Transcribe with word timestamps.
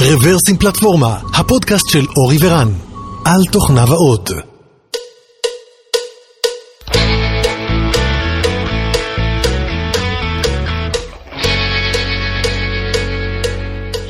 רוורסים 0.00 0.56
פלטפורמה, 0.56 1.18
הפודקאסט 1.34 1.88
של 1.88 2.06
אורי 2.16 2.36
ורן, 2.42 2.68
על 3.24 3.44
תוכניו 3.52 3.92
האות. 3.92 4.30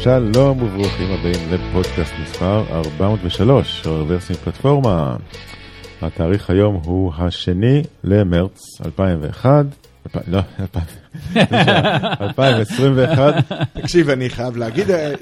שלום 0.03 0.63
וברוכים 0.63 1.11
הבאים 1.11 1.53
לפודקאסט 1.53 2.13
מספר 2.23 2.65
403 2.71 3.81
של 3.83 3.91
רוורסים 3.91 4.37
פלטפורמה. 4.37 5.17
התאריך 6.03 6.51
היום 6.51 6.81
הוא 6.85 7.13
השני 7.19 7.83
למרץ 8.05 8.61
2001. 8.85 9.67
לא, 10.29 10.41
2021. 12.21 13.35
תקשיב, 13.73 14.11
אני 14.11 14.31
חייב 14.31 14.57
להגיד 14.57 14.91
אה, 14.91 15.13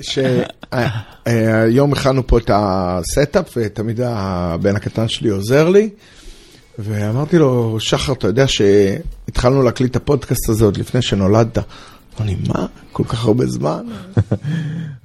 שהיום 1.27 1.93
הכנו 1.93 2.27
פה 2.27 2.39
את 2.39 2.51
ה 2.55 2.69
setup, 2.69 3.57
ותמיד 3.57 4.01
הבן 4.05 4.77
הקטן 4.77 5.09
שלי 5.09 5.29
עוזר 5.29 5.69
לי, 5.69 5.91
ואמרתי 6.79 7.39
לו, 7.39 7.81
שחר, 7.81 8.13
אתה 8.13 8.27
יודע 8.27 8.45
שהתחלנו 8.49 9.63
להקליט 9.63 9.91
את 9.91 9.97
הפודקאסט 9.97 10.49
הזה 10.49 10.65
עוד 10.65 10.77
לפני 10.77 11.03
שנולדת. 11.03 11.59
אמר 11.59 12.27
לי, 12.27 12.37
מה? 12.49 12.67
כל 12.93 13.05
כך 13.05 13.25
הרבה 13.25 13.47
זמן? 13.47 13.87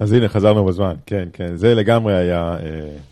אז 0.00 0.12
הנה, 0.12 0.28
חזרנו 0.28 0.64
בזמן, 0.64 0.94
כן, 1.06 1.28
כן. 1.32 1.56
זה 1.56 1.74
לגמרי 1.74 2.16
היה 2.16 2.56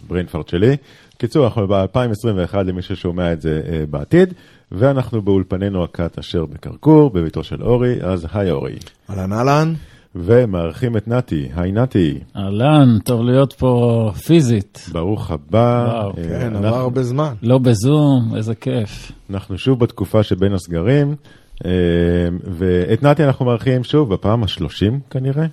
brain 0.08 0.30
fart 0.30 0.48
שלי. 0.48 0.76
קיצור, 1.18 1.44
אנחנו 1.44 1.68
ב-2021 1.68 2.56
למי 2.56 2.82
ששומע 2.82 3.32
את 3.32 3.42
זה 3.42 3.60
אה, 3.68 3.84
בעתיד, 3.90 4.34
ואנחנו 4.72 5.22
באולפנינו 5.22 5.84
הקט 5.84 6.18
אשר 6.18 6.44
בכרכור, 6.46 7.10
בביתו 7.10 7.44
של 7.44 7.62
אורי, 7.62 7.94
אז 8.02 8.26
היי 8.32 8.50
אורי. 8.50 8.74
אהלן 9.10 9.32
אהלן. 9.32 9.74
ומארחים 10.14 10.96
את 10.96 11.08
נתי, 11.08 11.48
היי 11.56 11.72
נתי. 11.72 12.18
אהלן, 12.36 12.98
טוב 13.04 13.22
להיות 13.22 13.52
פה 13.52 14.10
פיזית. 14.26 14.88
ברוך 14.92 15.30
הבא. 15.30 15.86
וואו, 15.92 16.08
אה, 16.08 16.14
כן, 16.14 16.46
אנחנו- 16.46 16.66
עבר 16.66 16.76
הרבה 16.76 17.02
זמן. 17.02 17.34
לא 17.42 17.58
בזום, 17.58 18.32
איזה 18.36 18.54
כיף. 18.54 19.12
אנחנו 19.30 19.58
שוב 19.58 19.78
בתקופה 19.80 20.22
שבין 20.22 20.52
הסגרים, 20.52 21.14
אה, 21.64 21.70
ואת 22.44 23.02
נתי 23.02 23.24
אנחנו 23.24 23.44
מארחים 23.44 23.84
שוב 23.84 24.12
בפעם 24.14 24.42
ה-30 24.42 24.92
כנראה, 25.10 25.46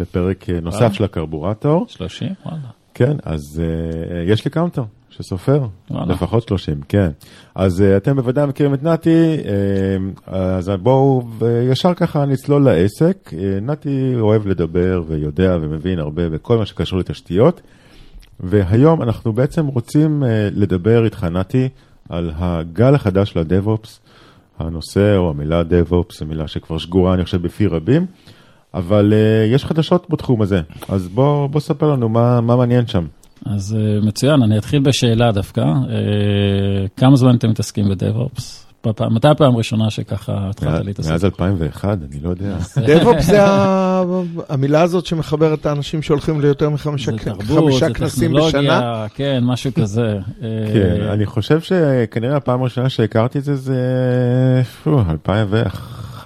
בפרק 0.00 0.50
אה, 0.50 0.60
נוסף 0.60 0.92
של 0.92 1.04
הקרבורטור. 1.04 1.86
30? 1.88 2.28
וואלה. 2.46 2.58
כן, 2.94 3.16
אז 3.24 3.40
אה, 3.62 4.30
יש 4.32 4.44
לי 4.44 4.50
counter 4.50 4.82
שסופר, 5.10 5.66
וואלה. 5.90 6.12
לפחות 6.12 6.48
30, 6.48 6.80
כן. 6.88 7.10
אז 7.54 7.80
uh, 7.80 7.96
אתם 7.96 8.16
בוודאי 8.16 8.46
מכירים 8.46 8.74
את 8.74 8.82
נתי, 8.82 9.36
uh, 9.36 10.30
אז 10.30 10.68
בואו 10.82 11.22
ישר 11.70 11.94
ככה 11.94 12.24
נצלול 12.24 12.64
לעסק. 12.64 13.30
Uh, 13.30 13.34
נתי 13.62 14.14
אוהב 14.20 14.46
לדבר 14.46 15.02
ויודע 15.06 15.56
ומבין 15.60 15.98
הרבה 15.98 16.28
בכל 16.28 16.58
מה 16.58 16.66
שקשור 16.66 16.98
לתשתיות, 16.98 17.60
והיום 18.40 19.02
אנחנו 19.02 19.32
בעצם 19.32 19.66
רוצים 19.66 20.22
uh, 20.22 20.26
לדבר 20.52 21.04
איתך, 21.04 21.24
נתי, 21.24 21.68
על 22.08 22.30
הגל 22.36 22.94
החדש 22.94 23.30
של 23.30 23.38
הדב-אופס. 23.38 24.00
הנושא 24.58 25.16
או 25.16 25.30
המילה 25.30 25.62
DevOps 25.62 26.18
זו 26.18 26.26
מילה 26.26 26.48
שכבר 26.48 26.78
שגורה, 26.78 27.14
אני 27.14 27.24
חושב, 27.24 27.42
בפי 27.42 27.66
רבים, 27.66 28.06
אבל 28.74 29.12
uh, 29.12 29.54
יש 29.54 29.64
חדשות 29.64 30.10
בתחום 30.10 30.42
הזה. 30.42 30.60
אז 30.88 31.08
בוא, 31.08 31.46
בוא 31.46 31.60
ספר 31.60 31.92
לנו 31.92 32.08
מה, 32.08 32.40
מה 32.40 32.56
מעניין 32.56 32.86
שם. 32.86 33.06
אז 33.54 33.76
אה, 33.80 34.06
מצוין, 34.06 34.42
אני 34.42 34.58
אתחיל 34.58 34.80
בשאלה 34.82 35.32
דווקא. 35.32 35.60
אה, 35.60 35.66
כמה 36.96 37.16
זמן 37.16 37.34
אתם 37.36 37.50
מתעסקים 37.50 37.88
בדב-אופס? 37.88 38.64
בפעם- 38.86 39.14
מתי 39.14 39.28
הפעם 39.28 39.54
הראשונה 39.54 39.90
שככה 39.90 40.32
התחלת 40.50 40.84
להתעסק? 40.86 41.10
מאז 41.10 41.24
2001, 41.24 41.98
אני 42.12 42.20
לא 42.22 42.30
יודע. 42.30 42.56
DevOps 42.86 43.22
זה 43.22 43.38
המילה 44.48 44.82
הזאת 44.82 45.06
שמחברת 45.06 45.60
את 45.60 45.66
האנשים 45.66 46.02
שהולכים 46.02 46.40
ליותר 46.40 46.70
מחמישה 46.70 47.12
כנסים 47.94 48.32
בשנה. 48.32 49.06
כן, 49.14 49.40
משהו 49.44 49.74
כזה. 49.74 50.18
כן, 50.74 51.02
אני 51.12 51.26
חושב 51.26 51.60
שכנראה 51.60 52.36
הפעם 52.36 52.60
הראשונה 52.60 52.88
שהכרתי 52.88 53.38
את 53.38 53.44
זה 53.44 53.56
זה 53.56 53.82
פו, 54.84 55.00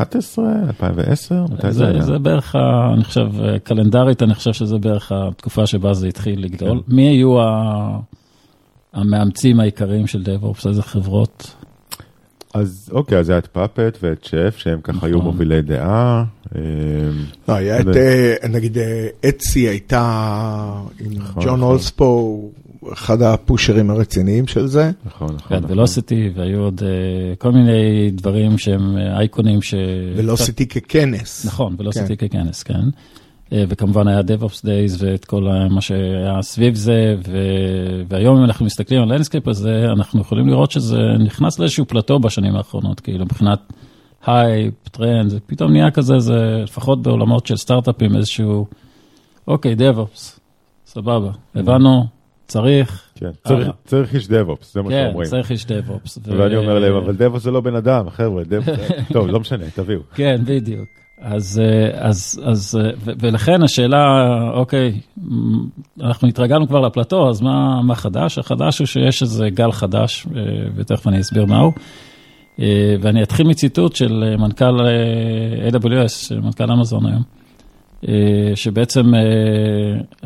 2011, 0.00 0.44
2010, 0.68 1.44
מתי 1.52 1.62
זה 1.62 1.78
זה, 1.78 1.88
היה? 1.88 2.02
זה 2.02 2.18
בערך, 2.18 2.56
אני 2.94 3.04
חושב, 3.04 3.28
אה, 3.40 3.58
קלנדרית, 3.58 4.22
אני 4.22 4.34
חושב 4.34 4.52
שזה 4.52 4.78
בערך 4.78 5.12
התקופה 5.12 5.66
שבה 5.66 5.94
זה 5.94 6.06
התחיל 6.08 6.44
לגדול. 6.44 6.82
כן. 6.86 6.94
מי 6.96 7.08
היו 7.08 7.40
ה- 7.40 7.98
המאמצים 8.92 9.60
העיקריים 9.60 10.06
של 10.06 10.22
DevOps? 10.22 10.68
איזה 10.68 10.82
חברות? 10.82 11.54
אז 12.54 12.90
אוקיי, 12.92 13.18
אז 13.18 13.28
היה 13.28 13.38
את 13.38 13.46
פאפט 13.46 13.98
ואת 14.02 14.24
שף, 14.24 14.54
שהם 14.58 14.80
ככה 14.80 15.06
היו 15.06 15.16
נכון. 15.16 15.30
מובילי 15.30 15.62
דעה. 15.62 16.24
אה, 16.56 16.60
לא, 17.48 17.54
היה 17.54 17.80
את, 17.80 17.86
אה, 17.96 18.34
נגיד, 18.48 18.78
אה, 18.78 19.08
אצי 19.28 19.60
הייתה 19.68 20.00
עם 21.00 21.12
נכון, 21.12 21.44
ג'ון 21.44 21.52
נכון. 21.54 21.62
אולספו, 21.62 22.50
אחד 22.92 23.22
הפושרים 23.22 23.90
הרציניים 23.90 24.46
של 24.46 24.66
זה. 24.66 24.90
נכון, 25.06 25.34
נכון. 25.34 25.48
כן, 25.48 25.56
נכון. 25.56 25.70
ולוסיטי, 25.72 26.30
והיו 26.34 26.60
עוד 26.60 26.82
אה, 26.84 27.36
כל 27.36 27.52
מיני 27.52 28.10
דברים 28.10 28.58
שהם 28.58 28.96
אה, 28.96 29.18
אייקונים 29.18 29.62
ש... 29.62 29.74
עשיתי 30.32 30.66
ככנס. 30.66 31.46
נכון, 31.46 31.76
Velocity 31.78 32.16
ככנס, 32.16 32.62
כן. 32.62 32.82
אה, 33.52 33.64
וכמובן 33.68 34.08
היה 34.08 34.20
DevOps 34.20 34.60
Days 34.64 34.96
ואת 34.98 35.24
כל 35.24 35.48
מה 35.70 35.80
שהיה 35.80 36.42
סביב 36.42 36.74
זה, 36.74 37.16
ו- 37.28 38.02
והיום 38.08 38.36
אם 38.38 38.44
אנחנו 38.44 38.66
מסתכלים 38.66 39.02
על 39.02 39.10
ה 39.10 39.14
landscape 39.14 39.48
הזה, 39.48 39.86
אנחנו 39.92 40.20
יכולים 40.20 40.48
לראות 40.48 40.70
שזה 40.70 40.98
נכנס 41.24 41.58
לאיזשהו 41.58 41.86
פלטו 41.86 42.18
בשנים 42.18 42.56
האחרונות, 42.56 43.00
כאילו 43.00 43.24
מבחינת 43.24 43.58
הייפ, 44.26 44.74
טרנד, 44.88 45.30
זה 45.30 45.38
פתאום 45.46 45.72
נהיה 45.72 45.90
כזה, 45.90 46.18
זה 46.18 46.60
לפחות 46.64 47.02
בעולמות 47.02 47.46
של 47.46 47.56
סטארט-אפים 47.56 48.16
איזשהו, 48.16 48.66
אוקיי, 49.48 49.74
DevOps, 49.74 50.38
סבבה, 50.86 51.30
הבנו, 51.54 52.06
צריך, 52.52 53.02
כן, 53.14 53.30
צריך- 53.44 53.60
הלאה. 53.60 53.70
צריך 53.84 54.14
איש 54.14 54.28
דב-אופס, 54.28 54.74
זה 54.74 54.82
מה 54.82 54.90
כן, 54.90 55.04
שאומרים. 55.08 55.28
צריך 55.30 55.50
איש 55.50 55.64
DevOps. 55.64 56.18
ו- 56.26 56.38
ואני 56.38 56.56
אומר 56.56 56.78
להם, 56.78 56.94
אבל 56.94 57.16
דב 57.16 57.38
זה 57.38 57.50
לא 57.50 57.60
בן 57.60 57.76
אדם, 57.76 58.10
חבר'ה, 58.10 58.44
דב... 58.44 58.62
טוב, 59.12 59.26
לא 59.28 59.40
משנה, 59.40 59.64
תביאו. 59.74 60.00
כן, 60.14 60.40
בדיוק. 60.44 60.88
אז, 61.20 61.62
אה, 61.64 61.90
אז, 62.08 62.40
אז, 62.44 62.78
אה, 62.80 62.90
ולכן 63.20 63.62
השאלה, 63.62 64.04
אוקיי, 64.54 65.00
אנחנו 66.00 66.28
התרגלנו 66.28 66.68
כבר 66.68 66.80
לפלטו, 66.80 67.30
אז 67.30 67.40
מה, 67.40 67.82
מה 67.82 67.94
חדש? 67.94 68.38
החדש 68.38 68.78
הוא 68.78 68.86
שיש 68.86 69.22
איזה 69.22 69.50
גל 69.50 69.72
חדש, 69.72 70.26
אה, 70.36 70.40
ותכף 70.76 71.06
אני 71.08 71.20
אסביר 71.20 71.44
מהו. 71.46 71.72
אה, 72.60 72.94
ואני 73.00 73.22
אתחיל 73.22 73.46
מציטוט 73.46 73.96
של 73.96 74.24
אה, 74.26 74.36
מנכ"ל 74.36 74.80
אה, 74.86 75.68
AWS, 75.68 76.34
מנכ"ל 76.42 76.72
אמזון 76.72 77.06
היום, 77.06 77.22
אה, 77.22 77.41
שבעצם 78.54 79.14
אה, 79.14 79.20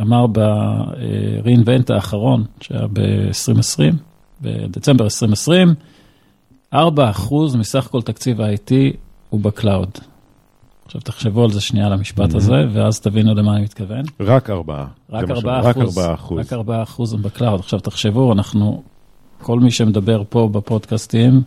אמר 0.03 0.27
ב-reinvent 0.27 1.95
האחרון, 1.95 2.45
שהיה 2.61 2.87
ב-2020, 2.93 3.95
בדצמבר 4.43 5.05
2020, 5.05 5.75
4% 6.75 6.79
מסך 7.59 7.89
כל 7.91 8.03
תקציב 8.03 8.41
ה-IT 8.41 8.73
הוא 9.31 9.41
ב 9.41 9.48
cloud. 9.48 9.91
עכשיו 10.85 11.01
תחשבו 11.01 11.45
על 11.45 11.51
זה 11.51 11.61
שנייה 11.61 11.89
למשפט 11.89 12.35
הזה, 12.35 12.65
ואז 12.73 13.01
תבינו 13.01 13.35
למה 13.35 13.53
אני 13.57 13.63
מתכוון. 13.63 14.03
רק 14.21 14.51
ארבעה. 14.51 14.87
רק 15.11 15.27
זה 15.27 15.33
מה 15.45 15.59
4 15.59 15.63
שאומרים, 15.63 15.65
רק 15.65 15.77
אחוז. 15.77 15.99
ארבעה 15.99 16.15
אחוז. 16.15 16.39
רק 16.39 16.53
4 16.53 16.83
אחוז 16.83 17.13
הם 17.13 17.23
ב 17.23 17.28
cloud. 17.28 17.61
עכשיו 17.61 17.81
תחשבו, 17.81 18.33
אנחנו, 18.33 18.83
כל 19.43 19.61
מי 19.61 19.71
שמדבר 19.71 20.23
פה 20.29 20.49
בפודקאסטים, 20.53 21.43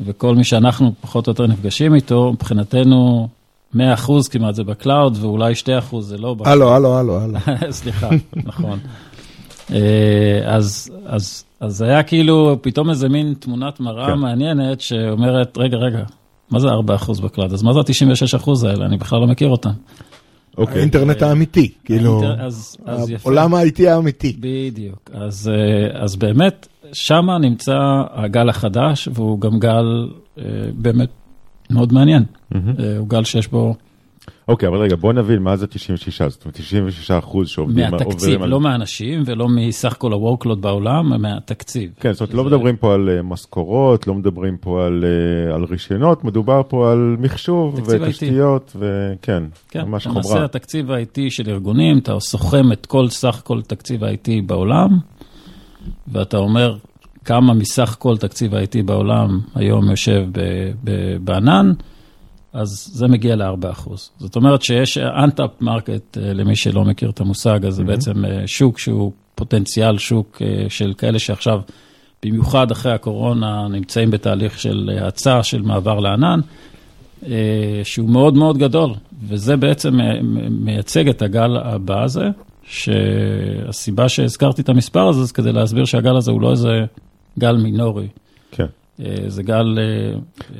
וכל 0.00 0.34
מי 0.34 0.44
שאנחנו 0.44 0.92
פחות 1.00 1.26
או 1.26 1.30
יותר 1.30 1.46
נפגשים 1.46 1.94
איתו, 1.94 2.32
מבחינתנו 2.32 3.28
100 3.74 3.94
אחוז 3.94 4.28
כמעט 4.28 4.54
זה 4.54 4.64
ב 4.64 4.72
cloud, 4.72 5.18
ואולי 5.20 5.54
2 5.54 5.78
אחוז 5.78 6.08
זה 6.08 6.18
לא 6.18 6.34
ב 6.34 6.36
cloud. 6.36 6.48
הלו, 6.52 6.74
הלו, 6.74 6.94
הלו, 6.98 7.20
הלו. 7.20 7.38
סליחה, 7.70 8.08
נכון. 8.44 8.78
אה, 9.72 9.78
אז, 10.46 10.92
אז, 11.06 11.44
אז 11.60 11.76
זה 11.76 11.84
היה 11.84 12.02
כאילו 12.02 12.58
פתאום 12.62 12.90
איזה 12.90 13.08
מין 13.08 13.34
תמונת 13.38 13.80
מראה 13.80 14.06
כן. 14.06 14.18
מעניינת 14.18 14.80
שאומרת, 14.80 15.58
רגע, 15.58 15.76
רגע, 15.76 16.02
מה 16.50 16.60
זה 16.60 16.68
4% 16.68 17.22
ב 17.22 17.26
cloud? 17.26 17.52
אז 17.52 17.62
מה 17.62 17.72
זה 17.72 17.78
ה-96% 17.78 18.50
האלה? 18.66 18.86
אני 18.86 18.96
בכלל 18.96 19.20
לא 19.20 19.26
מכיר 19.26 19.48
אותם. 19.48 19.70
אוקיי. 20.58 20.78
האינטרנט 20.78 21.22
האמיתי, 21.22 21.72
כאילו, 21.84 22.22
האינטר- 22.22 22.40
אז, 22.44 22.76
אז 22.86 23.10
יפה. 23.10 23.28
עולם 23.28 23.54
ה-IT 23.54 23.88
האמיתי. 23.88 24.36
בדיוק. 24.40 25.10
אז, 25.14 25.50
אה, 25.54 26.02
אז 26.02 26.16
באמת, 26.16 26.68
שמה 26.92 27.38
נמצא 27.38 27.78
הגל 28.12 28.48
החדש, 28.48 29.08
והוא 29.14 29.40
גם 29.40 29.58
גל 29.58 30.08
אה, 30.38 30.44
באמת 30.74 31.08
מאוד 31.70 31.92
מעניין. 31.92 32.24
אה, 32.78 32.98
הוא 32.98 33.08
גל 33.08 33.24
שיש 33.24 33.48
בו 33.48 33.74
אוקיי, 34.48 34.68
אבל 34.68 34.78
רגע, 34.78 34.96
בוא 34.96 35.12
נבין 35.12 35.42
מה 35.42 35.56
זה 35.56 35.66
96, 35.66 36.22
זאת 36.22 36.44
אומרת 36.44 36.56
96 36.56 37.10
אחוז 37.10 37.48
שעובדים 37.48 37.90
מהתקציב, 37.90 38.42
לא 38.42 38.60
מהאנשים 38.60 39.22
ולא 39.26 39.48
מסך 39.48 39.94
כל 39.98 40.12
ה-workload 40.12 40.54
בעולם, 40.54 41.22
מהתקציב. 41.22 41.90
כן, 42.00 42.12
זאת 42.12 42.20
אומרת, 42.20 42.34
לא 42.34 42.44
מדברים 42.44 42.76
פה 42.76 42.94
על 42.94 43.08
אה, 43.08 43.22
משכורות, 43.22 44.06
לא 44.06 44.14
מדברים 44.14 44.56
פה 44.56 44.86
על, 44.86 45.04
אה, 45.04 45.54
על 45.54 45.64
רישיונות, 45.64 46.24
מדובר 46.24 46.62
פה 46.68 46.92
על 46.92 47.16
מחשוב. 47.18 47.80
ותשתיות, 47.86 48.76
וכן, 48.76 49.42
כן, 49.68 49.82
ממש 49.82 50.06
למעשה 50.06 50.28
חומרה. 50.28 50.44
התקציב 50.44 50.90
ה-IT 50.90 51.20
של 51.28 51.50
ארגונים, 51.50 51.98
אתה 51.98 52.20
סוכם 52.20 52.72
את 52.72 52.86
כל 52.86 53.08
סך 53.08 53.40
כל 53.44 53.62
תקציב 53.62 54.04
ה-IT 54.04 54.28
בעולם, 54.46 54.88
ואתה 56.08 56.36
אומר 56.36 56.76
כמה 57.24 57.54
מסך 57.54 57.96
כל 57.98 58.16
תקציב 58.16 58.54
ה-IT 58.54 58.82
בעולם 58.84 59.40
היום 59.54 59.90
יושב 59.90 60.24
ב- 60.32 60.72
ב- 60.84 61.16
בענן, 61.24 61.72
אז 62.52 62.90
זה 62.92 63.08
מגיע 63.08 63.36
ל-4%. 63.36 63.90
זאת 64.18 64.36
אומרת 64.36 64.62
שיש 64.62 64.98
untapped 64.98 65.62
market, 65.62 66.20
אה, 66.20 66.32
למי 66.32 66.56
שלא 66.56 66.84
מכיר 66.84 67.10
את 67.10 67.20
המושג, 67.20 67.66
אז 67.66 67.74
זה 67.74 67.84
בעצם 67.84 68.24
אה, 68.24 68.46
שוק 68.46 68.78
שהוא 68.78 69.12
פוטנציאל 69.34 69.98
שוק 69.98 70.42
אה, 70.42 70.66
של 70.68 70.92
כאלה 70.98 71.18
שעכשיו, 71.18 71.60
במיוחד 72.22 72.70
אחרי 72.70 72.92
הקורונה, 72.92 73.68
נמצאים 73.68 74.10
בתהליך 74.10 74.58
של 74.58 74.90
האצה, 75.02 75.42
של 75.42 75.62
מעבר 75.62 75.98
לענן, 75.98 76.40
שהוא 77.84 78.10
מאוד 78.10 78.34
מאוד 78.34 78.58
גדול, 78.58 78.90
וזה 79.28 79.56
בעצם 79.56 79.98
מייצג 80.50 81.08
את 81.08 81.22
הגל 81.22 81.56
הבא 81.56 82.02
הזה, 82.02 82.24
שהסיבה 82.64 84.08
שהזכרתי 84.08 84.62
את 84.62 84.68
המספר 84.68 85.08
הזה, 85.08 85.24
זה 85.24 85.32
כדי 85.32 85.52
להסביר 85.52 85.84
שהגל 85.84 86.16
הזה 86.16 86.30
הוא 86.30 86.40
לא 86.40 86.50
איזה 86.50 86.84
גל 87.38 87.56
מינורי. 87.56 88.08
כן. 88.50 88.66
זה 89.26 89.42
גל 89.42 89.78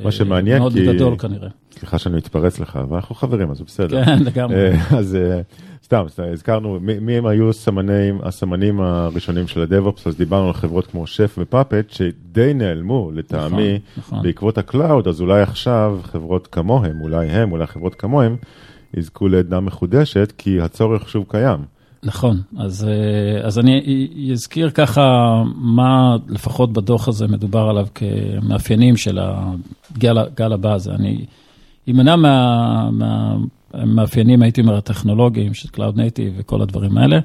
מה 0.03 0.11
שמעניין, 0.11 0.59
מאוד 0.59 0.73
כי... 0.73 0.85
גדול 0.85 1.17
כנראה. 1.17 1.49
סליחה 1.71 1.97
שאני 1.97 2.17
מתפרץ 2.17 2.59
לך, 2.59 2.75
אבל 2.75 2.95
אנחנו 2.95 3.15
חברים, 3.15 3.51
אז 3.51 3.61
בסדר. 3.61 4.05
כן, 4.05 4.23
לגמרי. 4.23 4.69
אז 4.97 5.17
סתם, 5.83 6.05
הזכרנו 6.33 6.79
מי, 6.81 6.99
מי 6.99 7.13
הם 7.13 7.25
היו 7.25 7.49
הסמנים, 7.49 8.19
הסמנים 8.23 8.81
הראשונים 8.81 9.47
של 9.47 9.61
ה 9.61 9.67
DevOps, 9.67 10.07
אז 10.07 10.17
דיברנו 10.17 10.47
על 10.47 10.53
חברות 10.53 10.87
כמו 10.87 11.07
Chef 11.07 11.35
ו 11.37 11.44
Puppet, 11.44 11.89
שדי 11.89 12.53
נעלמו 12.53 13.11
לטעמי 13.13 13.79
נכון, 13.97 13.97
נכון. 13.97 14.23
בעקבות 14.23 14.57
ה 14.57 14.64
cloud, 14.64 15.07
אז 15.07 15.21
אולי 15.21 15.41
עכשיו 15.41 15.99
חברות 16.03 16.47
כמוהם, 16.47 17.01
אולי 17.01 17.27
הם, 17.27 17.51
אולי 17.51 17.67
חברות 17.67 17.95
כמוהם, 17.95 18.35
יזכו 18.93 19.27
לעדנה 19.27 19.59
מחודשת, 19.59 20.33
כי 20.37 20.61
הצורך 20.61 21.09
שוב 21.09 21.25
קיים. 21.27 21.59
נכון, 22.03 22.41
אז, 22.57 22.87
אז 23.43 23.59
אני 23.59 24.29
אזכיר 24.31 24.69
ככה 24.69 25.01
מה 25.55 26.17
לפחות 26.29 26.73
בדוח 26.73 27.07
הזה 27.07 27.27
מדובר 27.27 27.59
עליו 27.69 27.87
כמאפיינים 27.95 28.97
של 28.97 29.19
הגל 29.19 30.53
הבא 30.53 30.73
הזה. 30.73 30.91
אני 30.91 31.25
אמנע 31.89 32.15
מה, 32.15 32.89
הייתי 34.41 34.61
אומר, 34.61 34.77
הטכנולוגיים 34.77 35.53
של 35.53 35.69
Cloud 35.75 35.95
Native 35.95 36.31
וכל 36.37 36.61
הדברים 36.61 36.97
האלה. 36.97 37.19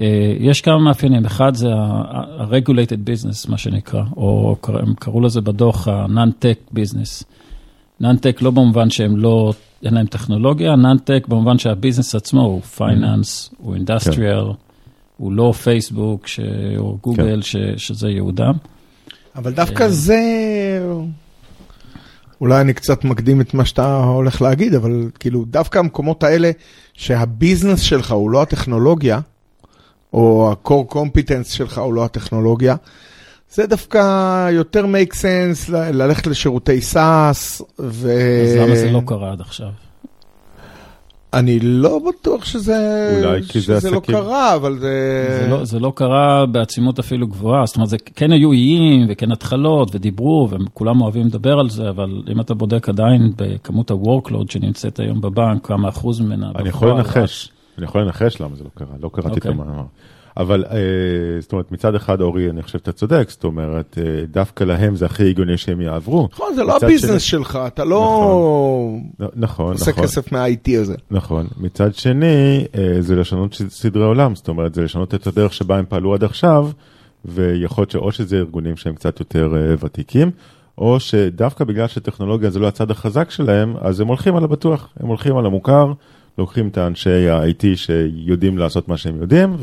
אה, 0.00 0.36
יש 0.40 0.60
כמה 0.60 0.78
מאפיינים, 0.78 1.24
אחד 1.24 1.54
זה 1.54 1.74
ה-regulated 1.74 3.08
business, 3.08 3.50
מה 3.50 3.58
שנקרא, 3.58 4.02
או 4.16 4.56
הם 4.68 4.94
קראו 4.94 5.20
לזה 5.20 5.40
בדוח 5.40 5.88
ה-non-tech 5.88 6.74
business. 6.74 7.24
non-tech 8.02 8.42
לא 8.42 8.50
במובן 8.50 8.90
שהם 8.90 9.16
לא, 9.16 9.52
אין 9.84 9.94
להם 9.94 10.06
טכנולוגיה, 10.06 10.74
non-tech 10.74 11.28
במובן 11.28 11.58
שה 11.58 11.73
business 11.73 12.14
עצמו 12.14 12.42
הוא 12.42 12.62
finance, 12.62 13.48
mm-hmm. 13.48 13.56
הוא 13.58 13.74
industrial, 13.74 14.44
כן. 14.44 14.58
הוא 15.16 15.32
לא 15.32 15.52
פייסבוק 15.62 16.26
ש... 16.26 16.40
או 16.78 16.98
גוגל, 17.02 17.36
כן. 17.36 17.42
ש... 17.42 17.56
שזה 17.76 18.08
ייעודם. 18.08 18.54
אבל 19.36 19.52
דווקא 19.52 19.88
זה... 19.88 20.20
אולי 22.40 22.60
אני 22.60 22.74
קצת 22.74 23.04
מקדים 23.04 23.40
את 23.40 23.54
מה 23.54 23.64
שאתה 23.64 23.96
הולך 23.96 24.42
להגיד, 24.42 24.74
אבל 24.74 25.10
כאילו 25.20 25.44
דווקא 25.44 25.78
המקומות 25.78 26.22
האלה 26.22 26.50
שה 26.94 27.18
business 27.18 27.80
שלך 27.80 28.12
הוא 28.12 28.30
לא 28.30 28.42
הטכנולוגיה, 28.42 29.20
או 30.12 30.52
ה-core 30.52 30.94
competence 30.94 31.48
שלך 31.48 31.78
הוא 31.78 31.94
לא 31.94 32.04
הטכנולוגיה, 32.04 32.76
זה 33.54 33.66
דווקא 33.66 34.50
יותר 34.50 34.84
make 34.84 35.12
sense 35.12 35.72
ללכת 35.72 36.26
לשירותי 36.26 36.78
SaaS 36.92 37.62
ו... 37.78 38.12
אז 38.44 38.56
למה 38.56 38.76
זה 38.76 38.90
לא 38.90 39.02
קרה 39.06 39.32
עד 39.32 39.40
עכשיו? 39.40 39.68
אני 41.34 41.58
לא 41.60 42.00
בטוח 42.08 42.44
שזה, 42.44 43.10
אולי 43.22 43.42
כי 43.42 43.60
זה 43.60 43.80
שזה 43.80 43.90
לא 43.90 43.96
עסקים. 43.96 44.14
קרה, 44.14 44.54
אבל 44.54 44.78
זה... 44.78 45.38
זה 45.40 45.46
לא, 45.50 45.64
זה 45.64 45.78
לא 45.78 45.92
קרה 45.94 46.46
בעצימות 46.46 46.98
אפילו 46.98 47.26
גבוהה, 47.26 47.66
זאת 47.66 47.76
אומרת, 47.76 47.88
זה 47.88 47.96
כן 48.16 48.32
היו 48.32 48.52
איים 48.52 49.06
וכן 49.08 49.32
התחלות 49.32 49.94
ודיברו, 49.94 50.48
וכולם 50.50 51.00
אוהבים 51.00 51.26
לדבר 51.26 51.58
על 51.58 51.70
זה, 51.70 51.88
אבל 51.88 52.22
אם 52.32 52.40
אתה 52.40 52.54
בודק 52.54 52.88
עדיין 52.88 53.32
בכמות 53.36 53.90
ה-workload 53.90 54.52
שנמצאת 54.52 55.00
היום 55.00 55.20
בבנק, 55.20 55.66
כמה 55.66 55.88
אחוז 55.88 56.20
ממנה... 56.20 56.50
אני 56.56 56.68
יכול 56.68 56.90
לנחש, 56.90 57.52
אני 57.78 57.84
יכול 57.84 58.02
לנחש 58.02 58.40
למה 58.40 58.56
זה 58.56 58.64
לא 58.64 58.70
קרה, 58.74 58.96
לא 59.00 59.10
קראתי 59.12 59.30
את 59.30 59.36
אוקיי. 59.36 59.50
המאמר. 59.50 59.82
אבל 60.36 60.64
אה, 60.70 60.76
זאת 61.40 61.52
אומרת, 61.52 61.72
מצד 61.72 61.94
אחד, 61.94 62.20
אורי, 62.20 62.50
אני 62.50 62.62
חושב 62.62 62.78
שאתה 62.78 62.92
צודק, 62.92 63.26
זאת 63.30 63.44
אומרת, 63.44 63.98
אה, 64.00 64.24
דווקא 64.30 64.64
להם 64.64 64.96
זה 64.96 65.06
הכי 65.06 65.28
הגיוני 65.30 65.56
שהם 65.56 65.80
יעברו. 65.80 66.28
נכון, 66.32 66.54
זה 66.54 66.64
לא 66.64 66.76
הביזנס 66.76 67.10
שני- 67.10 67.20
שלך, 67.40 67.58
אתה 67.66 67.84
לא 67.84 68.98
נ- 69.20 69.24
נכון, 69.36 69.72
עושה 69.72 69.90
נכון. 69.90 70.04
כסף 70.04 70.32
מה-IT 70.32 70.70
הזה. 70.80 70.94
נכון. 71.10 71.46
מצד 71.60 71.94
שני, 71.94 72.64
אה, 72.78 72.96
זה 73.00 73.16
לשנות 73.16 73.54
סדרי 73.68 74.04
עולם, 74.04 74.34
זאת 74.34 74.48
אומרת, 74.48 74.74
זה 74.74 74.82
לשנות 74.82 75.14
את 75.14 75.26
הדרך 75.26 75.52
שבה 75.52 75.78
הם 75.78 75.84
פעלו 75.88 76.14
עד 76.14 76.24
עכשיו, 76.24 76.68
ויכול 77.24 77.82
להיות 77.82 77.90
שאו 77.90 78.12
שזה 78.12 78.36
ארגונים 78.36 78.76
שהם 78.76 78.94
קצת 78.94 79.20
יותר 79.20 79.52
ותיקים, 79.80 80.30
או 80.78 81.00
שדווקא 81.00 81.64
בגלל 81.64 81.86
שטכנולוגיה 81.86 82.50
זה 82.50 82.58
לא 82.58 82.66
הצד 82.66 82.90
החזק 82.90 83.30
שלהם, 83.30 83.74
אז 83.80 84.00
הם 84.00 84.06
הולכים 84.06 84.36
על 84.36 84.44
הבטוח, 84.44 84.88
הם 85.00 85.08
הולכים 85.08 85.36
על 85.36 85.46
המוכר, 85.46 85.92
לוקחים 86.38 86.68
את 86.68 86.78
האנשי 86.78 87.28
ה-IT 87.28 87.64
שיודעים 87.76 88.58
לעשות 88.58 88.88
מה 88.88 88.96
שהם 88.96 89.20
יודעים, 89.20 89.56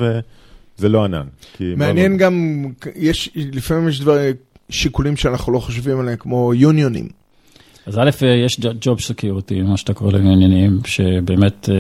וזה 0.80 0.90
לא 0.90 1.04
ענן. 1.06 1.28
מעניין 1.60 2.12
לא- 2.12 2.18
גם, 2.18 2.66
יש, 2.96 3.30
לפעמים 3.36 3.90
יש 3.90 4.02
דברים, 4.02 4.36
שיקולים 4.70 5.18
שאנחנו 5.18 5.54
לא 5.54 5.60
חושבים 5.60 6.00
עליהם, 6.00 6.18
כמו 6.18 6.54
יוניונים. 6.54 7.08
אז 7.86 7.98
א', 8.00 8.10
יש 8.46 8.60
ג'וב 8.82 9.02
סקיורטי, 9.02 9.62
מה 9.62 9.78
שאתה 9.78 9.94
קורא 9.94 10.12
להם 10.12 10.28
עניינים, 10.28 10.80
שבאמת 10.86 11.70
אה, 11.70 11.76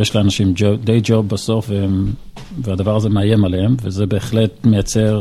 יש 0.00 0.16
לאנשים 0.16 0.54
די 0.84 1.00
ג'וב 1.02 1.28
בסוף, 1.28 1.70
והם, 1.70 2.12
והדבר 2.62 2.96
הזה 2.96 3.08
מאיים 3.08 3.44
עליהם, 3.44 3.76
וזה 3.82 4.06
בהחלט 4.06 4.66
מייצר 4.66 5.20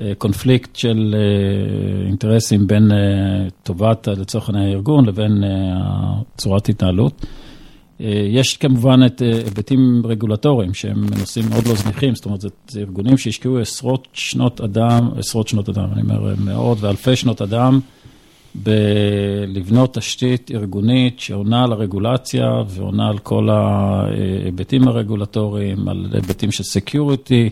אה, 0.00 0.12
קונפליקט 0.18 0.76
של 0.76 1.14
אה, 1.18 2.06
אינטרסים 2.06 2.66
בין 2.66 2.92
אה, 2.92 2.96
טובת, 3.62 4.08
לצורך 4.08 4.48
העניין, 4.48 4.68
הארגון, 4.68 5.06
לבין 5.06 5.44
אה, 5.44 5.48
צורת 6.36 6.68
התנהלות. 6.68 7.26
אה, 8.00 8.26
יש 8.28 8.56
כמובן 8.56 9.00
את 9.06 9.22
אה, 9.22 9.28
היבטים 9.28 10.02
רגולטוריים 10.04 10.74
שהם 10.74 11.04
נושאים 11.18 11.44
מאוד 11.50 11.66
לא 11.66 11.74
זניחים, 11.74 12.14
זאת 12.14 12.24
אומרת, 12.24 12.40
זה, 12.40 12.48
זה 12.68 12.80
ארגונים 12.80 13.18
שהשקיעו 13.18 13.58
עשרות 13.58 14.08
שנות 14.12 14.60
אדם, 14.60 15.08
עשרות 15.16 15.48
שנות 15.48 15.68
אדם, 15.68 15.88
אני 15.92 16.02
אומר 16.02 16.34
מאות 16.44 16.78
ואלפי 16.80 17.16
שנות 17.16 17.42
אדם, 17.42 17.80
בלבנות 18.54 19.94
תשתית 19.94 20.50
ארגונית 20.54 21.20
שעונה 21.20 21.64
על 21.64 21.72
הרגולציה 21.72 22.62
ועונה 22.68 23.08
על 23.08 23.18
כל 23.18 23.48
ההיבטים 23.50 24.88
הרגולטוריים, 24.88 25.88
על 25.88 26.06
היבטים 26.12 26.52
של 26.52 26.64
security, 26.64 27.50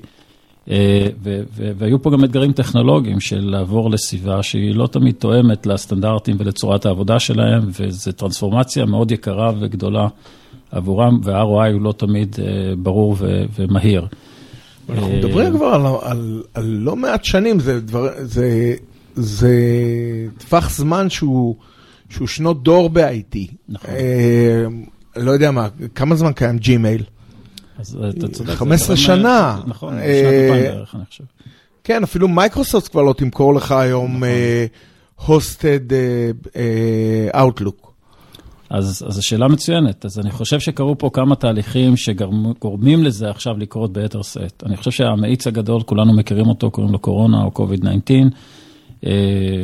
והיו 1.78 2.02
פה 2.02 2.10
גם 2.10 2.24
אתגרים 2.24 2.52
טכנולוגיים 2.52 3.20
של 3.20 3.40
לעבור 3.40 3.90
לסביבה 3.90 4.42
שהיא 4.42 4.74
לא 4.74 4.86
תמיד 4.86 5.14
תואמת 5.14 5.66
לסטנדרטים 5.66 6.36
ולצורת 6.38 6.86
העבודה 6.86 7.18
שלהם, 7.18 7.62
וזו 7.80 8.12
טרנספורמציה 8.12 8.84
מאוד 8.84 9.10
יקרה 9.10 9.52
וגדולה 9.60 10.08
עבורם, 10.70 11.20
וה-ROI 11.22 11.72
הוא 11.72 11.82
לא 11.82 11.92
תמיד 11.92 12.36
אה, 12.42 12.76
ברור 12.78 13.16
ומהיר. 13.58 14.06
אנחנו 14.88 15.10
אה, 15.10 15.18
מדברים 15.18 15.52
כבר 15.52 15.66
על, 15.66 15.86
על, 16.02 16.42
על 16.54 16.64
לא 16.64 16.96
מעט 16.96 17.24
שנים, 17.24 17.60
זה, 17.60 17.80
דבר, 17.80 18.08
זה, 18.18 18.74
זה 19.14 19.54
טווח 20.38 20.70
זמן 20.70 21.10
שהוא, 21.10 21.56
שהוא 22.08 22.28
שנות 22.28 22.62
דור 22.62 22.90
ב-IT. 22.90 23.36
נכון. 23.68 23.90
אה, 23.90 24.66
לא 25.16 25.30
יודע 25.30 25.50
מה, 25.50 25.68
כמה 25.94 26.14
זמן 26.14 26.32
קיים 26.32 26.58
ג'ימייל? 26.58 27.02
אז 27.78 27.98
אתה 28.08 28.28
צודק. 28.28 28.50
זה 28.50 28.56
15 28.56 28.86
דברים, 28.86 29.06
שנה. 29.06 29.38
אה, 29.38 29.60
נכון, 29.66 29.98
אה, 29.98 29.98
בשנת 29.98 30.32
2000 30.32 30.74
בערך, 30.74 30.94
אני 30.94 31.04
חושב. 31.04 31.24
כן, 31.84 32.02
אפילו 32.02 32.28
מייקרוסופט 32.28 32.90
כבר 32.90 33.02
לא 33.02 33.12
תמכור 33.12 33.54
לך 33.54 33.72
היום 33.72 34.22
hosted 35.26 35.80
Outlook. 37.34 37.88
אז, 38.70 39.04
אז 39.08 39.18
השאלה 39.18 39.48
מצוינת. 39.48 40.04
אז 40.04 40.18
אני 40.18 40.30
חושב 40.30 40.60
שקרו 40.60 40.98
פה 40.98 41.10
כמה 41.12 41.36
תהליכים 41.36 41.96
שגורמים 41.96 43.04
לזה 43.04 43.30
עכשיו 43.30 43.58
לקרות 43.58 43.92
ביתר 43.92 44.22
שאת. 44.22 44.62
אני 44.66 44.76
חושב 44.76 44.90
שהמאיץ 44.90 45.46
הגדול, 45.46 45.82
כולנו 45.82 46.16
מכירים 46.16 46.46
אותו, 46.46 46.70
קוראים 46.70 46.92
לו 46.92 46.98
קורונה 46.98 47.44
או 47.44 47.50
COVID-19, 47.54 48.10
אה, 48.10 48.22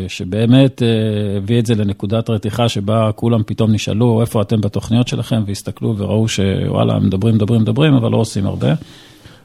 שבאמת 0.08 0.82
אה, 0.82 1.36
הביא 1.36 1.58
את 1.58 1.66
זה 1.66 1.74
לנקודת 1.74 2.30
רתיחה 2.30 2.68
שבה 2.68 3.10
כולם 3.12 3.42
פתאום 3.46 3.72
נשאלו 3.72 4.20
איפה 4.20 4.42
אתם 4.42 4.60
בתוכניות 4.60 5.08
שלכם, 5.08 5.42
והסתכלו 5.46 5.94
וראו 5.98 6.28
שוואלה, 6.28 6.98
מדברים, 6.98 7.34
מדברים, 7.34 7.60
מדברים, 7.60 7.94
אבל 7.94 8.10
לא 8.10 8.16
עושים 8.16 8.46
הרבה, 8.46 8.74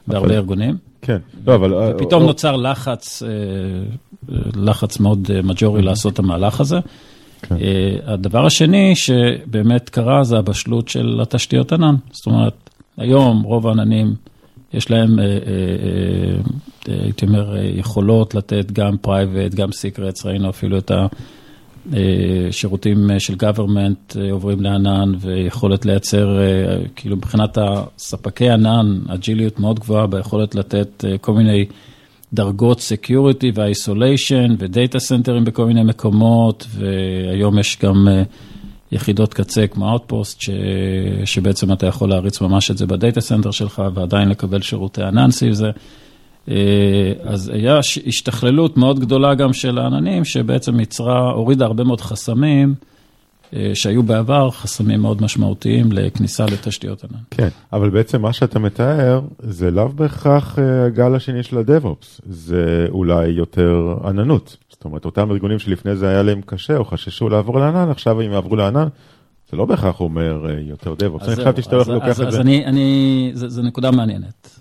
בהרבה 0.06 0.34
ארגונים. 0.34 0.76
כן, 1.02 1.18
לא, 1.46 1.54
אבל... 1.54 1.74
ופתאום 1.74 2.22
או- 2.22 2.26
נוצר 2.26 2.56
לחץ, 2.56 3.22
אה, 3.22 4.38
לחץ 4.56 5.00
מאוד 5.00 5.30
אה, 5.34 5.42
מג'ורי 5.42 5.82
לעשות 5.82 6.12
את 6.12 6.18
המהלך 6.18 6.60
הזה. 6.60 6.78
כן. 7.42 7.56
אה, 7.56 8.12
הדבר 8.12 8.46
השני 8.46 8.96
שבאמת 8.96 9.88
קרה 9.88 10.24
זה 10.24 10.38
הבשלות 10.38 10.88
של 10.88 11.18
התשתיות 11.22 11.72
ענן. 11.72 11.94
זאת 12.12 12.26
אומרת, 12.26 12.70
היום 12.96 13.42
רוב 13.42 13.66
העננים 13.66 14.14
יש 14.72 14.90
להם, 14.90 15.18
אה, 15.18 15.24
אה, 15.24 15.30
אה, 15.30 16.42
הייתי 16.86 17.26
אומר, 17.26 17.56
אה, 17.56 17.62
יכולות 17.64 18.34
לתת 18.34 18.72
גם 18.72 18.96
private, 19.06 19.56
גם 19.56 19.68
secrets, 19.68 20.26
ראינו 20.26 20.50
אפילו 20.50 20.78
את 20.78 20.90
השירותים 21.92 23.10
של 23.18 23.34
government 23.34 24.18
אה, 24.18 24.32
עוברים 24.32 24.60
לענן, 24.60 25.12
ויכולת 25.20 25.86
לייצר, 25.86 26.38
אה, 26.38 26.76
כאילו 26.96 27.16
מבחינת 27.16 27.58
הספקי 27.60 28.50
ענן, 28.50 28.98
אג'יליות 29.08 29.60
מאוד 29.60 29.78
גבוהה 29.78 30.06
ביכולת 30.06 30.54
לתת 30.54 31.04
אה, 31.04 31.18
כל 31.18 31.32
מיני 31.32 31.64
דרגות 32.32 32.80
security 32.80 33.52
ו 33.54 33.64
isolation 33.64 34.54
ו 34.58 34.66
data 34.66 34.98
center 34.98 35.33
ים 35.33 35.44
בכל 35.44 35.66
מיני 35.66 35.82
מקומות, 35.82 36.66
והיום 36.70 37.58
יש 37.58 37.78
גם 37.82 38.08
אה, 38.08 38.22
יחידות 38.92 39.34
קצה 39.34 39.66
כמו 39.66 39.96
Outpost, 39.96 40.36
ש, 40.38 40.50
שבעצם 41.24 41.72
אתה 41.72 41.86
יכול 41.86 42.08
להריץ 42.08 42.40
ממש 42.40 42.70
את 42.70 42.78
זה 42.78 42.86
ב 42.86 42.93
data 42.93 43.20
center 43.20 43.50
שלך 43.50 43.82
ועדיין 43.94 44.28
לקבל 44.28 44.62
שירותי 44.62 45.02
ענן 45.02 45.30
סביב 45.30 45.52
זה. 45.52 45.70
אז 47.22 47.48
היה 47.48 47.78
השתכללות 48.06 48.76
מאוד 48.76 49.00
גדולה 49.00 49.34
גם 49.34 49.52
של 49.52 49.78
העננים, 49.78 50.24
שבעצם 50.24 50.80
יצרה, 50.80 51.30
הורידה 51.30 51.64
הרבה 51.64 51.84
מאוד 51.84 52.00
חסמים. 52.00 52.74
אה, 53.56 53.70
שהיו 53.74 54.02
בעבר 54.02 54.50
חסמים 54.50 55.00
מאוד 55.00 55.22
משמעותיים 55.22 55.92
לכניסה 55.92 56.46
לתשתיות 56.46 57.04
ענן. 57.04 57.20
כן, 57.30 57.48
אבל 57.72 57.90
בעצם 57.90 58.22
מה 58.22 58.32
שאתה 58.32 58.58
מתאר 58.58 59.20
זה 59.38 59.70
לאו 59.70 59.88
בהכרח 59.88 60.58
אה, 60.58 60.84
הגל 60.84 61.14
השני 61.14 61.42
של 61.42 61.58
ה 61.58 61.66
DevOps, 61.66 62.20
זה 62.28 62.86
אולי 62.88 63.28
יותר 63.28 63.96
עננות. 64.04 64.56
זאת 64.70 64.84
אומרת, 64.84 65.04
אותם 65.04 65.30
ארגונים 65.30 65.58
שלפני 65.58 65.96
זה 65.96 66.08
היה 66.08 66.22
להם 66.22 66.40
קשה 66.46 66.76
או 66.76 66.84
חששו 66.84 67.28
לעבור 67.28 67.60
לענן, 67.60 67.90
עכשיו 67.90 68.20
אם 68.20 68.32
יעברו 68.32 68.56
לענן, 68.56 68.88
זה 69.50 69.56
לא 69.56 69.64
בהכרח 69.64 70.00
אומר 70.00 70.46
אה, 70.50 70.60
יותר 70.60 70.94
דב-אופס. 70.94 71.28
אני 71.28 71.36
חשבתי 71.36 71.62
שאתה 71.62 71.76
הולך 71.76 71.88
לוקח 71.88 72.10
את 72.10 72.14
זה. 72.16 72.28
אז 72.28 72.40
אני, 72.40 72.66
אני, 72.66 73.30
זו 73.34 73.62
נקודה 73.62 73.90
מעניינת. 73.90 74.60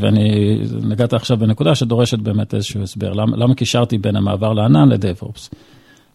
ואני 0.00 0.58
נגעת 0.82 1.12
עכשיו 1.12 1.36
בנקודה 1.36 1.74
שדורשת 1.74 2.18
באמת 2.18 2.54
איזשהו 2.54 2.82
הסבר. 2.82 3.12
למה, 3.12 3.36
למה 3.36 3.54
קישרתי 3.54 3.98
בין 3.98 4.16
המעבר 4.16 4.52
לענן 4.52 4.88
לדב-אופס? 4.88 5.50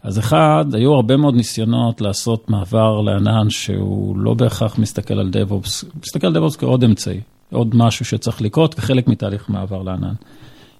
אז 0.03 0.19
אחד, 0.19 0.65
היו 0.73 0.93
הרבה 0.93 1.17
מאוד 1.17 1.35
ניסיונות 1.35 2.01
לעשות 2.01 2.49
מעבר 2.49 3.01
לענן 3.01 3.49
שהוא 3.49 4.17
לא 4.17 4.33
בהכרח 4.33 4.77
מסתכל 4.77 5.19
על 5.19 5.31
DevOps, 5.33 5.85
מסתכל 6.03 6.27
על 6.27 6.37
DevOps 6.37 6.57
כעוד 6.57 6.83
אמצעי, 6.83 7.19
עוד 7.51 7.75
משהו 7.75 8.05
שצריך 8.05 8.41
לקרות 8.41 8.73
כחלק 8.73 9.07
מתהליך 9.07 9.49
מעבר 9.49 9.81
לענן. 9.83 10.13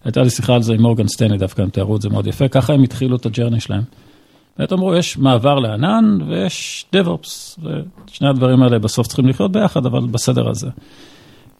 הייתה 0.06 0.22
לי 0.22 0.30
שיחה 0.30 0.56
על 0.56 0.62
זה 0.62 0.74
עם 0.74 0.82
מורגן 0.82 1.08
סטני, 1.08 1.38
דווקא 1.38 1.62
הם 1.62 1.70
תיארו 1.70 1.96
את 1.96 2.02
זה 2.02 2.10
מאוד 2.10 2.28
יפה, 2.28 2.48
ככה 2.48 2.74
הם 2.74 2.84
התחילו 2.84 3.16
את 3.16 3.26
הג'רני 3.26 3.60
שלהם. 3.60 3.82
באמת 4.58 4.74
אמרו, 4.74 4.96
יש 4.96 5.18
מעבר 5.18 5.56
לענן 5.60 6.18
ויש 6.28 6.86
DevOps, 6.96 7.60
ושני 8.08 8.28
הדברים 8.30 8.64
האלה 8.64 8.80
בסוף 8.80 9.08
צריכים 9.08 9.28
לחיות 9.28 9.52
ביחד, 9.52 9.86
אבל 9.86 10.08
בסדר 10.08 10.50
הזה. 10.50 10.70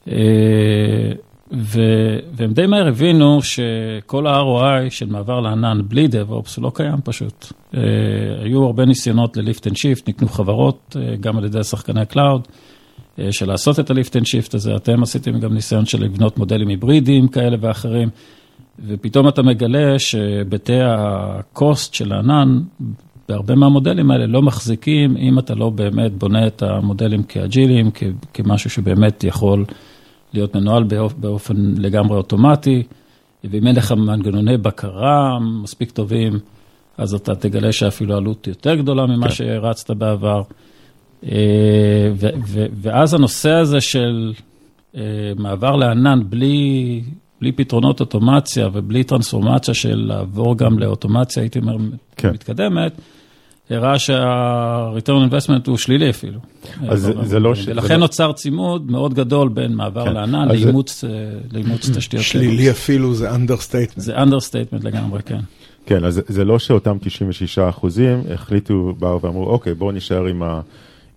אה, 0.10 1.12
ו- 1.54 2.20
והם 2.34 2.54
די 2.54 2.68
מהר 2.68 2.88
הבינו 2.88 3.40
שכל 3.42 4.28
ה-ROI 4.28 4.90
של 4.90 5.06
מעבר 5.06 5.40
לענן 5.40 5.82
בלי 5.88 6.08
DevOps 6.08 6.62
לא 6.62 6.72
קיים 6.76 7.02
פשוט. 7.04 7.46
אה, 7.46 7.78
היו 8.44 8.64
הרבה 8.64 8.86
ניסיונות 8.86 9.38
ל-Lift 9.38 9.62
and 9.70 9.74
Shift, 9.74 10.04
נקנו 10.08 10.28
חברות, 10.28 10.96
אה, 10.96 11.18
גם 11.20 11.38
על 11.38 11.46
ידי 11.46 11.64
שחקני 11.64 12.02
הקלאוד, 12.02 12.48
של 13.32 13.48
לעשות 13.48 13.80
את 13.80 13.90
ה-Lift 13.90 14.14
and 14.14 14.24
Shift 14.24 14.50
הזה. 14.54 14.76
אתם 14.76 15.04
עשיתם 15.04 15.40
גם 15.40 15.54
ניסיון 15.54 15.86
של 15.86 16.04
לבנות 16.04 16.38
מודלים 16.38 16.68
היברידיים 16.68 17.28
כאלה 17.28 17.58
ואחרים, 17.62 18.10
ופתאום 18.88 19.28
אתה 19.28 19.42
מגלה 19.42 20.00
שבתי 20.00 20.82
ה-cost 20.82 21.90
של 21.92 22.12
הענן, 22.12 22.60
בהרבה 23.30 23.56
מהמודלים 23.56 24.12
האלה 24.12 24.28
לא 24.28 24.42
מחזיקים, 24.42 25.18
אם 25.18 25.40
אתה 25.40 25.56
לא 25.56 25.70
באמת 25.70 26.12
בונה 26.12 26.48
את 26.48 26.64
המודלים 26.64 27.24
כאג'ילים, 27.24 27.92
כמשהו 28.34 28.70
שבאמת 28.70 29.24
יכול... 29.24 29.66
להיות 30.34 30.56
מנוהל 30.56 30.84
באופן 31.18 31.56
לגמרי 31.78 32.18
אוטומטי, 32.18 32.84
ואם 33.44 33.68
אין 33.68 33.76
לך 33.76 33.92
מנגנוני 33.92 34.58
בקרה 34.58 35.40
מספיק 35.40 35.92
טובים, 35.92 36.40
אז 36.98 37.14
אתה 37.14 37.36
תגלה 37.36 37.72
שאפילו 37.72 38.18
עלות 38.18 38.48
יותר 38.48 38.76
גדולה 38.76 39.06
ממה 39.06 39.28
כן. 39.28 39.34
שרצת 39.34 39.92
בעבר. 39.92 40.42
אה, 41.26 42.12
ואז 42.82 43.14
הנושא 43.14 43.52
הזה 43.52 43.82
של 43.82 44.34
אה, 44.96 45.02
מעבר 45.38 45.76
לענן 45.76 46.20
בלי, 46.30 47.02
בלי 47.42 47.52
פתרונות 47.52 48.00
אוטומציה 48.00 48.70
ובלי 48.74 49.04
טרנספורמציה 49.04 49.74
של 49.74 50.06
לעבור 50.08 50.58
גם 50.58 50.80
לאוטומציה, 50.80 51.44
הייתי 51.44 51.60
אומר, 51.60 51.78
כן. 52.18 52.30
מתקדמת, 52.30 53.02
הראה 53.70 54.00
שה-return 54.00 55.32
investment 55.32 55.68
הוא 55.68 55.78
שלילי 55.78 56.10
אפילו. 56.10 56.40
אז 56.88 57.12
זה 57.24 57.40
לא 57.40 57.56
ש... 57.56 57.68
ולכן 57.68 57.94
לא- 57.94 58.00
נוצר 58.00 58.32
צימוד 58.32 58.92
מאוד 58.92 59.14
גדול 59.14 59.50
בין 59.50 59.74
מעבר 59.74 60.06
כן. 60.06 60.14
לענן 60.14 60.48
לאימוץ 60.48 61.04
אה, 61.04 61.90
תשתיות. 61.98 62.24
שלילי 62.24 62.72
אפילו 62.72 63.14
זה 63.14 63.32
understatement. 63.32 63.94
זה 63.96 64.18
understatement 64.18 64.84
לגמרי, 64.84 65.22
כן. 65.24 65.40
כן, 65.86 66.06
אז 66.06 66.22
זה 66.28 66.46
לא 66.46 66.60
שאותם 66.60 66.98
96 67.02 67.60
אחוזים 67.60 68.22
החליטו, 68.34 68.94
באו 69.00 69.22
ואמרו, 69.22 69.46
אוקיי, 69.46 69.74
בואו 69.74 69.92
נשאר 69.92 70.26
עם, 70.26 70.44
ה, 70.44 70.62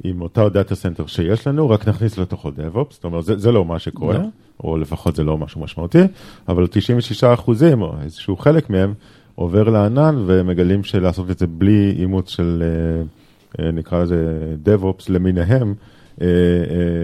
עם 0.05 0.23
אותה 0.23 0.49
data 0.49 0.75
center 0.75 1.07
שיש 1.07 1.47
לנו, 1.47 1.71
רק 1.71 1.89
נכניס 1.89 2.19
לתוכו 2.19 2.49
DevOps, 2.49 2.91
זאת 2.91 3.05
אומרת, 3.05 3.25
זה, 3.25 3.39
זה 3.39 3.53
לא 3.53 3.65
מה 3.65 3.79
שקורה, 3.79 4.19
לא. 4.19 4.25
או 4.65 4.77
לפחות 4.77 5.17
זה 5.17 5.25
לא 5.25 5.39
משהו 5.39 5.61
משמעותי, 5.61 6.03
אבל 6.49 6.67
96 6.67 7.25
אחוזים, 7.25 7.83
או 7.83 7.95
איזשהו 8.05 8.37
חלק 8.37 8.71
מהם, 8.71 8.95
עובר 9.35 9.63
לענן 9.63 10.25
ומגלים 10.27 10.85
שלעשות 10.85 11.31
את 11.31 11.39
זה 11.39 11.47
בלי 11.47 11.95
אימוץ 11.99 12.31
של, 12.31 12.63
אה, 12.63 13.65
אה, 13.65 13.73
נקרא 13.73 14.03
לזה 14.03 14.39
DevOps 14.65 15.05
למיניהם, 15.09 15.75
אה, 16.21 16.27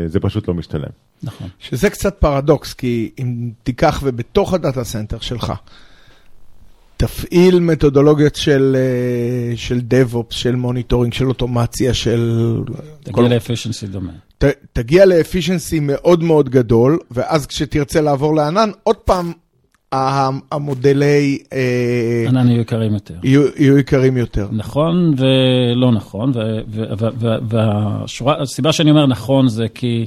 זה 0.07 0.21
פשוט 0.21 0.49
לא 0.49 0.55
משתלם. 0.55 0.91
נכון. 1.23 1.49
שזה 1.59 1.91
קצת 1.91 2.17
פרדוקס, 2.19 2.75
כי 2.75 3.11
אם 3.19 3.51
תיקח 3.63 4.01
ובתוך 4.05 4.55
ה 4.55 4.61
data 4.61 4.85
center 4.85 5.19
שלך, 5.19 5.53
תפעיל 6.97 7.61
מתודולוגיות 7.61 8.37
של, 8.37 8.77
של 9.57 9.81
DevOps, 9.91 10.31
של 10.31 10.55
monitoring, 10.55 11.13
של 11.13 11.29
אוטומציה, 11.29 11.95
של... 11.95 12.55
תגיע 13.03 13.15
כל... 13.15 13.23
ל 13.23 13.28
efficiency 13.28 13.87
דומה. 13.87 14.13
ת, 14.39 14.45
תגיע 14.73 15.07
ל 15.07 15.13
efficiency 15.13 15.81
מאוד 15.81 16.23
מאוד 16.23 16.49
גדול, 16.49 16.99
ואז 17.11 17.47
כשתרצה 17.47 18.01
לעבור 18.01 18.35
לענן, 18.37 18.71
עוד 18.83 18.97
פעם 18.97 19.33
המודלי... 19.93 21.39
אה, 21.53 22.25
ענן 22.29 22.51
יהיו 22.51 22.61
יקרים 22.61 22.95
יותר. 22.95 23.15
יהיו 23.25 23.79
יקרים 23.79 24.17
יותר. 24.17 24.49
נכון 24.53 25.15
ולא 25.17 25.93
נכון, 25.93 26.33
והסיבה 28.23 28.73
שאני 28.73 28.91
אומר 28.91 29.07
נכון 29.07 29.49
זה 29.49 29.67
כי 29.75 30.07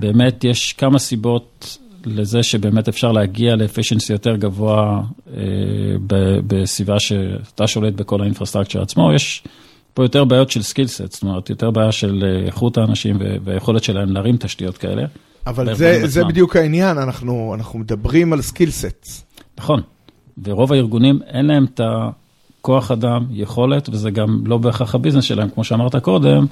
באמת 0.00 0.44
יש 0.44 0.72
כמה 0.72 0.98
סיבות 0.98 1.78
לזה 2.06 2.42
שבאמת 2.42 2.88
אפשר 2.88 3.12
להגיע 3.12 3.56
ל 3.56 3.61
efficiency 3.61 4.12
יותר 4.12 4.36
גבוה 4.36 5.00
אה, 5.36 5.42
בסביבה 6.46 7.00
שאתה 7.00 7.66
שולט 7.66 7.94
בכל 7.94 8.20
ה 8.20 8.24
infrastructure 8.24 8.82
עצמו, 8.82 9.12
יש 9.12 9.42
פה 9.94 10.04
יותר 10.04 10.24
בעיות 10.24 10.50
של 10.50 10.62
skill 10.62 10.90
set, 10.90 11.12
זאת 11.12 11.22
אומרת, 11.22 11.50
יותר 11.50 11.70
בעיה 11.70 11.92
של 11.92 12.24
אה, 12.26 12.46
איכות 12.46 12.78
האנשים 12.78 13.16
והיכולת 13.44 13.84
שלהם 13.84 14.12
להרים 14.12 14.36
תשתיות 14.36 14.78
כאלה. 14.78 15.04
אבל 15.46 15.74
זה, 15.74 16.06
זה 16.06 16.24
בדיוק 16.24 16.56
העניין, 16.56 16.98
אנחנו, 16.98 17.54
אנחנו 17.54 17.78
מדברים 17.78 18.32
על 18.32 18.42
skill 18.42 18.83
sets. 18.83 19.24
נכון, 19.58 19.80
ורוב 20.44 20.72
הארגונים 20.72 21.20
אין 21.26 21.46
להם 21.46 21.64
את 21.64 21.80
הכוח 22.60 22.90
אדם, 22.90 23.26
יכולת, 23.30 23.88
וזה 23.88 24.10
גם 24.10 24.42
לא 24.46 24.58
בהכרח 24.58 24.94
ה 24.94 24.97
business 24.97 25.24
שלהם, 25.24 25.48
כמו 25.50 25.64
שאמרת 25.64 25.96
קודם, 25.96 26.46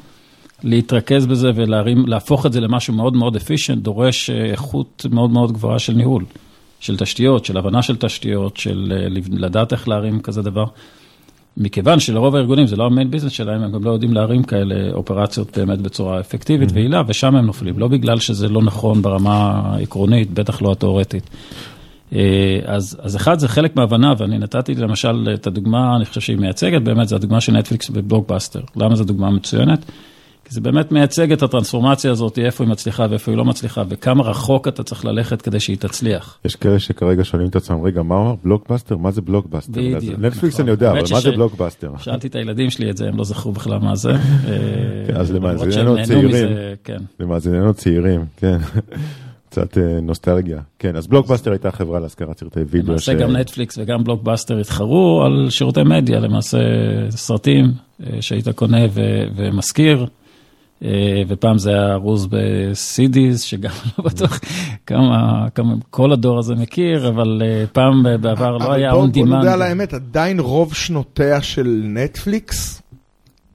להתרכז 0.62 1.26
בזה 1.26 1.50
ולהפוך 1.54 2.46
את 2.46 2.52
זה 2.52 2.60
למשהו 2.60 2.94
מאוד 2.94 3.16
מאוד 3.16 3.36
efficient, 3.36 3.82
דורש 3.82 4.30
אה, 4.30 4.44
איכות 4.44 5.06
מאוד 5.10 5.30
מאוד 5.30 5.52
גבוהה 5.52 5.78
של 5.78 5.92
ניהול, 5.92 6.24
של 6.80 6.96
תשתיות, 6.96 7.44
של 7.44 7.58
הבנה 7.58 7.82
של 7.82 7.96
תשתיות, 7.96 8.56
של 8.56 8.92
אה, 8.96 9.20
לדעת 9.30 9.72
איך 9.72 9.88
להרים 9.88 10.20
כזה 10.20 10.42
דבר. 10.42 10.64
מכיוון 11.56 12.00
שלרוב 12.00 12.36
הארגונים 12.36 12.66
זה 12.66 12.76
לא 12.76 12.84
המיין 12.84 13.10
ביזנס 13.10 13.32
שלהם, 13.32 13.62
הם 13.62 13.72
גם 13.72 13.84
לא 13.84 13.90
יודעים 13.90 14.12
להרים 14.12 14.42
כאלה 14.42 14.92
אופרציות 14.92 15.58
באמת 15.58 15.78
בצורה 15.78 16.20
אפקטיבית 16.20 16.70
mm-hmm. 16.70 16.74
ויעילה, 16.74 17.02
ושם 17.06 17.36
הם 17.36 17.46
נופלים, 17.46 17.78
לא 17.78 17.88
בגלל 17.88 18.18
שזה 18.18 18.48
לא 18.48 18.62
נכון 18.62 19.02
ברמה 19.02 19.62
העקרונית, 19.64 20.30
בטח 20.30 20.62
לא 20.62 20.72
התיאורטית. 20.72 21.30
אה, 22.14 22.58
אז, 22.64 23.00
אז 23.02 23.16
אחד, 23.16 23.38
זה 23.38 23.48
חלק 23.48 23.76
מהבנה, 23.76 24.14
ואני 24.18 24.38
נתתי 24.38 24.74
למשל 24.74 25.28
את 25.34 25.46
הדוגמה, 25.46 25.96
אני 25.96 26.04
חושב 26.04 26.20
שהיא 26.20 26.36
מייצגת 26.36 26.82
באמת, 26.82 27.08
זה 27.08 27.16
הדוגמה 27.16 27.40
של 27.40 27.52
נטפליקס 27.52 27.90
בבלוגבאסטר. 27.90 28.60
למה 28.76 28.96
זו 28.96 29.04
דוגמה 29.04 29.30
מצוינת? 29.30 29.84
כי 30.52 30.54
זה 30.54 30.60
באמת 30.60 30.92
מייצג 30.92 31.32
את 31.32 31.42
הטרנספורמציה 31.42 32.10
הזאת, 32.10 32.38
איפה 32.38 32.64
היא 32.64 32.70
מצליחה 32.70 33.06
ואיפה 33.10 33.32
היא 33.32 33.38
לא 33.38 33.44
מצליחה, 33.44 33.82
וכמה 33.88 34.22
רחוק 34.22 34.68
אתה 34.68 34.82
צריך 34.82 35.04
ללכת 35.04 35.42
כדי 35.42 35.60
שהיא 35.60 35.76
תצליח. 35.76 36.38
יש 36.44 36.56
כאלה 36.56 36.78
שכרגע 36.78 37.24
שואלים 37.24 37.48
את 37.48 37.56
עצמם, 37.56 37.82
רגע, 37.82 38.02
מה 38.02 38.14
אמר 38.14 38.34
בלוקבאסטר? 38.44 38.96
מה 38.96 39.10
זה 39.10 39.20
בלוקבאסטר? 39.20 39.80
בדיוק. 39.80 40.18
נטפליקס 40.18 40.54
נכון. 40.54 40.64
אני 40.64 40.70
יודע, 40.70 40.90
אבל 40.90 41.02
מה 41.12 41.20
זה 41.20 41.30
בלוקבאסטר? 41.30 41.92
שאלתי 41.98 42.26
את 42.26 42.34
הילדים 42.34 42.70
שלי 42.70 42.90
את 42.90 42.96
זה, 42.96 43.08
הם 43.08 43.18
לא 43.18 43.24
זכרו 43.24 43.52
בכלל 43.52 43.78
מה 43.78 43.96
זה. 43.96 44.12
כן, 45.06 45.16
אז 45.16 45.32
למאזיננו 45.32 45.96
צעירים, 46.04 46.48
כן. 46.84 46.98
למאזיננו 47.20 47.74
צעירים, 47.74 48.24
כן. 48.36 48.58
קצת 49.50 49.78
אה, 49.78 50.00
נוסטלגיה. 50.02 50.60
כן, 50.78 50.96
אז 50.96 51.06
בלוקבאסטר 51.06 51.50
הייתה 51.50 51.70
חברה 51.70 52.00
להשכרת 52.00 52.38
סרטי 52.38 52.60
וידאו. 52.60 52.90
למעשה 52.90 53.14
גם 53.14 53.36
נטפליקס 53.36 53.78
וגם 53.78 54.04
בלוקבאסטר 54.04 54.58
התחרו 54.58 55.22
על 55.26 55.50
שירותי 55.50 55.82
מדיה, 55.82 56.20
למעשה 56.20 56.58
סרטים 57.10 57.64
אה, 58.06 58.22
שהיית 58.22 58.48
קונה 58.48 58.78
ומשכיר. 59.36 60.06
אה, 60.84 61.22
ופעם 61.28 61.58
זה 61.58 61.70
היה 61.70 61.92
ארוז 61.92 62.26
ב-CDs, 62.26 63.38
שגם 63.38 63.70
לא 63.98 64.04
בטוח 64.04 64.40
כמה, 64.86 65.46
כמה 65.54 65.74
כל 65.90 66.12
הדור 66.12 66.38
הזה 66.38 66.54
מכיר, 66.54 67.08
אבל 67.08 67.42
אה, 67.44 67.64
פעם 67.72 68.02
בעבר 68.20 68.58
לא 68.58 68.72
היה 68.72 68.92
on 68.92 68.94
demand. 68.94 69.28
בוא 69.28 69.38
נדע 69.38 69.52
על 69.52 69.62
האמת, 69.62 69.94
עדיין 69.94 70.40
רוב 70.40 70.74
שנותיה 70.74 71.42
של 71.42 71.82
נטפליקס, 71.84 72.82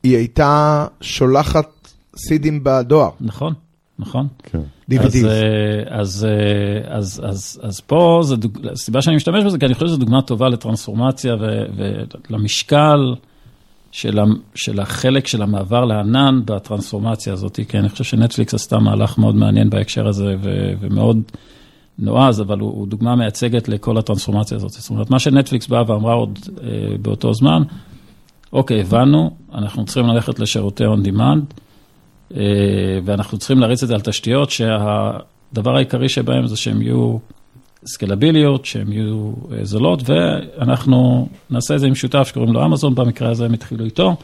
היא 0.03 0.17
הייתה 0.17 0.85
שולחת 1.01 1.69
סידים 2.17 2.63
בדואר. 2.63 3.09
נכון, 3.21 3.53
נכון. 3.99 4.27
כן. 4.43 4.59
DVDs. 4.91 5.03
אז, 5.05 5.25
אז, 5.89 6.27
אז, 6.87 7.21
אז, 7.23 7.59
אז 7.63 7.79
פה, 7.79 8.21
דוג... 8.37 8.57
הסיבה 8.71 9.01
שאני 9.01 9.15
משתמש 9.15 9.43
בזה, 9.43 9.57
כי 9.57 9.65
אני 9.65 9.73
חושב 9.73 9.87
שזו 9.87 9.97
דוגמה 9.97 10.21
טובה 10.21 10.49
לטרנספורמציה 10.49 11.35
ולמשקל. 12.29 13.15
של, 13.97 14.19
של 14.55 14.79
החלק 14.79 15.27
של 15.27 15.41
המעבר 15.41 15.85
לענן 15.85 16.41
בטרנספורמציה 16.45 17.33
הזאת, 17.33 17.59
כי 17.67 17.77
אני 17.77 17.89
חושב 17.89 18.03
שנטפליקס 18.03 18.53
עשתה 18.53 18.79
מהלך 18.79 19.17
מאוד 19.17 19.35
מעניין 19.35 19.69
בהקשר 19.69 20.07
הזה 20.07 20.35
ו, 20.43 20.49
ומאוד 20.79 21.21
נועז, 21.99 22.41
אבל 22.41 22.59
הוא, 22.59 22.71
הוא 22.71 22.87
דוגמה 22.87 23.15
מייצגת 23.15 23.67
לכל 23.69 23.97
הטרנספורמציה 23.97 24.57
הזאת. 24.57 24.71
זאת 24.71 24.89
אומרת, 24.89 25.09
מה 25.09 25.19
שנטפליקס 25.19 25.67
באה 25.67 25.83
ואמרה 25.87 26.13
עוד 26.13 26.39
אה, 26.63 26.67
באותו 27.01 27.33
זמן, 27.33 27.63
אוקיי, 28.53 28.81
הבנו, 28.81 29.31
אנחנו 29.53 29.85
צריכים 29.85 30.07
ללכת 30.07 30.39
לשירותי 30.39 30.85
on 30.85 31.03
demand, 31.03 31.53
אה, 32.35 32.41
ואנחנו 33.05 33.37
צריכים 33.37 33.59
להריץ 33.59 33.83
את 33.83 33.87
זה 33.87 33.93
על 33.93 34.01
תשתיות 34.01 34.49
שהדבר 34.49 35.75
העיקרי 35.75 36.09
שבהם 36.09 36.47
זה 36.47 36.57
שהם 36.57 36.81
יהיו 36.81 37.17
סקלביליות, 37.87 38.65
שהן 38.65 38.91
יהיו 38.91 39.31
אה, 39.51 39.65
זולות, 39.65 40.09
ואנחנו 40.09 41.27
נעשה 41.49 41.75
את 41.75 41.79
זה 41.79 41.87
עם 41.87 41.95
שותף 41.95 42.27
שקוראים 42.27 42.53
לו 42.53 42.65
אמזון, 42.65 42.95
במקרה 42.95 43.29
הזה 43.29 43.45
הם 43.45 43.53
התחילו 43.53 43.85
איתו, 43.85 44.15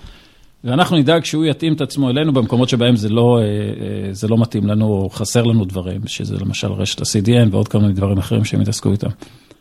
ואנחנו 0.63 0.97
נדאג 0.97 1.25
שהוא 1.25 1.45
יתאים 1.45 1.73
את 1.73 1.81
עצמו 1.81 2.09
אלינו 2.09 2.33
במקומות 2.33 2.69
שבהם 2.69 2.95
זה 2.95 3.09
לא, 3.09 3.39
אה, 3.39 3.43
אה, 3.43 4.13
זה 4.13 4.27
לא 4.27 4.37
מתאים 4.37 4.67
לנו 4.67 4.85
או 4.85 5.09
חסר 5.09 5.43
לנו 5.43 5.65
דברים, 5.65 6.01
שזה 6.07 6.37
למשל 6.37 6.71
רשת 6.71 7.01
ה-CDN 7.01 7.47
ועוד 7.51 7.67
כל 7.67 7.77
מיני 7.77 7.93
דברים 7.93 8.17
אחרים 8.17 8.45
שהם 8.45 8.61
יתעסקו 8.61 8.91
איתם. 8.91 9.09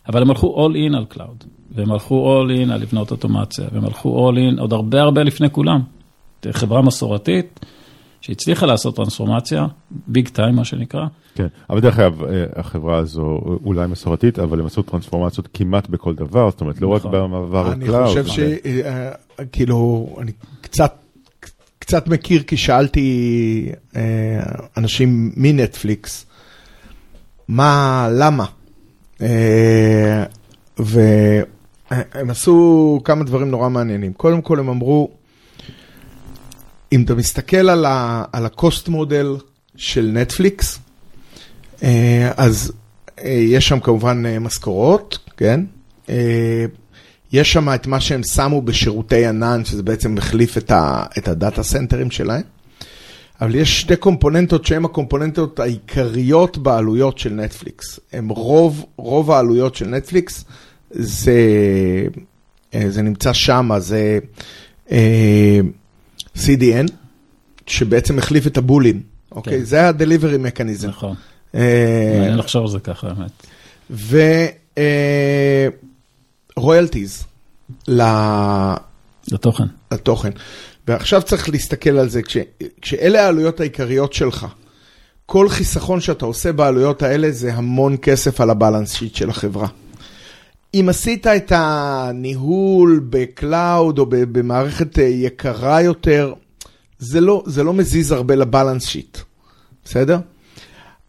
אבל 0.08 0.22
הם 0.22 0.30
הלכו 0.30 0.66
all 0.66 0.74
in 0.74 0.96
על 0.96 1.04
cloud, 1.04 1.44
והם 1.74 1.92
הלכו 1.92 2.42
all 2.42 2.66
in 2.66 2.72
על 2.72 2.80
לבנות 2.80 3.10
אוטומציה, 3.10 3.64
והם 3.72 3.84
הלכו 3.84 4.30
all 4.30 4.34
in 4.34 4.60
עוד 4.60 4.72
הרבה 4.72 5.02
הרבה 5.02 5.22
לפני 5.22 5.50
כולם. 5.50 5.80
חברה 6.50 6.82
מסורתית. 6.82 7.60
שהצליחה 8.22 8.66
לעשות 8.66 8.96
טרנספורמציה, 8.96 9.66
big 9.90 10.28
time 10.28 10.54
מה 10.54 10.64
שנקרא. 10.64 11.06
כן, 11.34 11.46
אבל 11.70 11.80
דרך 11.80 11.98
אגב, 11.98 12.24
אה, 12.24 12.44
החברה 12.56 12.98
הזו 12.98 13.40
אולי 13.64 13.86
מסורתית, 13.86 14.38
אבל 14.38 14.60
הם 14.60 14.66
עשו 14.66 14.82
טרנספורמציות 14.82 15.48
כמעט 15.54 15.88
בכל 15.88 16.14
דבר, 16.14 16.50
זאת 16.50 16.60
אומרת, 16.60 16.80
לא 16.80 16.88
רק 16.88 17.00
נכון. 17.00 17.12
במעבר 17.12 17.68
לקלאוד. 17.68 18.16
אני 18.16 18.24
חושב 18.24 18.26
שכאילו, 18.26 20.08
אה, 20.16 20.22
אני 20.22 20.32
קצת... 20.60 20.94
קצת 21.78 22.08
מכיר 22.08 22.42
כי 22.42 22.56
שאלתי 22.56 23.68
אה, 23.96 24.02
אנשים 24.76 25.32
מנטפליקס, 25.36 26.26
מה, 27.48 28.08
למה? 28.12 28.44
והם 30.78 32.30
עשו 32.30 33.00
כמה 33.04 33.24
דברים 33.24 33.50
נורא 33.50 33.68
מעניינים. 33.68 34.12
קודם 34.12 34.42
כל 34.42 34.58
הם 34.58 34.68
אמרו, 34.68 35.10
אם 36.92 37.02
אתה 37.02 37.14
מסתכל 37.14 37.70
על, 37.70 37.84
ה, 37.84 38.24
על 38.32 38.46
הקוסט 38.46 38.88
מודל 38.88 39.36
של 39.76 40.10
נטפליקס, 40.12 40.78
אה, 41.82 42.30
אז 42.36 42.72
אה, 43.24 43.30
יש 43.30 43.68
שם 43.68 43.80
כמובן 43.80 44.26
אה, 44.26 44.38
משכורות, 44.38 45.18
כן? 45.36 45.60
יש 47.32 47.52
שם 47.52 47.74
את 47.74 47.86
מה 47.86 48.00
שהם 48.00 48.22
שמו 48.22 48.62
בשירותי 48.62 49.26
ענן, 49.26 49.64
שזה 49.64 49.82
בעצם 49.82 50.14
מחליף 50.14 50.58
את, 50.58 50.70
ה, 50.70 51.04
את 51.18 51.28
הדאטה 51.28 51.62
סנטרים 51.62 52.10
שלהם. 52.10 52.42
אבל 53.40 53.54
יש 53.54 53.80
שתי 53.80 53.96
קומפוננטות 53.96 54.66
שהן 54.66 54.84
הקומפוננטות 54.84 55.60
העיקריות 55.60 56.58
בעלויות 56.58 57.18
של 57.18 57.32
נטפליקס. 57.32 58.00
הם 58.12 58.28
רוב, 58.28 58.84
רוב 58.96 59.30
העלויות 59.30 59.74
של 59.74 59.86
נטפליקס, 59.86 60.44
זה, 60.90 61.40
זה 62.88 63.02
נמצא 63.02 63.32
שם, 63.32 63.70
זה... 63.78 64.18
CDN, 66.36 66.92
שבעצם 67.66 68.18
החליף 68.18 68.46
את 68.46 68.58
הבולים, 68.58 69.02
אוקיי? 69.32 69.58
כן. 69.58 69.64
זה 69.64 69.88
ה-delivery 69.88 70.56
mechanism. 70.56 70.86
נכון. 70.86 71.14
אה, 71.54 72.14
מעניין 72.18 72.38
לחשוב 72.38 72.62
על 72.62 72.68
זה 72.68 72.80
ככה, 72.80 73.08
האמת. 73.08 73.30
ורויאלטיז 76.56 77.24
אה, 77.88 78.76
לתוכן. 79.32 79.64
לתוכן. 79.92 80.30
ועכשיו 80.88 81.22
צריך 81.22 81.48
להסתכל 81.48 81.98
על 81.98 82.08
זה, 82.08 82.22
כש, 82.22 82.36
כשאלה 82.80 83.24
העלויות 83.24 83.60
העיקריות 83.60 84.12
שלך, 84.12 84.46
כל 85.26 85.48
חיסכון 85.48 86.00
שאתה 86.00 86.24
עושה 86.24 86.52
בעלויות 86.52 87.02
האלה 87.02 87.30
זה 87.30 87.54
המון 87.54 87.96
כסף 88.02 88.40
על 88.40 88.50
ה 88.50 88.56
balance 88.56 88.92
sheet 88.92 89.14
של 89.14 89.30
החברה. 89.30 89.68
אם 90.74 90.86
עשית 90.88 91.26
את 91.26 91.52
הניהול 91.54 93.06
ב 93.10 93.25
cloud 93.25 93.98
או 93.98 94.06
במערכת 94.08 94.98
אה, 94.98 95.04
יקרה 95.04 95.82
יותר, 95.82 96.32
זה 96.98 97.20
לא, 97.20 97.42
זה 97.46 97.62
לא 97.62 97.72
מזיז 97.72 98.12
הרבה 98.12 98.34
ל 98.34 98.41
balance 98.41 98.84
sheet, 98.84 99.18
בסדר? 99.84 100.18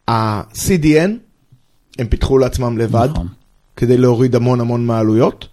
ה-CDN, 0.07 1.09
הם 1.99 2.07
פיתחו 2.07 2.37
לעצמם 2.37 2.77
לבד, 2.77 3.07
נכון. 3.11 3.27
כדי 3.75 3.97
להוריד 3.97 4.35
המון 4.35 4.61
המון 4.61 4.85
מעלויות, 4.85 5.47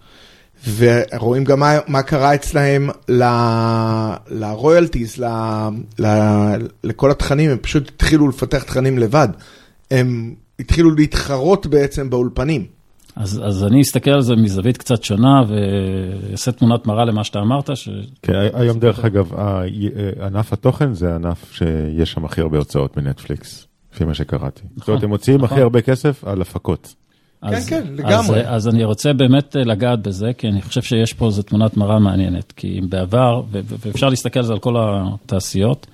ורואים 0.77 1.43
גם 1.43 1.59
מה, 1.59 1.79
מה 1.87 2.01
קרה 2.03 2.35
אצלהם 2.35 2.89
לרויאלטיז, 4.29 5.23
לכל 6.83 7.11
התכנים, 7.11 7.49
הם 7.49 7.57
פשוט 7.57 7.89
התחילו 7.89 8.27
לפתח 8.27 8.63
תכנים 8.63 8.97
לבד. 8.97 9.27
הם 9.91 10.35
התחילו 10.59 10.91
להתחרות 10.95 11.65
בעצם 11.67 12.09
באולפנים. 12.09 12.80
אז, 13.15 13.41
אז 13.45 13.63
אני 13.63 13.81
אסתכל 13.81 14.11
על 14.11 14.21
זה 14.21 14.35
מזווית 14.35 14.77
קצת 14.77 15.03
שונה 15.03 15.43
ואעשה 15.47 16.51
תמונת 16.51 16.85
מראה 16.85 17.05
למה 17.05 17.23
שאתה 17.23 17.39
אמרת. 17.39 17.77
ש... 17.77 17.89
כן, 18.21 18.33
היום 18.53 18.79
דרך 18.79 19.05
אגב, 19.05 19.31
ענף 20.21 20.53
התוכן 20.53 20.93
זה 20.93 21.15
ענף 21.15 21.53
שיש 21.53 22.11
שם 22.11 22.25
הכי 22.25 22.41
הרבה 22.41 22.57
הוצאות 22.57 22.97
מנטפליקס, 22.97 23.67
לפי 23.93 24.05
מה 24.05 24.13
שקראתי. 24.13 24.61
נכון, 24.63 24.77
זאת 24.77 24.87
אומרת, 24.87 25.03
הם 25.03 25.09
מוציאים 25.09 25.41
נכון. 25.41 25.53
הכי 25.57 25.61
הרבה 25.61 25.81
כסף 25.81 26.23
על 26.23 26.41
הפקות. 26.41 26.95
אז, 27.41 27.69
כן, 27.69 27.83
כן, 27.83 27.93
לגמרי. 27.93 28.39
אז, 28.39 28.45
אז 28.47 28.67
אני 28.67 28.83
רוצה 28.83 29.13
באמת 29.13 29.55
לגעת 29.55 30.01
בזה, 30.01 30.31
כי 30.37 30.47
אני 30.47 30.61
חושב 30.61 30.81
שיש 30.81 31.13
פה 31.13 31.25
איזו 31.25 31.41
תמונת 31.41 31.77
מראה 31.77 31.99
מעניינת. 31.99 32.51
כי 32.51 32.79
אם 32.79 32.89
בעבר, 32.89 33.41
ואפשר 33.51 34.09
להסתכל 34.09 34.39
על 34.39 34.45
זה 34.45 34.53
על 34.53 34.59
כל 34.59 34.75
התעשיות, 34.77 35.87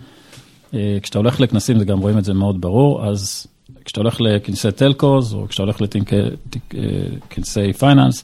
אה, 0.73 0.97
כשאתה 1.01 1.17
הולך 1.17 1.39
לכנסים, 1.39 1.80
זה 1.80 1.86
גם 1.86 1.99
רואים 1.99 2.17
את 2.17 2.25
זה 2.25 2.34
מאוד 2.34 2.62
ברור, 2.62 3.06
אז 3.06 3.47
כשאתה 3.88 4.00
הולך 4.02 4.21
לכנסי 4.21 4.71
telcos, 4.71 5.34
או 5.34 5.47
כשאתה 5.47 5.63
הולך 5.63 5.82
לכנסי 5.82 7.73
finance, 7.73 8.23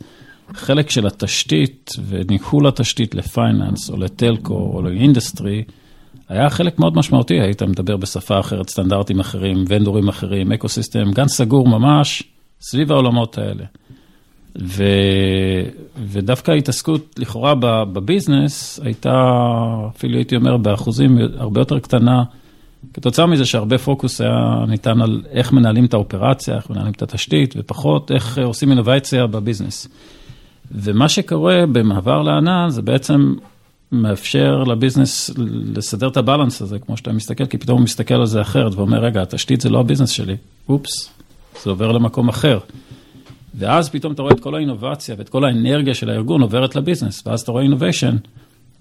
חלק 0.53 0.89
של 0.89 1.07
התשתית 1.07 1.91
וניהול 2.07 2.67
התשתית 2.67 3.15
ל 3.15 3.23
finance, 3.23 3.89
או 3.89 3.97
ל 3.97 4.08
telco, 4.08 4.71
או 4.73 4.81
ל 4.81 4.89
industry, 4.89 5.63
היה 6.29 6.49
חלק 6.49 6.79
מאוד 6.79 6.97
משמעותי, 6.97 7.39
היית 7.41 7.63
מדבר 7.63 7.97
בשפה 7.97 8.39
אחרת, 8.39 8.69
סטנדרטים 8.69 9.19
אחרים, 9.19 9.65
ונדורים 9.67 10.07
אחרים, 10.09 10.51
אקו 10.51 10.69
סיסטם, 10.69 11.11
גן 11.11 11.27
סגור 11.27 11.67
ממש 11.67 12.23
סביב 12.61 12.91
העולמות 12.91 13.37
האלה. 13.37 13.63
ו... 14.61 14.83
ודווקא 15.97 16.51
ההתעסקות 16.51 17.15
לכאורה 17.19 17.55
בביזנס 17.85 18.79
הייתה, 18.83 19.31
אפילו 19.95 20.15
הייתי 20.17 20.35
אומר, 20.35 20.57
באחוזים 20.57 21.17
הרבה 21.37 21.61
יותר 21.61 21.79
קטנה 21.79 22.23
כתוצאה 22.93 23.25
מזה 23.25 23.45
שהרבה 23.45 23.77
פוקוס 23.77 24.21
היה 24.21 24.65
ניתן 24.67 25.01
על 25.01 25.21
איך 25.31 25.51
מנהלים 25.51 25.85
את 25.85 25.93
האופרציה, 25.93 26.55
איך 26.55 26.69
מנהלים 26.69 26.91
את 26.91 27.01
התשתית, 27.01 27.53
ופחות 27.57 28.11
איך 28.11 28.37
עושים 28.37 28.69
אינובייציה 28.69 29.27
בביזנס. 29.27 29.87
ומה 30.71 31.09
שקורה 31.09 31.65
במעבר 31.71 32.21
לענן 32.21 32.69
זה 32.69 32.81
בעצם 32.81 33.33
מאפשר 33.91 34.63
ל 34.63 34.71
business 34.71 35.31
לסדר 35.75 36.07
את 36.07 36.17
ה 36.17 36.23
balance 36.23 36.61
הזה, 36.61 36.79
כמו 36.79 36.97
שאתה 36.97 37.11
מסתכל, 37.11 37.45
כי 37.45 37.57
פתאום 37.57 37.77
הוא 37.77 37.83
מסתכל 37.83 38.13
על 38.13 38.25
זה 38.25 38.41
אחרת 38.41 38.75
ואומר, 38.75 38.99
רגע, 38.99 39.21
התשתית 39.21 39.61
זה 39.61 39.69
לא 39.69 39.79
ה 39.79 39.82
business 39.82 40.09
שלי, 40.09 40.35
אופס, 40.69 41.09
זה 41.63 41.69
עובר 41.69 41.91
למקום 41.91 42.29
אחר. 42.29 42.59
ואז 43.55 43.89
פתאום 43.89 44.13
אתה 44.13 44.21
רואה 44.21 44.33
את 44.33 44.39
כל 44.39 44.55
האינובציה 44.55 45.15
ואת 45.17 45.29
כל 45.29 45.45
האנרגיה 45.45 45.93
של 45.93 46.09
הארגון 46.09 46.41
עוברת 46.41 46.75
ל 46.75 46.80
business, 46.80 47.27
ואז 47.27 47.41
אתה 47.41 47.51
רואה 47.51 47.63
innovation. 47.63 48.15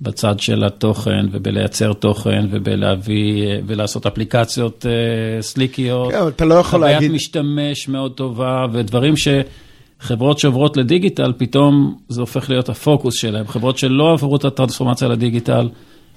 בצד 0.02 0.40
של 0.40 0.64
התוכן 0.64 1.26
ובלייצר 1.32 1.92
תוכן 1.92 2.46
ובלהביא 2.50 3.46
ולעשות 3.66 4.06
אפליקציות 4.06 4.86
אה, 4.88 5.42
סליקיות. 5.42 6.12
כן, 6.12 6.18
אבל 6.18 6.28
אתה 6.28 6.44
לא 6.44 6.54
יכול 6.54 6.80
להגיד... 6.80 6.96
חוויית 6.96 7.12
משתמש 7.12 7.88
מאוד 7.88 8.12
טובה 8.12 8.66
ודברים 8.72 9.14
שחברות 9.16 10.38
שעוברות 10.38 10.76
לדיגיטל, 10.76 11.32
פתאום 11.36 11.98
זה 12.08 12.20
הופך 12.20 12.50
להיות 12.50 12.68
הפוקוס 12.68 13.14
שלהם. 13.14 13.48
חברות 13.48 13.78
שלא 13.78 14.12
עברו 14.12 14.36
את 14.36 14.44
הטרנספורמציה 14.44 15.08
לדיגיטל, 15.08 15.68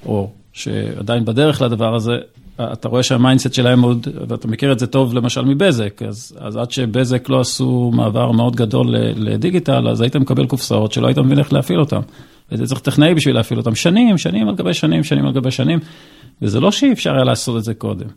או 0.06 0.30
שעדיין 0.54 1.26
בדרך 1.26 1.62
לדבר 1.62 1.96
הזה, 1.96 2.14
אתה 2.62 2.88
רואה 2.88 3.04
שה 3.04 3.19
mindset 3.19 3.54
שלהם 3.54 3.82
עוד, 3.82 4.08
ואתה 4.28 4.48
מכיר 4.48 4.72
את 4.72 4.80
זה 4.80 4.88
טוב 4.88 5.14
למשל 5.14 5.42
מבזק, 5.42 6.02
אז, 6.02 6.38
אז 6.40 6.58
עד 6.58 6.72
שבזק 6.72 7.30
לא 7.30 7.40
עשו 7.40 7.92
מעבר 7.94 8.32
מאוד 8.32 8.56
גדול 8.56 8.96
לדיגיטל, 9.16 9.88
אז 9.90 10.02
היית 10.02 10.16
מקבל 10.16 10.46
קופסאות 10.46 10.92
שלא 10.92 11.08
היית 11.08 11.18
מבין 11.18 11.40
איך 11.40 11.54
להפעיל 11.54 11.80
אותן. 11.80 12.00
וזה 12.52 12.66
צריך 12.66 12.82
טכנאי 12.82 13.14
בשביל 13.14 13.36
להפעיל 13.36 13.60
אותם 13.60 13.76
שנים, 13.76 14.18
שנים 14.18 14.50
על 14.50 14.56
גבי 14.56 14.74
שנים, 14.74 15.04
שנים 15.04 15.26
על 15.26 15.34
גבי 15.34 15.52
שנים, 15.52 15.80
וזה 16.42 16.60
לא 16.60 16.72
שאי 16.72 16.92
אפשר 16.92 17.14
היה 17.14 17.24
לעשות 17.24 17.58
את 17.58 17.64
זה 17.64 17.74
קודם. 17.74 18.08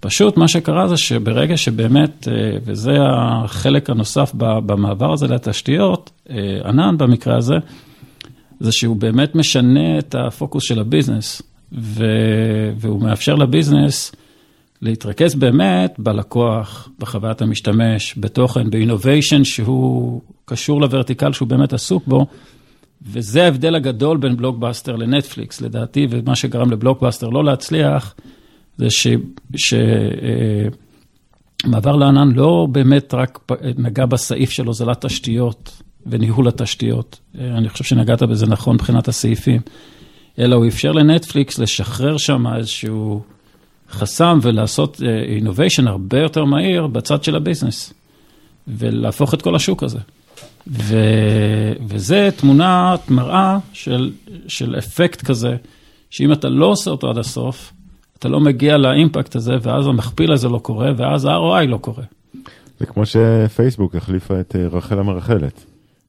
פשוט 0.00 0.36
מה 0.36 0.48
שקרה 0.48 0.88
זה 0.88 0.96
שברגע 0.96 1.56
שבאמת, 1.56 2.28
אה, 2.28 2.58
וזה 2.64 2.96
החלק 3.00 3.90
הנוסף 3.90 4.32
במעבר 4.36 5.12
הזה 5.12 5.26
לתשתיות, 5.26 6.10
אה, 6.30 6.36
ענן 6.64 6.98
במקרה 6.98 7.36
הזה, 7.36 7.54
זה 8.60 8.72
שהוא 8.72 8.96
באמת 8.96 9.34
משנה 9.34 9.98
את 9.98 10.14
הפוקוס 10.14 10.64
של 10.64 10.80
ה 10.80 10.86
business, 10.86 11.42
ו... 11.72 12.04
והוא 12.76 13.02
מאפשר 13.02 13.34
ל 13.34 13.43
business 13.43 14.12
להתרכז 14.82 15.34
באמת 15.34 15.94
בלקוח, 15.98 16.88
בחוויית 16.98 17.42
המשתמש, 17.42 18.14
בתוכן, 18.16 18.70
ב 18.70 18.77
innovation 18.77 19.44
שהוא 19.44 20.20
קשור 20.44 20.80
ל 20.80 20.86
vertical 20.86 21.32
שהוא 21.32 21.48
באמת 21.48 21.72
עסוק 21.72 22.06
בו, 22.06 22.26
וזה 23.02 23.44
ההבדל 23.44 23.74
הגדול 23.74 24.16
בין 24.16 24.36
בלוקבאסטר 24.36 24.96
לנטפליקס, 24.96 25.60
לדעתי, 25.60 26.06
ומה 26.10 26.36
שגרם 26.36 26.70
לבלוקבאסטר 26.70 27.28
לא 27.28 27.44
להצליח, 27.44 28.14
זה 28.76 28.86
שמעבר 31.66 31.96
לענן 31.96 32.32
לא 32.32 32.66
באמת 32.72 33.14
רק 33.14 33.50
נגע 33.78 34.06
בסעיף 34.06 34.50
של 34.50 34.66
הוזלת 34.66 35.04
תשתיות 35.04 35.82
וניהול 36.06 36.48
התשתיות, 36.48 37.20
אני 37.34 37.68
חושב 37.68 37.84
שנגעת 37.84 38.22
בזה 38.22 38.46
נכון 38.46 38.74
מבחינת 38.74 39.08
הסעיפים, 39.08 39.60
אלא 40.38 40.56
הוא 40.56 40.66
אפשר 40.66 40.92
לנטפליקס 40.92 41.58
לשחרר 41.58 42.16
שם 42.16 42.46
איזשהו 42.56 43.22
חסם 43.90 44.38
ולעשות 44.42 45.00
אינוביישן 45.28 45.88
הרבה 45.88 46.18
יותר 46.18 46.44
מהיר 46.44 46.86
בצד 46.86 47.24
של 47.24 47.36
הביזנס, 47.36 47.94
ולהפוך 48.68 49.34
את 49.34 49.42
כל 49.42 49.56
השוק 49.56 49.82
הזה. 49.82 49.98
ו, 50.68 50.96
וזה 51.88 52.28
תמונת 52.36 53.10
מראה 53.10 53.58
של, 53.72 54.10
של 54.48 54.74
אפקט 54.78 55.22
כזה, 55.22 55.56
שאם 56.10 56.32
אתה 56.32 56.48
לא 56.48 56.66
עושה 56.66 56.90
אותו 56.90 57.10
עד 57.10 57.18
הסוף, 57.18 57.72
אתה 58.18 58.28
לא 58.28 58.40
מגיע 58.40 58.76
לאימפקט 58.76 59.36
הזה, 59.36 59.52
ואז 59.62 59.86
המכפיל 59.86 60.32
הזה 60.32 60.48
לא 60.48 60.58
קורה, 60.58 60.90
ואז 60.96 61.24
ה-ROI 61.24 61.66
לא 61.66 61.76
קורה. 61.76 62.04
זה 62.80 62.86
כמו 62.86 63.02
שפייסבוק 63.06 63.94
החליפה 63.96 64.40
את 64.40 64.56
אה, 64.56 64.66
רחל 64.72 64.98
המרחלת, 64.98 65.64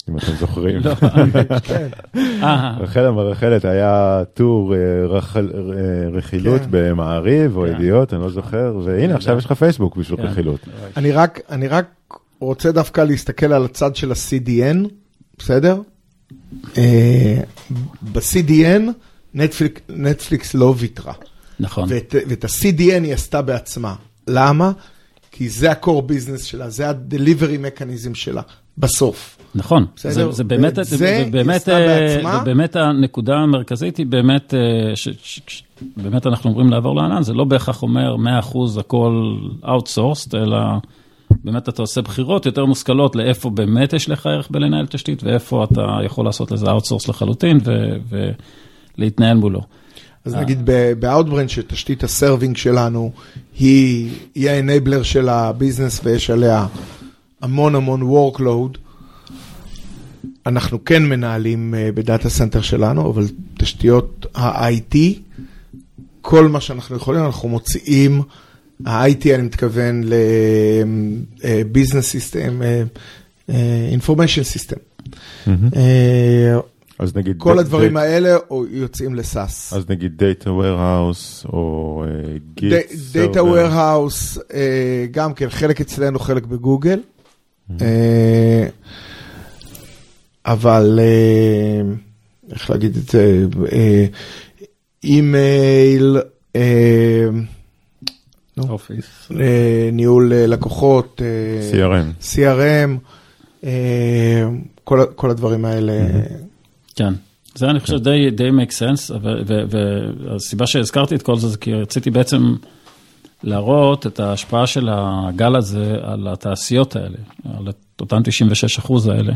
אם 0.09 0.17
אתם 0.17 0.31
זוכרים. 0.39 0.79
לא, 0.83 0.95
כן. 1.63 1.87
אה, 2.43 2.77
רחל 2.79 3.05
המרחלת 3.05 3.65
היה 3.65 4.21
טור 4.33 4.75
אה, 4.75 4.79
רחל- 5.07 5.51
אה, 5.55 6.09
רכילות 6.17 6.61
כן. 6.61 6.67
במעריב 6.71 7.57
או 7.57 7.61
כן. 7.65 7.75
ידיעות, 7.75 8.13
אני 8.13 8.21
לא 8.21 8.29
זוכר, 8.29 8.77
והנה 8.83 9.15
עכשיו 9.15 9.37
יש 9.37 9.45
לך 9.45 9.51
פייסבוק 9.51 9.97
בשביל. 9.97 10.19
רכילות. 10.21 10.59
אני 10.97 11.11
רק, 11.11 11.39
אני 11.49 11.67
רק 11.67 11.85
רוצה 12.45 12.71
דווקא 12.71 13.01
להסתכל 13.01 13.53
על 13.53 13.65
הצד 13.65 13.95
של 13.95 14.11
ה-CDN, 14.11 14.87
בסדר? 15.37 15.81
אה, 16.77 17.41
ב-CDN 18.01 18.81
נטפליק, 19.33 19.81
נטפליקס 19.89 20.53
לא 20.53 20.73
ויתרה. 20.77 21.13
נכון. 21.59 21.85
ואת, 21.89 22.15
ואת 22.29 22.43
ה-CDN 22.43 23.03
היא 23.03 23.13
עשתה 23.13 23.41
בעצמה. 23.41 23.95
למה? 24.27 24.71
כי 25.31 25.49
זה 25.49 25.71
ה-core 25.71 26.09
business 26.09 26.43
שלה, 26.43 26.69
זה 26.69 26.89
ה-delivery 26.89 27.79
mechanism 27.79 28.13
שלה, 28.13 28.41
בסוף. 28.77 29.37
נכון, 29.55 29.85
בסדר? 29.95 30.31
זה, 30.31 30.31
זה 30.31 30.43
באמת, 30.43 30.75
זה, 30.75 30.83
זה 30.83 30.97
זה 30.97 31.25
באמת, 31.31 31.55
עשתה 31.55 31.71
אה, 31.71 31.87
בעצמה. 31.87 32.37
זה 32.39 32.45
באמת 32.45 32.75
הנקודה 32.75 33.33
המרכזית 33.33 33.97
היא 33.97 34.05
באמת, 34.05 34.53
אה, 34.53 34.95
ש, 34.95 35.09
ש, 35.23 35.39
ש, 35.47 35.63
באמת 35.97 36.27
אנחנו 36.27 36.49
אומרים 36.49 36.69
לעבור 36.69 36.95
לענן, 36.95 37.23
זה 37.23 37.33
לא 37.33 37.43
בהכרח 37.43 37.83
אומר 37.83 38.15
100% 38.75 38.79
הכל 38.79 39.35
outsourced, 39.63 40.33
אלא 40.33 40.57
באמת 41.43 41.69
אתה 41.69 41.81
עושה 41.81 42.01
בחירות 42.01 42.45
יותר 42.45 42.65
מושכלות 42.65 43.15
לאיפה 43.15 43.49
באמת 43.49 43.93
יש 43.93 44.09
לך 44.09 44.25
ערך 44.25 44.47
בלנהל 44.51 44.85
תשתית, 44.87 45.23
ואיפה 45.23 45.63
אתה 45.63 45.81
יכול 46.05 46.25
לעשות 46.25 46.51
לזה 46.51 46.65
outsource 46.65 47.09
לחלוטין 47.09 47.59
ולהתנהל 48.97 49.37
מולו. 49.37 49.61
אז 50.25 50.35
נגיד 50.35 50.61
ב-Outbrain, 50.65 51.47
שתשתית 51.47 52.03
ה 52.03 52.10
serving 52.10 52.57
שלנו 52.57 53.11
היא, 53.59 54.11
היא 54.35 54.49
ה-enabler 54.49 55.03
של 55.03 55.29
ה 55.29 55.37
business 55.37 56.01
ויש 56.03 56.29
עליה 56.29 56.67
המון 57.41 57.75
המון 57.75 58.01
workload, 58.01 58.77
אנחנו 60.45 60.85
כן 60.85 61.05
מנהלים 61.05 61.75
אה, 61.75 61.89
ב 61.95 62.02
data 62.02 62.29
center 62.29 62.61
שלנו, 62.61 63.11
אבל 63.11 63.27
תשתיות 63.57 64.25
ה-IT, 64.35 64.97
כל 66.21 66.47
מה 66.47 66.61
שאנחנו 66.61 66.95
יכולים, 66.95 67.25
אנחנו 67.25 67.49
מוציאים, 67.49 68.21
ה-IT 68.85 69.35
אני 69.35 69.43
מתכוון 69.43 70.01
ל-business 70.03 71.35
system, 72.15 72.63
אה, 72.63 72.83
אה, 73.49 73.89
information 73.99 74.43
system. 74.55 74.79
אה, 75.75 76.59
אז 76.99 77.15
נגיד, 77.15 77.35
כל 77.37 77.59
הדברים 77.59 77.97
האלה 77.97 78.35
או 78.49 78.65
יוצאים 78.67 79.15
ל 79.15 79.25
SaaS. 79.25 79.73
אז 79.73 79.83
נגיד 79.89 80.21
Data 80.23 80.45
Warehouse 80.47 81.45
או 81.53 82.03
אה, 82.07 82.09
Git 82.59 82.63
data 83.13 83.39
Server. 83.39 83.43
warehouse, 83.43 84.39
אה, 84.53 85.05
גם 85.11 85.33
כן, 85.33 85.49
חלק 85.49 85.81
אצלנו, 85.81 86.19
חלק 86.19 86.45
בגוגל. 86.45 86.99
אה, 87.81 88.67
אבל, 90.45 90.99
אה, 91.01 91.81
איך 92.51 92.69
להגיד 92.69 92.97
את 92.97 93.09
זה, 93.09 93.45
אה, 93.71 94.05
אימייל, 95.03 96.17
אה, 96.55 97.29
Office. 98.69 99.31
אה, 99.39 99.89
ניהול 99.93 100.33
אה, 100.33 100.47
לקוחות, 100.47 101.21
אה, 101.21 101.71
CRM. 101.71 102.23
CRM, 102.23 102.97
אה, 103.63 104.49
כל 104.83 105.05
כל 105.15 105.29
הדברים 105.29 105.65
האלה. 105.65 105.93
כן, 106.95 107.13
זה 107.55 107.65
אני 107.69 107.79
חושב 107.79 107.97
די, 107.97 108.29
די 108.31 108.49
make 108.49 108.71
sense, 108.71 109.11
ו- 109.21 109.41
ו- 109.47 109.63
והסיבה 109.69 110.67
שהזכרתי 110.67 111.15
את 111.15 111.21
כל 111.21 111.37
זה, 111.37 111.47
זה 111.47 111.57
כי 111.57 111.73
רציתי 111.73 112.11
בעצם 112.11 112.55
להראות 113.43 114.07
את 114.07 114.19
ההשפעה 114.19 114.67
של 114.67 114.89
הגל 114.91 115.55
הזה 115.55 115.95
על 116.01 116.27
התעשיות 116.27 116.95
האלה, 116.95 117.17
על 117.57 117.67
אותם 118.01 118.21
96 118.23 118.79
אחוז 118.79 119.07
האלה. 119.07 119.33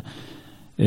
אה, 0.79 0.85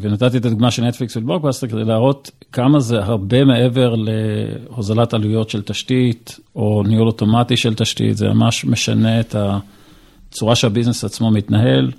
ונתתי 0.00 0.36
את 0.36 0.44
הדוגמה 0.44 0.70
של 0.70 0.84
נטפליקס 0.84 1.16
ובלוקבאסטר 1.16 1.66
כדי 1.66 1.84
להראות 1.84 2.30
כמה 2.52 2.80
זה 2.80 2.98
הרבה 2.98 3.44
מעבר 3.44 3.94
להוזלת 3.94 5.14
עלויות 5.14 5.50
של 5.50 5.62
תשתית, 5.62 6.38
או 6.56 6.82
ניהול 6.86 7.06
אוטומטי 7.06 7.56
של 7.56 7.74
תשתית, 7.74 8.16
זה 8.16 8.28
ממש 8.28 8.64
משנה 8.64 9.20
את 9.20 9.36
הצורה 9.38 10.56
שהביזנס 10.56 11.04
עצמו 11.04 11.30
מתנהל, 11.30 11.90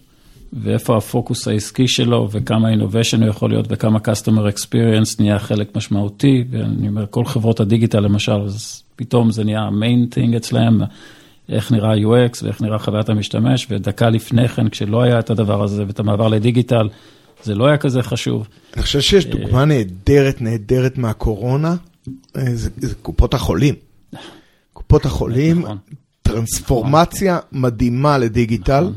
ואיפה 0.53 0.97
הפוקוס 0.97 1.47
העסקי 1.47 1.87
שלו, 1.87 2.27
וכמה 2.31 2.73
innovation 2.73 3.17
הוא 3.21 3.27
יכול 3.27 3.49
להיות, 3.49 3.65
וכמה 3.69 3.99
customer 3.99 4.53
experience 4.55 5.15
נהיה 5.19 5.39
חלק 5.39 5.75
משמעותי, 5.75 6.43
ואני 6.49 6.87
אומר, 6.87 7.05
כל 7.09 7.25
חברות 7.25 7.59
הדיגיטל 7.59 7.99
למשל, 7.99 8.41
אז 8.41 8.83
פתאום 8.95 9.31
זה 9.31 9.43
נהיה 9.43 9.69
main 9.69 10.15
thing 10.15 10.37
אצלהם, 10.37 10.81
איך 11.49 11.71
נראה 11.71 11.91
ה-UX 11.91 12.43
ואיך 12.43 12.61
נראה 12.61 12.79
חוויית 12.79 13.09
המשתמש, 13.09 13.67
ודקה 13.69 14.09
לפני 14.09 14.47
כן, 14.47 14.69
כשלא 14.69 15.01
היה 15.01 15.19
את 15.19 15.29
הדבר 15.29 15.63
הזה, 15.63 15.83
ואת 15.87 15.99
המעבר 15.99 16.27
לדיגיטל, 16.27 16.89
זה 17.43 17.55
לא 17.55 17.67
היה 17.67 17.77
כזה 17.77 18.03
חשוב. 18.03 18.47
אני 18.73 18.83
חושב 18.83 19.01
שיש 19.01 19.25
דוגמה 19.25 19.65
נהדרת, 19.65 20.41
נהדרת 20.41 20.97
מהקורונה, 20.97 21.75
אה, 22.37 22.55
זה, 22.55 22.69
זה 22.77 22.95
קופות 22.95 23.33
החולים. 23.33 23.75
קופות 24.73 25.05
החולים, 25.05 25.59
נכון. 25.59 25.77
טרנספורמציה 26.21 27.39
מדהימה 27.51 28.17
לדיגיטל, 28.17 28.91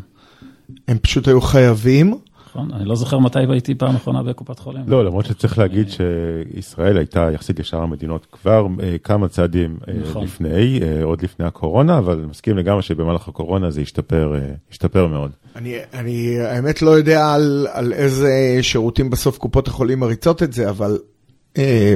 הם 0.89 0.99
פשוט 0.99 1.29
היו 1.29 1.41
חייבים. 1.41 2.15
נכון? 2.49 2.73
אני 2.73 2.85
לא 2.85 2.97
זוכר 2.97 3.19
מתי 3.19 3.39
הייתי 3.49 3.75
פעם 3.75 3.97
אחרונה 3.97 4.23
בקופת 4.23 4.59
חולים. 4.59 4.83
לא, 4.87 5.05
למרות 5.05 5.27
שצריך 5.27 5.59
להגיד 5.59 5.87
שישראל 5.89 6.97
הייתה 6.97 7.29
יחסית 7.35 7.59
ישר 7.59 7.83
המדינות 7.83 8.27
כבר 8.33 8.67
אה, 8.83 8.97
כמה 8.99 9.29
צעדים 9.29 9.77
אה, 9.89 9.95
נכון. 9.95 10.25
לפני, 10.25 10.81
אה, 10.83 11.05
עוד 11.05 11.23
לפני 11.23 11.47
הקורונה, 11.47 11.99
אבל 11.99 12.19
אני 12.19 12.27
מסכים 12.27 12.57
לגמרי 12.57 12.83
שבמהלך 12.83 13.29
הקורונה 13.29 13.71
זה 13.71 13.81
השתפר, 13.81 14.35
השתפר 14.71 15.07
מאוד. 15.07 15.31
אני, 15.57 15.75
אני 15.95 16.41
האמת 16.41 16.83
לא 16.83 16.91
יודע 16.91 17.35
על, 17.35 17.67
על 17.73 17.93
איזה 17.93 18.59
שירותים 18.63 19.11
בסוף 19.11 19.39
קופות 19.39 19.69
החולים 19.69 20.01
מריצות 20.01 20.43
את 20.43 20.53
זה, 20.53 20.71
אבל 20.71 20.99
אה, 21.59 21.95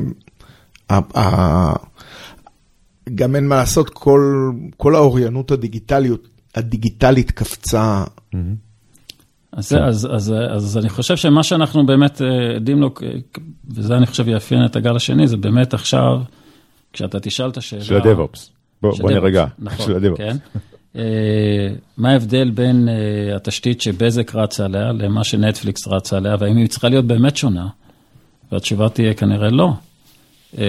גם 3.14 3.36
אין 3.36 3.48
מה 3.48 3.56
לעשות, 3.56 3.90
כל, 3.90 4.50
כל 4.76 4.94
האוריינות 4.94 5.50
הדיגיטליות, 5.50 6.28
הדיגיטלית 6.54 7.30
קפצה. 7.30 8.04
אז, 9.52 9.68
זה, 9.68 9.84
אז, 9.84 10.08
אז, 10.12 10.34
אז 10.50 10.78
אני 10.78 10.88
חושב 10.88 11.16
שמה 11.16 11.42
שאנחנו 11.42 11.86
באמת 11.86 12.22
אה, 12.22 12.56
עדים 12.56 12.80
לו, 12.80 12.94
כ- 12.94 13.02
וזה 13.70 13.96
אני 13.96 14.06
חושב 14.06 14.28
יאפיין 14.28 14.64
את 14.64 14.76
הגל 14.76 14.96
השני, 14.96 15.26
זה 15.26 15.36
באמת 15.36 15.74
עכשיו, 15.74 16.20
כשאתה 16.92 17.20
תשאל 17.20 17.48
את 17.48 17.56
השאלה... 17.56 17.84
של 17.84 17.96
הדב-אופס. 17.96 18.50
בוא 18.82 19.10
נרגע, 19.10 19.46
נכון, 19.58 19.86
של 19.86 19.96
הדב-אופס. 19.96 20.20
כן. 20.24 20.36
אה, 20.96 21.02
מה 21.96 22.10
ההבדל 22.10 22.50
בין 22.50 22.88
אה, 22.88 23.36
התשתית 23.36 23.80
שבזק 23.80 24.34
רצה 24.34 24.64
עליה 24.64 24.92
למה 24.92 25.24
שנטפליקס 25.24 25.88
רצה 25.88 26.16
עליה, 26.16 26.36
והאם 26.38 26.56
היא 26.56 26.68
צריכה 26.68 26.88
להיות 26.88 27.04
באמת 27.04 27.36
שונה? 27.36 27.68
והתשובה 28.52 28.88
תהיה 28.88 29.14
כנראה 29.14 29.50
לא. 29.50 29.72
אה, 30.58 30.64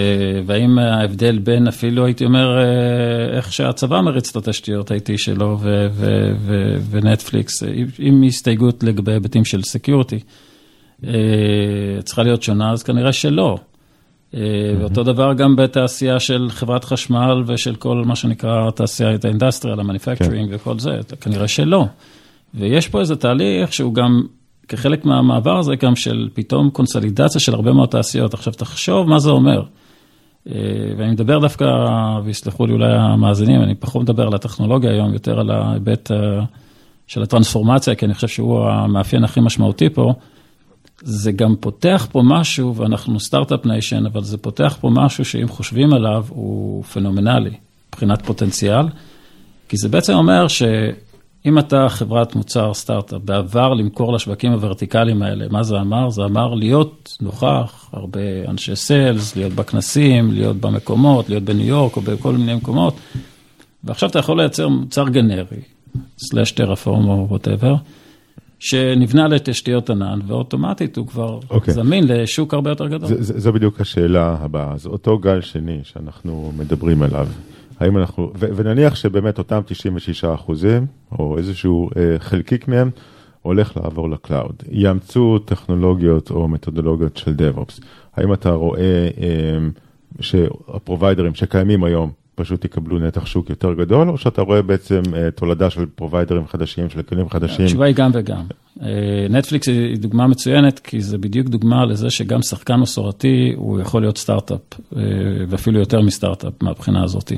והאם 0.45 0.79
ההבדל 0.79 1.39
בין 1.39 1.67
אפילו, 1.67 2.05
הייתי 2.05 2.25
אומר, 2.25 2.57
אה, 2.57 3.37
איך 3.37 3.53
שהצבא 3.53 4.01
מריץ 4.01 4.29
את 4.29 4.35
התשתיות 4.35 4.91
IT 4.91 5.17
שלו 5.17 5.57
ו- 5.61 5.87
ו- 5.91 6.31
ו- 6.37 6.77
ונטפליקס, 6.89 7.63
אה, 7.63 7.69
עם 7.99 8.23
הסתייגות 8.27 8.83
לגבי 8.83 9.11
היבטים 9.11 9.45
של 9.45 9.61
security, 9.63 10.19
צריכה 12.03 12.23
להיות 12.23 12.43
שונה, 12.43 12.71
אז 12.71 12.83
כנראה 12.83 13.13
שלא. 13.13 13.57
ואותו 14.79 15.03
דבר 15.03 15.33
גם 15.33 15.55
בתעשייה 15.55 16.19
של 16.19 16.47
חברת 16.49 16.83
חשמל 16.83 17.43
ושל 17.47 17.75
כל 17.75 18.03
מה 18.05 18.15
שנקרא 18.15 18.71
תעשיית 18.71 19.25
ה 19.25 19.30
industrial, 19.30 19.79
ה 19.79 19.84
manufacturing 19.84 20.49
וכל 20.51 20.79
זה, 20.79 20.91
כנראה 21.21 21.47
שלא. 21.47 21.85
ויש 22.53 22.87
פה 22.87 22.99
איזה 22.99 23.15
תהליך 23.15 23.73
שהוא 23.73 23.93
גם, 23.93 24.23
כחלק 24.67 25.05
מהמעבר 25.05 25.57
הזה, 25.59 25.75
גם 25.75 25.95
של 25.95 26.29
פתאום 26.33 26.69
קונסולידציה 26.69 27.41
של 27.41 27.53
הרבה 27.53 27.73
מאוד 27.73 27.89
תעשיות. 27.89 28.33
עכשיו, 28.33 28.53
תחשוב 28.53 29.09
מה 29.09 29.19
זה 29.19 29.29
אומר. 29.29 29.63
אה, 30.49 30.53
ואני 30.97 31.11
מדבר 31.11 31.39
דווקא, 31.39 31.65
ויסלחו 32.23 32.65
לי 32.65 32.73
אולי 32.73 32.93
המאזינים, 32.95 33.61
אני 33.61 33.75
פחות 33.75 34.01
מדבר 34.01 34.27
על 34.27 34.35
הטכנולוגיה 34.35 34.91
היום, 34.91 35.13
יותר 35.13 35.39
על 35.39 35.51
ההיבט 35.51 36.11
אה, 36.11 36.17
של 37.07 37.23
הטרנספורמציה, 37.23 37.95
כי 37.95 38.05
אני 38.05 38.13
חושב 38.13 38.27
שהוא 38.27 38.65
המאפיין 38.69 39.23
הכי 39.23 39.39
משמעותי 39.39 39.89
פה. 39.89 40.13
זה 41.01 41.31
גם 41.31 41.55
פותח 41.59 42.07
פה 42.11 42.21
משהו, 42.25 42.75
ואנחנו 42.75 43.19
סטארט-אפ 43.19 43.65
nation, 43.65 44.05
אבל 44.05 44.23
זה 44.23 44.37
פותח 44.37 44.77
פה 44.81 44.89
משהו 44.93 45.25
שאם 45.25 45.47
חושבים 45.47 45.93
עליו, 45.93 46.25
הוא 46.29 46.83
פנומנלי 46.83 47.53
מבחינת 47.89 48.25
פוטנציאל, 48.25 48.85
כי 49.69 49.77
זה 49.77 49.89
בעצם 49.89 50.13
אומר 50.13 50.47
שאם 51.43 51.59
אתה 51.59 51.89
חברת 51.89 52.35
מוצר 52.35 52.73
סטארט-אפ, 52.73 53.21
בעבר 53.21 53.73
למכור 53.73 54.13
לשווקים 54.13 54.51
הוורטיקליים 54.51 55.21
האלה, 55.21 55.45
מה 55.49 55.63
זה 55.63 55.79
אמר? 55.79 56.09
זה 56.09 56.23
אמר 56.23 56.53
להיות 56.53 57.17
נוכח, 57.21 57.89
הרבה 57.93 58.19
אנשי 58.47 58.75
sales, 58.75 59.35
להיות 59.35 59.53
בכנסים, 59.53 60.31
להיות 60.31 60.57
במקומות, 60.57 61.29
להיות 61.29 61.43
בניו 61.43 61.65
יורק 61.65 61.95
או 61.95 62.01
בכל 62.01 62.33
מיני 62.33 62.55
מקומות, 62.55 62.95
ועכשיו 63.83 64.09
אתה 64.09 64.19
יכול 64.19 64.37
לייצר 64.37 64.67
מוצר 64.67 65.09
גנרי, 65.09 65.61
slash 66.17 66.51
טרפורם 66.51 67.07
או 67.09 67.25
whatever. 67.29 67.75
שנבנה 68.59 69.27
לתשתיות 69.27 69.89
ענן, 69.89 70.19
ואוטומטית 70.27 70.97
הוא 70.97 71.07
כבר 71.07 71.39
okay. 71.39 71.45
אוקיי. 71.49 71.73
זמין 71.73 72.07
לשוק 72.07 72.53
הרבה 72.53 72.69
יותר 72.69 72.87
גדול. 72.87 73.09
זו 73.19 73.53
בדיוק 73.53 73.81
השאלה 73.81 74.37
הבאה, 74.41 74.73
אז 74.73 74.85
אותו 74.85 75.17
גל 75.17 75.41
שני 75.41 75.79
שאנחנו 75.83 76.51
מדברים 76.57 77.01
עליו, 77.01 77.27
האם 77.83 77.97
אנחנו, 77.97 78.31
ו, 78.35 78.45
ונניח 78.55 78.95
שבאמת 78.95 79.37
אותם 79.37 79.61
96 79.65 80.23
אחוזים, 80.23 80.85
או 81.19 81.37
איזשהו 81.37 81.89
אה, 81.97 82.19
חלקיק 82.19 82.67
מהם, 82.67 82.89
הולך 83.41 83.77
לעבור 83.77 84.09
ל 84.09 84.17
cloud, 84.17 84.63
יאמצו 84.71 85.39
טכנולוגיות 85.39 86.31
או 86.31 86.47
מתודולוגיות 86.47 87.17
של 87.17 87.31
DevOps, 87.31 87.81
האם 88.15 88.33
אתה 88.33 88.51
רואה 88.51 89.07
אה, 89.21 89.57
שה 90.19 90.46
providerים 90.46 91.35
שקיימים 91.35 91.83
היום, 91.83 92.11
פשוט 92.35 92.65
יקבלו 92.65 92.99
נתח 92.99 93.25
שוק 93.25 93.49
יותר 93.49 93.73
גדול, 93.73 94.09
או 94.09 94.17
שאתה 94.17 94.41
רואה 94.41 94.61
בעצם 94.61 95.01
אה, 95.05 95.31
תולדה 95.35 95.69
של 95.69 95.85
providerים 95.95 96.47
חדשים, 96.47 96.89
של 96.89 97.01
כלים 97.01 97.29
חדשים? 97.29 97.65
התשובה 97.65 97.85
היא 97.85 97.95
גם 97.95 98.11
וגם. 98.13 98.43
נטפליקס 99.29 99.69
אה, 99.69 99.73
היא 99.73 99.97
דוגמה 99.97 100.27
מצוינת, 100.27 100.79
כי 100.79 101.01
זה 101.01 101.17
בדיוק 101.17 101.47
דוגמה 101.47 101.85
לזה 101.85 102.09
שגם 102.09 102.41
שחקן 102.41 102.75
מסורתי 102.75 103.53
הוא 103.55 103.79
יכול 103.79 104.01
להיות 104.01 104.17
סטארט-אפ, 104.17 104.59
אה, 104.73 104.97
ואפילו 105.49 105.79
יותר 105.79 106.01
מסטארט-אפ 106.01 106.53
מהבחינה 106.61 107.03
הזאת. 107.03 107.31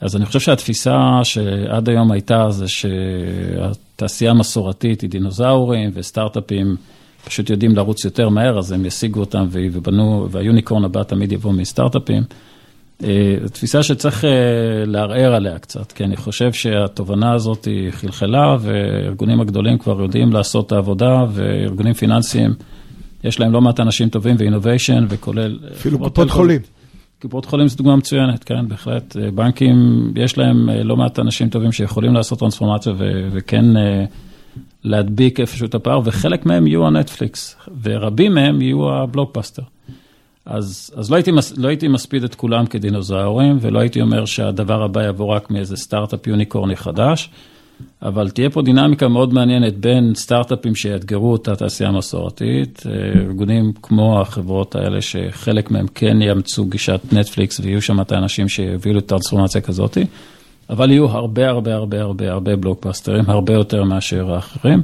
אז 0.00 0.16
אני 0.16 0.26
חושב 0.26 0.40
שהתפיסה 0.40 1.20
שעד 1.22 1.88
היום 1.88 2.12
הייתה 2.12 2.50
זה 2.50 2.68
שהתעשייה 2.68 4.30
המסורתית 4.30 5.00
היא 5.00 5.10
דינוזאורים 5.10 5.90
וסטארט-אפים 5.94 6.76
פשוט 7.24 7.50
יודעים 7.50 7.76
לרוץ 7.76 8.04
יותר 8.04 8.28
מהר, 8.28 8.58
אז 8.58 8.72
הם 8.72 8.86
ישיגו 8.86 9.20
אותם 9.20 9.46
ובנו, 9.52 10.28
והיוניקורן 10.30 10.84
הבא 10.84 11.02
תמיד 11.02 11.32
יבוא 11.32 11.52
מסטארט-אפים. 11.52 12.22
אה, 13.04 13.36
תפיסה 13.52 13.82
שצריך 13.82 14.24
אה, 14.24 14.30
לערער 14.86 15.34
עליה 15.34 15.58
קצת, 15.58 15.92
כי 15.92 16.04
אני 16.04 16.16
חושב 16.16 16.52
שהתובנה 16.52 17.32
הזאת 17.32 17.64
היא 17.64 17.90
חלחלה, 17.90 18.56
וארגונים 18.60 19.40
הגדולים 19.40 19.78
כבר 19.78 20.00
יודעים 20.00 20.32
לעשות 20.32 20.66
את 20.66 20.72
העבודה, 20.72 21.24
וארגונים 21.32 21.92
פיננסיים, 21.92 22.54
יש 23.24 23.40
להם 23.40 23.52
לא 23.52 23.60
מעט 23.60 23.80
אנשים 23.80 24.08
טובים 24.08 24.36
ו 24.38 24.44
innovation, 24.44 25.06
וכולל... 25.08 25.58
אפילו 25.72 25.98
קופות 25.98 26.30
חולים. 26.30 26.60
קופות 27.22 27.44
חולים 27.44 27.68
זו 27.68 27.76
דוגמה 27.76 27.96
מצוינת, 27.96 28.44
כן, 28.44 28.68
בהחלט. 28.68 29.16
אה, 29.16 29.30
בנקים, 29.30 29.76
יש 30.16 30.38
להם 30.38 30.70
לא 30.70 30.96
מעט 30.96 31.18
אנשים 31.18 31.48
טובים 31.48 31.72
שיכולים 31.72 32.14
לעשות 32.14 32.38
טרנספורמציה 32.38 32.92
וכן 33.32 33.64
להדביק 34.84 35.40
איפשהו 35.40 35.66
את 35.66 35.74
הפער, 35.74 36.00
וחלק 36.04 36.46
מהם 36.46 36.66
יהיו 36.66 36.86
הנטפליקס, 36.86 37.56
ורבים 37.82 38.34
מהם 38.34 38.62
יהיו 38.62 38.92
הבלוקבאסטר. 38.92 39.62
אז, 40.46 40.90
אז 40.96 41.10
לא, 41.10 41.16
הייתי, 41.16 41.30
לא 41.56 41.68
הייתי 41.68 41.88
מספיד 41.88 42.24
את 42.24 42.34
כולם 42.34 42.66
כדינוזאורים, 42.66 43.58
ולא 43.60 43.78
הייתי 43.78 44.00
אומר 44.00 44.24
שהדבר 44.24 44.82
הבא 44.82 45.08
יבוא 45.08 45.26
רק 45.26 45.50
מאיזה 45.50 45.76
סטארט-אפ 45.76 46.26
יוניקורני 46.26 46.76
חדש, 46.76 47.30
אבל 48.02 48.30
תהיה 48.30 48.50
פה 48.50 48.62
דינמיקה 48.62 49.08
מאוד 49.08 49.34
מעניינת 49.34 49.76
בין 49.76 50.14
סטארט-אפים 50.14 50.74
שיאתגרו 50.74 51.36
את 51.36 51.48
התעשייה 51.48 51.88
המסורתית, 51.88 52.82
אה, 52.86 53.20
ארגונים 53.20 53.72
כמו 53.82 54.20
החברות 54.20 54.74
האלה, 54.74 55.00
שחלק 55.00 55.70
מהם 55.70 55.86
כן 55.94 56.22
יאמצו 56.22 56.64
גישת 56.64 57.00
נטפליקס, 57.12 57.60
ויהיו 57.60 57.82
שם 57.82 58.00
את 58.00 58.12
האנשים 58.12 58.48
שיובילו 58.48 59.00
טרנספורמציה 59.00 59.60
כזאת, 59.60 59.98
אבל 60.70 60.90
יהיו 60.90 61.06
הרבה 61.06 61.48
הרבה 61.48 61.74
הרבה 61.74 62.00
הרבה 62.00 62.32
הרבה 62.32 62.56
בלוקבאסטרים, 62.56 63.24
הרבה 63.28 63.52
יותר 63.52 63.84
מאשר 63.84 64.34
האחרים, 64.34 64.82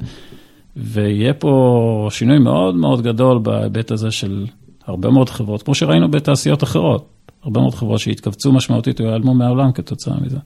ויהיה 0.76 1.34
פה 1.34 2.08
שינוי 2.10 2.38
מאוד 2.38 2.74
מאוד 2.74 3.02
גדול 3.02 3.38
בהיבט 3.38 3.90
הזה 3.90 4.10
של... 4.10 4.46
הרבה 4.86 5.10
מאוד 5.10 5.30
חברות, 5.30 5.62
כמו 5.62 5.74
שראינו 5.74 6.10
בתעשיות 6.10 6.62
אחרות, 6.62 7.08
הרבה 7.42 7.60
מאוד 7.60 7.74
חברות 7.74 8.00
שהתכווצו 8.00 8.52
משמעותית 8.52 9.00
או 9.00 9.04
ייעלמו 9.04 9.34
מהעולם 9.34 9.72
כתוצאה 9.72 10.14
מזה. 10.20 10.38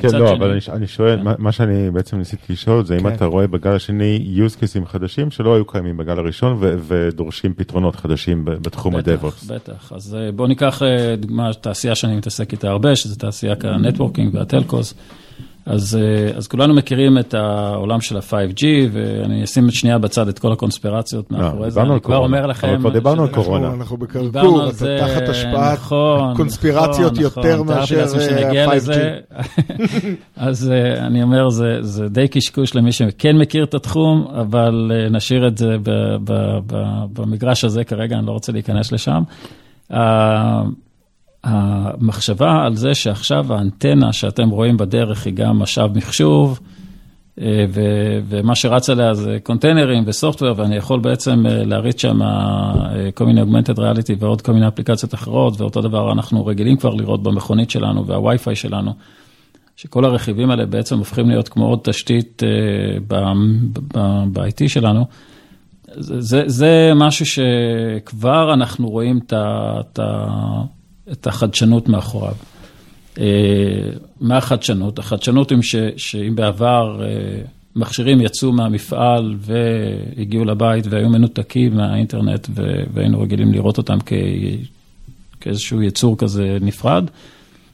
כן, 0.00 0.18
לא, 0.18 0.26
שני. 0.26 0.36
אבל 0.38 0.50
אני, 0.50 0.60
אני 0.72 0.86
שואל, 0.86 1.16
כן. 1.16 1.22
מה, 1.22 1.34
מה 1.38 1.52
שאני 1.52 1.90
בעצם 1.90 2.18
ניסיתי 2.18 2.52
לשאול 2.52 2.84
זה 2.84 2.94
אם 2.96 3.00
כן. 3.00 3.14
אתה 3.14 3.24
רואה 3.24 3.46
בגל 3.46 3.72
השני 3.72 4.36
use 4.36 4.56
cases 4.56 4.86
חדשים 4.86 5.30
שלא 5.30 5.54
היו 5.54 5.64
קיימים 5.64 5.96
בגל 5.96 6.18
הראשון 6.18 6.56
ו- 6.60 6.74
ודורשים 6.88 7.54
פתרונות 7.54 7.96
חדשים 7.96 8.44
בתחום 8.44 8.96
ה-DevOps. 8.96 9.46
בטח, 9.46 9.52
בטח. 9.52 9.92
אז 9.92 10.14
אה, 10.14 10.32
בוא 10.32 10.48
ניקח 10.48 10.82
אה, 10.82 11.16
דוגמה, 11.16 11.50
תעשייה 11.60 11.94
שאני 11.94 12.16
מתעסק 12.16 12.52
איתה 12.52 12.70
הרבה, 12.70 12.96
שזה 12.96 13.16
תעשייה 13.16 13.56
כנטוורקינג 13.56 14.34
והטלקוס. 14.34 14.94
אז, 15.70 15.96
אה, 15.96 16.36
אז 16.36 16.48
כולנו 16.48 16.74
מכירים 16.74 17.18
את 17.18 17.34
העולם 17.34 18.00
של 18.00 18.16
ה-5G, 18.16 18.64
ואני 18.92 19.44
אשים 19.44 19.70
שנייה 19.70 19.98
בצד 19.98 20.28
את 20.28 20.38
כל 20.38 20.52
הקונספירציות 20.52 21.30
לא, 21.30 21.38
מאחורי 21.38 21.70
זה, 21.70 21.82
אני 21.82 22.00
כבר 22.02 22.16
אומר 22.16 22.46
לכם... 22.46 22.68
אבל 22.68 22.78
כבר 22.78 22.90
דיברנו 22.90 23.22
על 23.22 23.28
קורונה. 23.28 23.74
אנחנו 23.74 23.96
בקרקור, 23.96 24.68
אתה 24.68 24.86
תחת 24.98 25.28
השפעת 25.28 25.78
נכון, 25.78 26.36
קונספירציות 26.36 27.12
נכון, 27.12 27.24
יותר 27.24 27.62
נכון, 27.62 27.66
מאשר 27.66 28.00
ה-5G. 28.02 28.92
אז 30.36 30.70
אה, 30.70 31.06
אני 31.06 31.22
אומר, 31.22 31.48
זה, 31.50 31.78
זה 31.80 32.08
די 32.08 32.28
קשקוש 32.28 32.74
למי 32.74 32.92
שכן 32.92 33.36
מכיר 33.38 33.64
את 33.64 33.74
התחום, 33.74 34.26
אבל 34.40 34.92
אה, 34.94 35.10
נשאיר 35.10 35.48
את 35.48 35.58
זה 35.58 35.76
במגרש 37.16 37.64
הזה 37.64 37.84
כרגע, 37.84 38.18
אני 38.18 38.26
לא 38.26 38.32
רוצה 38.32 38.52
להיכנס 38.52 38.92
לשם. 38.92 39.22
המחשבה 41.44 42.64
על 42.64 42.76
זה 42.76 42.94
שעכשיו 42.94 43.52
האנטנה 43.52 44.12
שאתם 44.12 44.48
רואים 44.48 44.76
בדרך 44.76 45.26
היא 45.26 45.34
גם 45.34 45.58
משאב 45.58 45.98
מחשוב, 45.98 46.60
אה, 47.40 47.66
ומה 48.28 48.54
שרץ 48.54 48.90
עליה 48.90 49.14
זה 49.14 49.38
קונטיינרים 49.42 50.02
וסופטוור, 50.06 50.54
ואני 50.56 50.76
יכול 50.76 51.00
בעצם 51.00 51.46
אה, 51.46 51.64
להריץ 51.64 52.02
שם 52.02 52.22
אה, 52.22 53.10
כל 53.14 53.26
מיני 53.26 53.40
אוגמנטד 53.40 53.78
ריאליטי 53.78 54.14
ועוד 54.18 54.42
כל 54.42 54.52
מיני 54.52 54.68
אפליקציות 54.68 55.14
אחרות, 55.14 55.60
ואותו 55.60 55.80
דבר 55.80 56.12
אנחנו 56.12 56.46
רגילים 56.46 56.76
כבר 56.76 56.94
לראות 56.94 57.22
במכונית 57.22 57.70
שלנו 57.70 58.06
והווי-פיי 58.06 58.56
שלנו, 58.56 58.92
שכל 59.76 60.04
הרכיבים 60.04 60.50
האלה 60.50 60.66
בעצם 60.66 60.98
הופכים 60.98 61.28
להיות 61.28 61.48
כמו 61.48 61.66
עוד 61.66 61.78
תשתית 61.82 62.42
ב-IT 63.08 64.68
שלנו. 64.68 65.04
זה, 65.96 66.42
זה 66.46 66.92
משהו 66.94 67.26
שכבר 67.26 68.54
אנחנו 68.54 68.88
רואים 68.88 69.20
את 69.26 69.98
ה... 69.98 70.79
את 71.12 71.26
החדשנות 71.26 71.88
מאחוריו. 71.88 72.34
אה, 73.18 73.24
מה 74.20 74.36
החדשנות? 74.36 74.98
החדשנות 74.98 75.50
היא 75.50 75.58
שאם 75.96 76.34
בעבר 76.34 77.02
אה, 77.02 77.08
מכשירים 77.76 78.20
יצאו 78.20 78.52
מהמפעל 78.52 79.36
והגיעו 79.38 80.44
לבית 80.44 80.86
והיו 80.90 81.08
מנותקים 81.08 81.76
מהאינטרנט 81.76 82.48
והיינו 82.94 83.20
רגילים 83.20 83.52
לראות 83.52 83.78
אותם 83.78 83.98
כאיזשהו 85.40 85.82
יצור 85.82 86.18
כזה 86.18 86.58
נפרד, 86.60 87.04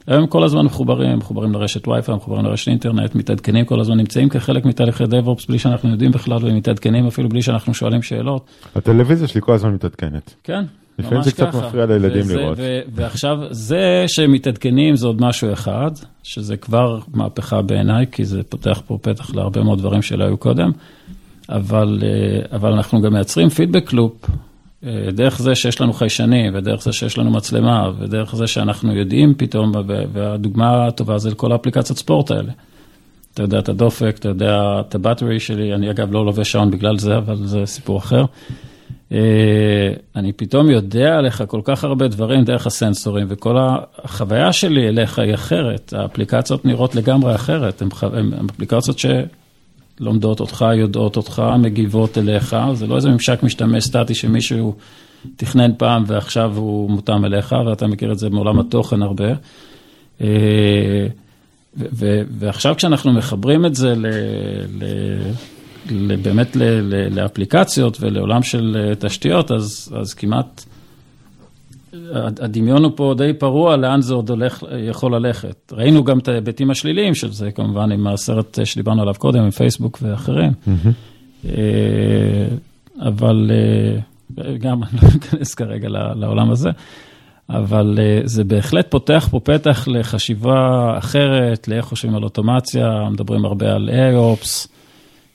היום 0.07 0.27
כל 0.27 0.43
הזמן 0.43 0.65
מחוברים, 0.65 1.17
מחוברים 1.17 1.53
לרשת 1.53 1.87
וי-פיי, 1.87 2.15
מחוברים 2.15 2.45
לרשת 2.45 2.67
אינטרנט, 2.67 3.15
מתעדכנים 3.15 3.65
כל 3.65 3.79
הזמן, 3.79 3.97
נמצאים 3.97 4.29
כחלק 4.29 4.65
מתהליכי 4.65 5.03
DevOps 5.03 5.45
בלי 5.47 5.59
שאנחנו 5.59 5.89
יודעים 5.89 6.11
בכלל, 6.11 6.37
ומתעדכנים 6.41 7.07
אפילו 7.07 7.29
בלי 7.29 7.41
שאנחנו 7.41 7.73
שואלים 7.73 8.01
שאלות. 8.01 8.45
הטלוויזיה 8.75 9.27
שלי 9.27 9.41
כל 9.41 9.53
הזמן 9.53 9.73
מתעדכנת. 9.73 10.33
כן, 10.43 10.63
לפעמים 10.99 11.21
זה 11.21 11.31
קצת 11.31 11.55
מפריע 11.55 11.85
לילדים 11.85 12.21
וזה, 12.21 12.35
לראות. 12.35 12.57
ו- 12.57 12.79
ועכשיו, 12.95 13.37
זה 13.51 14.03
שמתעדכנים 14.07 14.95
זה 14.95 15.07
עוד 15.07 15.21
משהו 15.21 15.53
אחד, 15.53 15.91
שזה 16.23 16.57
כבר 16.57 16.99
מהפכה 17.13 17.61
בעיניי, 17.61 18.05
כי 18.11 18.25
זה 18.25 18.43
פותח 18.43 18.81
פה 18.87 18.97
פתח 19.01 19.35
להרבה 19.35 19.63
מאוד 19.63 19.79
דברים 19.79 20.01
שלא 20.01 20.23
היו 20.23 20.37
קודם, 20.37 20.71
אבל, 21.49 21.99
אה, 22.03 22.57
אבל 22.57 22.71
אנחנו 22.71 23.01
גם 23.01 23.13
מייצרים 23.13 23.49
פידבק 23.49 23.93
לופ, 23.93 24.29
אה, 24.85 25.11
דרך 25.11 25.41
זה 25.41 25.55
שיש 25.55 25.81
לנו 25.81 25.93
חיישנים, 25.93 26.55
ודרך 26.55 26.83
זה 26.83 26.91
שיש 26.93 27.17
לנו 27.17 27.31
מצלמה, 27.31 27.89
ודרך 27.99 28.35
זה 28.35 28.47
שאנחנו 28.47 28.93
יודעים 28.93 29.33
פתאום, 29.37 29.71
והדוגמה 30.13 30.87
הטובה 30.87 31.17
זה 31.17 31.29
לכל 31.29 31.51
האפליקציות 31.51 31.97
ספורט 31.97 32.31
האלה. 32.31 32.51
אתה 33.33 33.43
יודע 33.43 33.59
את 33.59 33.69
הדופק, 33.69 34.15
אתה 34.19 34.29
יודע 34.29 34.57
את 34.79 34.95
הבטרי 34.95 35.39
שלי, 35.39 35.73
אני 35.73 35.91
אגב 35.91 36.11
לא 36.11 36.25
לובש 36.25 36.51
שעון 36.51 36.71
בגלל 36.71 36.97
זה, 36.97 37.17
אבל 37.17 37.35
זה 37.35 37.65
סיפור 37.65 37.97
אחר. 37.97 38.25
אה, 39.11 39.17
אני 40.15 40.33
פתאום 40.33 40.69
יודע 40.69 41.17
עליך 41.17 41.43
כל 41.47 41.61
כך 41.63 41.83
הרבה 41.83 42.07
דברים 42.07 42.43
דרך 42.43 42.67
הסנסורים, 42.67 43.27
וכל 43.29 43.55
החוויה 43.59 44.53
שלי 44.53 44.87
אליך 44.87 45.19
היא 45.19 45.33
אחרת. 45.33 45.93
האפליקציות 45.97 46.65
נראות 46.65 46.95
לגמרי 46.95 47.35
אחרת, 47.35 47.81
הן 47.81 47.89
אפליקציות 48.49 48.99
שלומדות 48.99 50.39
אותך, 50.39 50.65
יודעות 50.75 51.17
אותך, 51.17 51.43
מגיבות 51.59 52.17
אליך, 52.17 52.55
זה 52.73 52.87
לא 52.87 52.95
איזה 52.95 53.09
ממשק 53.09 53.43
משתמש 53.43 53.83
סטטי 53.83 54.15
שמישהו 54.15 54.75
תכנן 55.35 55.71
פעם 55.77 56.03
ועכשיו 56.07 56.55
הוא 56.55 56.89
מותאם 56.89 57.25
אליך, 57.25 57.55
ואתה 57.67 57.87
מכיר 57.87 58.11
את 58.11 58.19
זה 58.19 58.29
מעולם 58.29 58.59
התוכן 58.59 59.01
הרבה. 59.01 59.29
אה, 60.21 61.07
ועכשיו 62.39 62.75
כשאנחנו 62.75 63.13
מחברים 63.13 63.65
את 63.65 63.75
זה 63.75 63.93
ל... 63.95 64.05
באמת 66.21 66.55
לאפליקציות 67.11 67.97
ולעולם 68.01 68.43
של 68.43 68.93
תשתיות, 68.99 69.51
אז, 69.51 69.93
אז 70.01 70.13
כמעט 70.13 70.65
הדמיון 72.15 72.83
הוא 72.83 72.91
פה 72.95 73.13
די 73.17 73.33
פרוע, 73.33 73.77
לאן 73.77 74.01
זה 74.01 74.13
עוד 74.13 74.29
הולך, 74.29 74.63
יכול 74.89 75.15
ללכת. 75.15 75.73
ראינו 75.75 76.03
גם 76.03 76.19
את 76.19 76.27
ההיבטים 76.27 76.71
השליליים 76.71 77.15
של 77.15 77.31
זה, 77.31 77.51
כמובן, 77.51 77.91
עם 77.91 78.07
הסרט 78.07 78.59
שדיברנו 78.63 79.01
עליו 79.01 79.13
קודם, 79.17 79.39
עם 79.39 79.51
פייסבוק 79.51 79.99
ואחרים. 80.01 80.51
Mm-hmm. 80.67 81.47
אבל 83.01 83.51
גם, 84.59 84.83
אני 84.83 85.01
לא 85.01 85.07
אכנס 85.07 85.53
כרגע 85.53 85.87
לעולם 86.15 86.51
הזה. 86.51 86.69
אבל 87.49 87.99
זה 88.23 88.43
בהחלט 88.43 88.91
פותח 88.91 89.27
פה 89.31 89.39
פתח 89.39 89.87
לחשיבה 89.87 90.93
אחרת, 90.97 91.67
לאיך 91.67 91.85
חושבים 91.85 92.15
על 92.15 92.23
אוטומציה, 92.23 93.09
מדברים 93.11 93.45
הרבה 93.45 93.73
על 93.73 93.89
AOPS, 93.89 94.67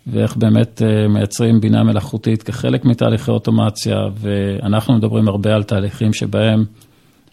ואיך 0.07 0.37
באמת 0.37 0.83
אה, 0.83 1.09
מייצרים 1.09 1.61
בינה 1.61 1.83
מלאכותית 1.85 2.43
כחלק 2.43 2.85
מתהליכי 2.85 3.31
אוטומציה, 3.31 3.97
ואנחנו 4.21 4.95
מדברים 4.95 5.29
הרבה 5.29 5.55
על 5.55 5.63
תהליכים 5.63 6.13
שבהם, 6.13 6.65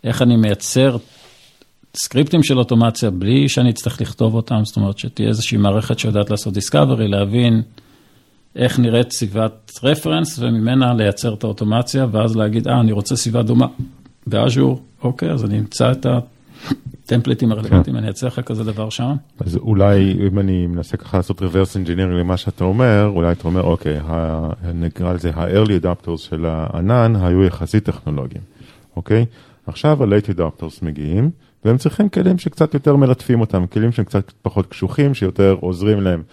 איך 0.03 0.21
אני 0.21 0.36
מייצר 0.36 0.97
סקריפטים 1.97 2.43
של 2.43 2.60
אוטומציה 2.60 3.10
בלי 3.10 3.49
שאני 3.49 3.69
אצטרך 3.69 4.01
לכתוב 4.01 4.36
אותם, 4.36 4.62
זאת 4.63 4.77
אומרת 4.77 4.99
שתהיה 4.99 5.27
איזושהי 5.27 5.58
מערכת 5.58 5.99
שיודעת 5.99 6.29
לעשות 6.29 6.53
דיסקאברי, 6.53 7.08
להבין 7.08 7.62
איך 8.55 8.79
נראית 8.79 9.12
סביבת 9.12 9.71
רפרנס, 9.84 10.39
וממנה 10.39 10.93
לייצר 10.93 11.34
את 11.34 11.43
האוטומציה, 11.43 12.05
ואז 12.12 12.36
להגיד, 12.36 12.67
אה, 12.67 12.79
אני 12.79 12.91
רוצה 12.91 13.15
סביבה 13.15 13.43
דומה 13.43 13.67
באז'ור, 14.27 14.82
אוקיי, 15.03 15.32
אז 15.32 15.45
אני 15.45 15.60
אמצא 15.60 15.91
את 15.91 16.05
ה... 16.05 16.19
טמפליטים 17.10 17.52
הרלוונטיים, 17.52 17.98
אני 17.98 18.10
אצא 18.10 18.28
לך 18.28 18.39
כזה 18.39 18.63
דבר 18.63 18.89
שם. 18.89 19.15
אז 19.39 19.56
אולי, 19.56 20.17
אם 20.28 20.39
אני 20.39 20.67
מנסה 20.67 20.98
ככה 20.98 21.17
לעשות 21.17 21.41
reverse 21.41 21.76
engineering 21.86 22.19
למה 22.19 22.38
שאתה 22.38 22.63
אומר, 22.63 23.12
אולי 23.15 23.32
אתה 23.32 23.48
אומר, 23.48 23.62
אוקיי, 23.62 24.00
נקרא 24.74 25.13
לזה 25.13 25.32
ה-early 25.36 25.84
adapters 25.84 26.17
של 26.17 26.45
הענן 26.45 27.15
היו 27.15 27.43
יחסית 27.43 27.84
טכנולוגיים, 27.84 28.41
אוקיי? 28.95 29.26
עכשיו 29.67 30.04
ה-late 30.04 30.38
adapters 30.38 30.80
מגיעים, 30.82 31.30
והם 31.65 31.78
צריכים 31.78 32.10
כלים 32.10 32.38
שקצת 32.38 32.74
יותר 32.74 32.95
מלטפים 32.95 33.41
אותם, 33.41 33.67
כלים 33.67 33.91
שהם 33.91 34.06
קצת 34.06 34.32
פחות 34.41 34.65
קשוחים, 34.65 35.13
שיותר 35.13 35.56
עוזרים 35.60 36.02
להם 36.02 36.24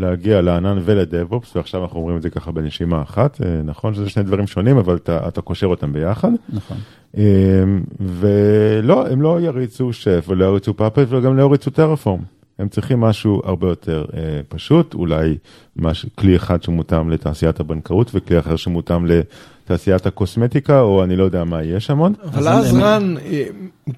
להגיע 0.00 0.40
לענן 0.40 0.78
ולדב-אופס, 0.84 1.56
ועכשיו 1.56 1.82
אנחנו 1.82 1.98
אומרים 2.00 2.16
את 2.16 2.22
זה 2.22 2.30
ככה 2.30 2.52
בנשימה 2.52 3.02
אחת, 3.02 3.40
אה, 3.42 3.62
נכון 3.64 3.94
שזה 3.94 4.10
שני 4.10 4.22
דברים 4.22 4.46
שונים, 4.46 4.78
אבל 4.78 4.96
אתה, 4.96 5.28
אתה 5.28 5.40
קושר 5.40 5.66
אותם 5.66 5.92
ביחד. 5.92 6.30
נכון. 6.48 6.76
אה, 7.16 7.22
ולא, 8.00 9.06
הם 9.06 9.22
לא 9.22 9.40
יריצו 9.40 9.92
שף 9.92 10.24
ולא 10.28 10.44
יריצו 10.44 10.76
פאפט 10.76 11.06
וגם 11.08 11.36
לא 11.36 11.42
יריצו 11.42 11.70
טרפורם. 11.70 12.20
הם 12.60 12.68
צריכים 12.68 13.00
משהו 13.00 13.42
הרבה 13.44 13.68
יותר 13.68 14.04
אה, 14.14 14.40
פשוט, 14.48 14.94
אולי 14.94 15.36
מש, 15.76 16.06
כלי 16.18 16.36
אחד 16.36 16.62
שמותאם 16.62 17.10
לתעשיית 17.10 17.60
הבנקאות 17.60 18.10
וכלי 18.14 18.38
אחר 18.38 18.56
שמותאם 18.56 19.06
לתעשיית 19.06 20.06
הקוסמטיקה, 20.06 20.80
או 20.80 21.04
אני 21.04 21.16
לא 21.16 21.24
יודע 21.24 21.44
מה 21.44 21.62
יהיה 21.62 21.80
שם 21.80 21.98
עוד. 21.98 22.12
אבל 22.24 22.48
אז 22.48 22.74
רן, 22.74 23.16
אה, 23.16 23.44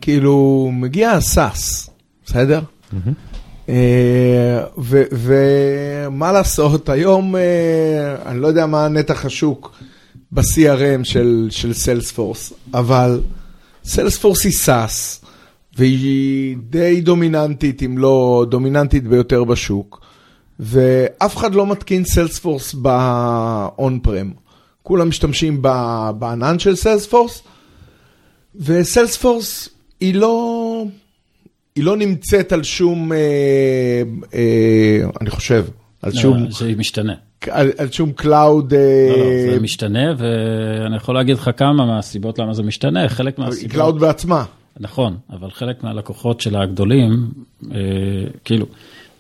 כאילו, 0.01 0.69
מגיע 0.73 1.11
הסאס, 1.11 1.91
בסדר? 2.25 2.61
Mm-hmm. 2.61 3.42
אה, 3.69 4.65
ומה 5.13 6.33
לעשות, 6.33 6.89
היום 6.89 7.37
אה, 7.37 8.17
אני 8.27 8.41
לא 8.41 8.47
יודע 8.47 8.67
מה 8.67 8.89
נתח 8.89 9.25
השוק 9.25 9.73
ב-CRM 10.33 11.05
של, 11.05 11.49
של 11.51 11.73
סיילספורס, 11.73 12.53
אבל 12.75 13.21
סיילספורס 13.85 14.45
היא 14.45 14.53
SaaS, 14.67 15.27
והיא 15.77 16.57
די 16.71 17.01
דומיננטית, 17.01 17.83
אם 17.83 17.99
לא 17.99 18.47
דומיננטית 18.49 19.09
ביותר 19.09 19.45
בשוק, 19.45 20.01
ואף 20.61 21.37
אחד 21.37 21.55
לא 21.55 21.67
מתקין 21.67 22.05
סיילספורס 22.05 22.75
ב 22.75 23.99
on-prem. 24.03 24.31
כולם 24.83 25.09
משתמשים 25.09 25.63
בענן 26.19 26.59
של 26.59 26.77
סיילספורס, 26.77 27.43
וסיילספורס 28.57 29.69
היא 30.01 30.15
לא... 30.15 30.62
היא 31.77 31.85
לא 31.85 31.97
נמצאת 31.97 32.53
על 32.53 32.63
שום, 32.63 33.13
אה, 33.13 33.19
אה, 34.35 35.01
אני 35.21 35.31
חושב, 35.31 35.65
על 36.03 36.13
לא, 36.15 36.21
שום... 36.21 36.51
זה 36.51 36.73
משתנה. 36.77 37.15
על, 37.51 37.71
על 37.79 37.91
שום 37.91 38.13
cloud... 38.13 38.75
לא, 38.75 39.17
לא, 39.17 39.53
זה 39.53 39.61
משתנה, 39.61 40.13
ואני 40.19 40.97
יכול 40.97 41.15
להגיד 41.15 41.37
לך 41.37 41.51
כמה 41.57 41.87
מהסיבות 41.87 42.39
למה 42.39 42.55
זה 42.55 42.63
משתנה, 42.63 43.09
חלק 43.09 43.39
מהסיבות... 43.39 43.73
cloud 43.73 44.01
בעצמה. 44.01 44.45
נכון, 44.81 45.17
אבל 45.31 45.51
חלק 45.51 45.85
מהלקוחות 45.85 46.41
של 46.41 46.57
הגדולים, 46.57 47.31
אה, 47.75 47.79
כאילו, 48.45 48.67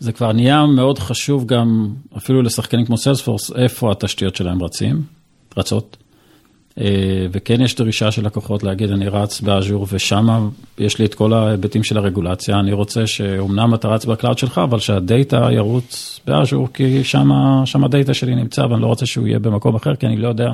זה 0.01 0.13
כבר 0.13 0.33
נהיה 0.33 0.67
מאוד 0.67 0.99
חשוב 0.99 1.47
גם, 1.47 1.95
אפילו 2.17 2.43
לשחקנים 2.43 2.87
כמו 2.87 2.97
סיילספורס, 2.97 3.53
איפה 3.57 3.93
התשתיות 3.93 4.37
שלהם 4.37 4.63
רצים, 4.63 5.03
רצות. 5.57 5.97
אה, 6.81 7.27
וכן 7.33 7.61
יש 7.61 7.75
דרישה 7.75 8.11
של 8.11 8.27
לקוחות 8.27 8.63
להגיד, 8.63 8.91
אני 8.91 9.09
רץ 9.09 9.41
באז'ור 9.41 9.87
ושם 9.93 10.49
יש 10.79 10.99
לי 10.99 11.05
את 11.05 11.15
כל 11.15 11.33
ההיבטים 11.33 11.85
של 11.85 11.99
הרגולציה, 11.99 12.61
אני 12.61 12.73
רוצה 12.73 13.07
שאומנם 13.07 13.75
אתה 13.75 13.89
רץ 13.89 14.05
ב 14.05 14.10
cloud 14.10 14.39
שלך, 14.39 14.61
אבל 14.65 14.79
שה 14.79 15.09
data 15.09 15.49
ירוץ 15.53 16.21
באז'ור, 16.27 16.69
כי 16.75 17.05
שם 17.05 17.85
ה 17.85 17.91
data 17.91 18.15
שלי 18.15 18.35
נמצא 18.35 18.61
ואני 18.61 18.83
לא 18.83 18.87
רוצה 18.87 19.07
שהוא 19.07 19.27
יהיה 19.27 19.39
במקום 19.39 19.75
אחר, 19.75 19.95
כי 19.95 20.07
אני 20.07 20.17
לא 20.17 20.29
יודע 20.29 20.49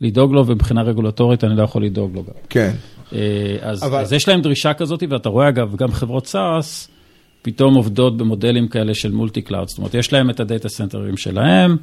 לדאוג 0.00 0.32
לו, 0.32 0.46
ומבחינה 0.46 0.82
רגולטורית 0.82 1.44
אני 1.44 1.56
לא 1.56 1.62
יכול 1.62 1.84
לדאוג 1.84 2.14
לו 2.14 2.22
גם. 2.22 2.32
כן. 2.50 2.72
אה, 3.12 3.56
אז, 3.60 3.84
אבל... 3.84 4.00
אז 4.00 4.12
יש 4.12 4.28
להם 4.28 4.40
דרישה 4.40 4.74
כזאת, 4.74 5.02
ואתה 5.10 5.28
רואה 5.28 5.48
אגב, 5.48 5.76
גם 5.76 5.92
חברות 5.92 6.26
SaaS 6.26 6.88
פתאום 7.42 7.74
עובדות 7.74 8.16
במודלים 8.16 8.68
כאלה 8.68 8.94
של 8.94 9.12
multi-cloud, 9.12 9.68
זאת 9.68 9.78
אומרת, 9.78 9.94
יש 9.94 10.12
להם 10.12 10.30
את 10.30 10.40
ה 10.40 10.46
data 10.46 10.68
centerים 10.68 11.16
שלהם. 11.16 11.76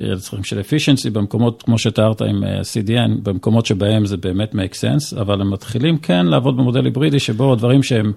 לצרכים 0.00 0.44
של 0.44 0.60
efficiency 0.60 1.10
במקומות, 1.10 1.62
כמו 1.62 1.78
שתיארת 1.78 2.22
עם 2.22 2.44
אה, 2.44 2.60
CDN, 2.60 3.10
במקומות 3.22 3.66
שבהם 3.66 4.06
זה 4.06 4.16
באמת 4.16 4.52
make 4.52 4.74
sense, 4.74 5.20
אבל 5.20 5.40
הם 5.40 5.52
מתחילים 5.52 5.98
כן 5.98 6.26
לעבוד 6.26 6.56
במודל 6.56 6.84
היברידי, 6.84 7.18
שבו 7.18 7.52
הדברים 7.52 7.82
שהם 7.82 8.12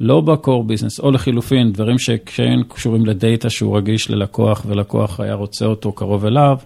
לא 0.00 0.20
ב-core 0.20 0.46
business, 0.46 1.02
או 1.02 1.10
לחילופין, 1.10 1.72
דברים 1.72 1.98
שכן 1.98 2.62
קשורים 2.68 3.06
ל 3.06 3.15
data 3.15 3.50
שהוא 3.50 3.76
רגיש 3.76 4.10
ללקוח, 4.10 4.62
ולקוח 4.68 5.20
היה 5.20 5.34
רוצה 5.34 5.64
אותו 5.64 5.92
קרוב 5.92 6.26
אליו, 6.26 6.56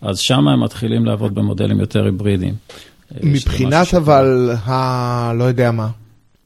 אז 0.00 0.18
שם 0.18 0.48
הם 0.48 0.64
מתחילים 0.64 1.04
לעבוד 1.04 1.34
במודלים 1.34 1.80
יותר 1.80 2.04
היברידיים. 2.04 2.54
אה, 3.14 3.20
מבחינת 3.22 3.94
אבל, 3.94 4.50
ה... 4.66 5.32
לא 5.32 5.44
יודע 5.44 5.70
מה, 5.70 5.88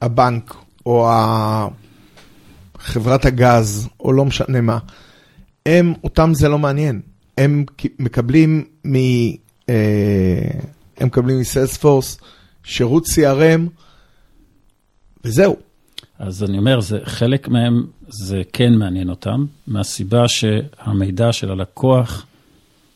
הבנק, 0.01 0.55
או 0.85 1.09
ה... 1.09 1.67
חברת 2.79 3.25
הגז, 3.25 3.89
או 3.99 4.13
לא 4.13 4.25
משנה 4.25 4.61
מה, 4.61 4.77
הם, 5.65 5.93
אותם 6.03 6.33
זה 6.33 6.49
לא 6.49 6.59
מעניין. 6.59 7.01
הם 7.37 7.65
מקבלים 7.99 8.65
מ... 8.87 8.95
אה, 9.69 9.75
הם 10.97 11.07
מקבלים 11.07 11.39
מסיילספורס 11.39 12.19
שירות 12.63 13.05
CRM, 13.05 13.61
וזהו. 15.25 15.55
אז 16.19 16.43
אני 16.43 16.57
אומר, 16.57 16.79
זה, 16.79 16.97
חלק 17.03 17.47
מהם 17.47 17.85
זה 18.07 18.41
כן 18.53 18.73
מעניין 18.73 19.09
אותם, 19.09 19.45
מהסיבה 19.67 20.27
שהמידע 20.27 21.33
של 21.33 21.51
הלקוח 21.51 22.25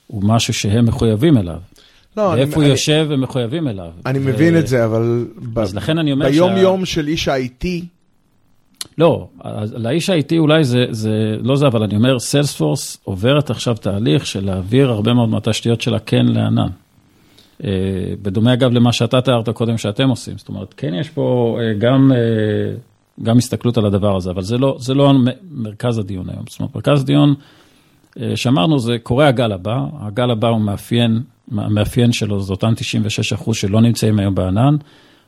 הוא 0.08 0.24
משהו 0.24 0.54
שהם 0.54 0.86
מחויבים 0.86 1.38
אליו. 1.38 1.60
לא, 2.18 2.22
ואיפה 2.22 2.56
הוא 2.56 2.64
אני, 2.64 2.72
יושב 2.72 3.08
הם 3.12 3.22
מחויבים 3.22 3.68
אליו. 3.68 3.92
אני 4.06 4.20
ו... 4.20 4.22
מבין 4.22 4.58
את 4.58 4.68
זה, 4.68 4.86
אבל 4.86 5.28
אז 5.56 5.74
ב... 5.74 5.78
לכן 5.78 5.98
אני 5.98 6.12
אומר 6.12 6.30
ביום 6.30 6.52
שה... 6.56 6.62
יום 6.62 6.86
של 6.86 7.08
איש 7.08 7.28
ה-IT, 7.28 7.66
לא, 8.98 9.28
לאיש 9.78 10.10
ה-IT 10.10 10.38
אולי 10.38 10.63
זה, 10.63 10.86
זה 10.89 11.38
לא 11.41 11.56
זה, 11.56 11.67
אבל 11.67 11.84
אני 11.84 11.96
אומר, 11.96 12.20
סיילספורס 12.20 12.98
עוברת 13.04 13.50
עכשיו 13.50 13.76
תהליך 13.76 14.26
של 14.26 14.46
להעביר 14.46 14.89
הרבה 14.89 15.13
מאוד 15.13 15.30
מהתשתיות 15.30 15.82
שלה 15.82 16.00
כן 16.00 16.26
לענן. 16.26 16.67
אה, 17.63 17.70
בדומה 18.22 18.54
אגב 18.54 18.72
למה 18.72 18.94
שאתה 18.94 19.22
תיארת 19.22 19.50
קודם 19.50 19.78
שאתם 19.78 20.10
עושים, 20.10 20.38
זאת 20.38 20.50
אומרת, 20.50 20.74
כן 20.78 20.94
יש 20.94 21.10
פה 21.10 21.58
אה, 21.62 21.74
גם, 21.74 22.12
אה, 22.12 22.76
גם 23.24 23.38
הסתכלות 23.38 23.78
על 23.78 23.86
הדבר 23.86 24.15
הזה, 24.15 24.32
אבל 24.32 24.41
זה 24.41 24.58
לא, 24.58 24.76
זה 24.80 24.94
לא 24.94 25.13
מרכז 25.52 25.98
הדיון 25.98 26.30
היום. 26.30 26.44
זאת 26.50 26.60
אומרת, 26.60 26.76
מרכז 26.76 27.02
הדיון 27.02 27.34
שאמרנו, 28.36 28.80
זה 28.80 28.97
קורה 29.03 29.28
הגל 29.28 29.51
הבא, 29.51 29.78
הגל 29.99 30.32
הבא 30.32 30.47
הוא 30.47 30.62
מאפיין, 30.62 31.22
המאפיין 31.58 32.12
שלו 32.12 32.41
זה 32.41 32.53
אותם 32.53 32.74
96 32.76 33.34
אחוז 33.34 33.58
שלא 33.58 33.82
נמצאים 33.82 34.20
היום 34.20 34.36
בענן. 34.36 34.76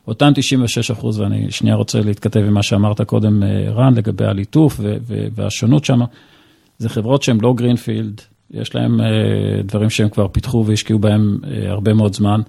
אותם 0.08 0.32
96 0.34 0.90
אחוז, 0.90 1.20
ואני 1.20 1.50
שנייה 1.50 1.76
רוצה 1.76 2.00
להתכתב 2.00 2.40
עם 2.40 2.54
מה 2.54 2.62
שאמרת 2.62 3.00
קודם, 3.00 3.42
אה, 3.42 3.70
רן, 3.70 3.94
לגבי 3.94 4.24
הליטוף 4.24 4.80
והשונות 5.34 5.84
שם, 5.84 6.00
זה 6.78 6.88
חברות 6.88 7.22
שהן 7.22 7.38
לא 7.42 7.54
גרינפילד, 7.56 8.20
יש 8.50 8.74
להם 8.74 9.00
אה, 9.00 9.06
דברים 9.64 9.90
שהם 9.90 10.08
כבר 10.08 10.28
פיתחו 10.28 10.64
והשקיעו 10.66 10.98
בהם 10.98 11.38
אה, 11.44 11.70
הרבה 11.70 11.94
מאוד 11.94 12.14
זמן. 12.14 12.40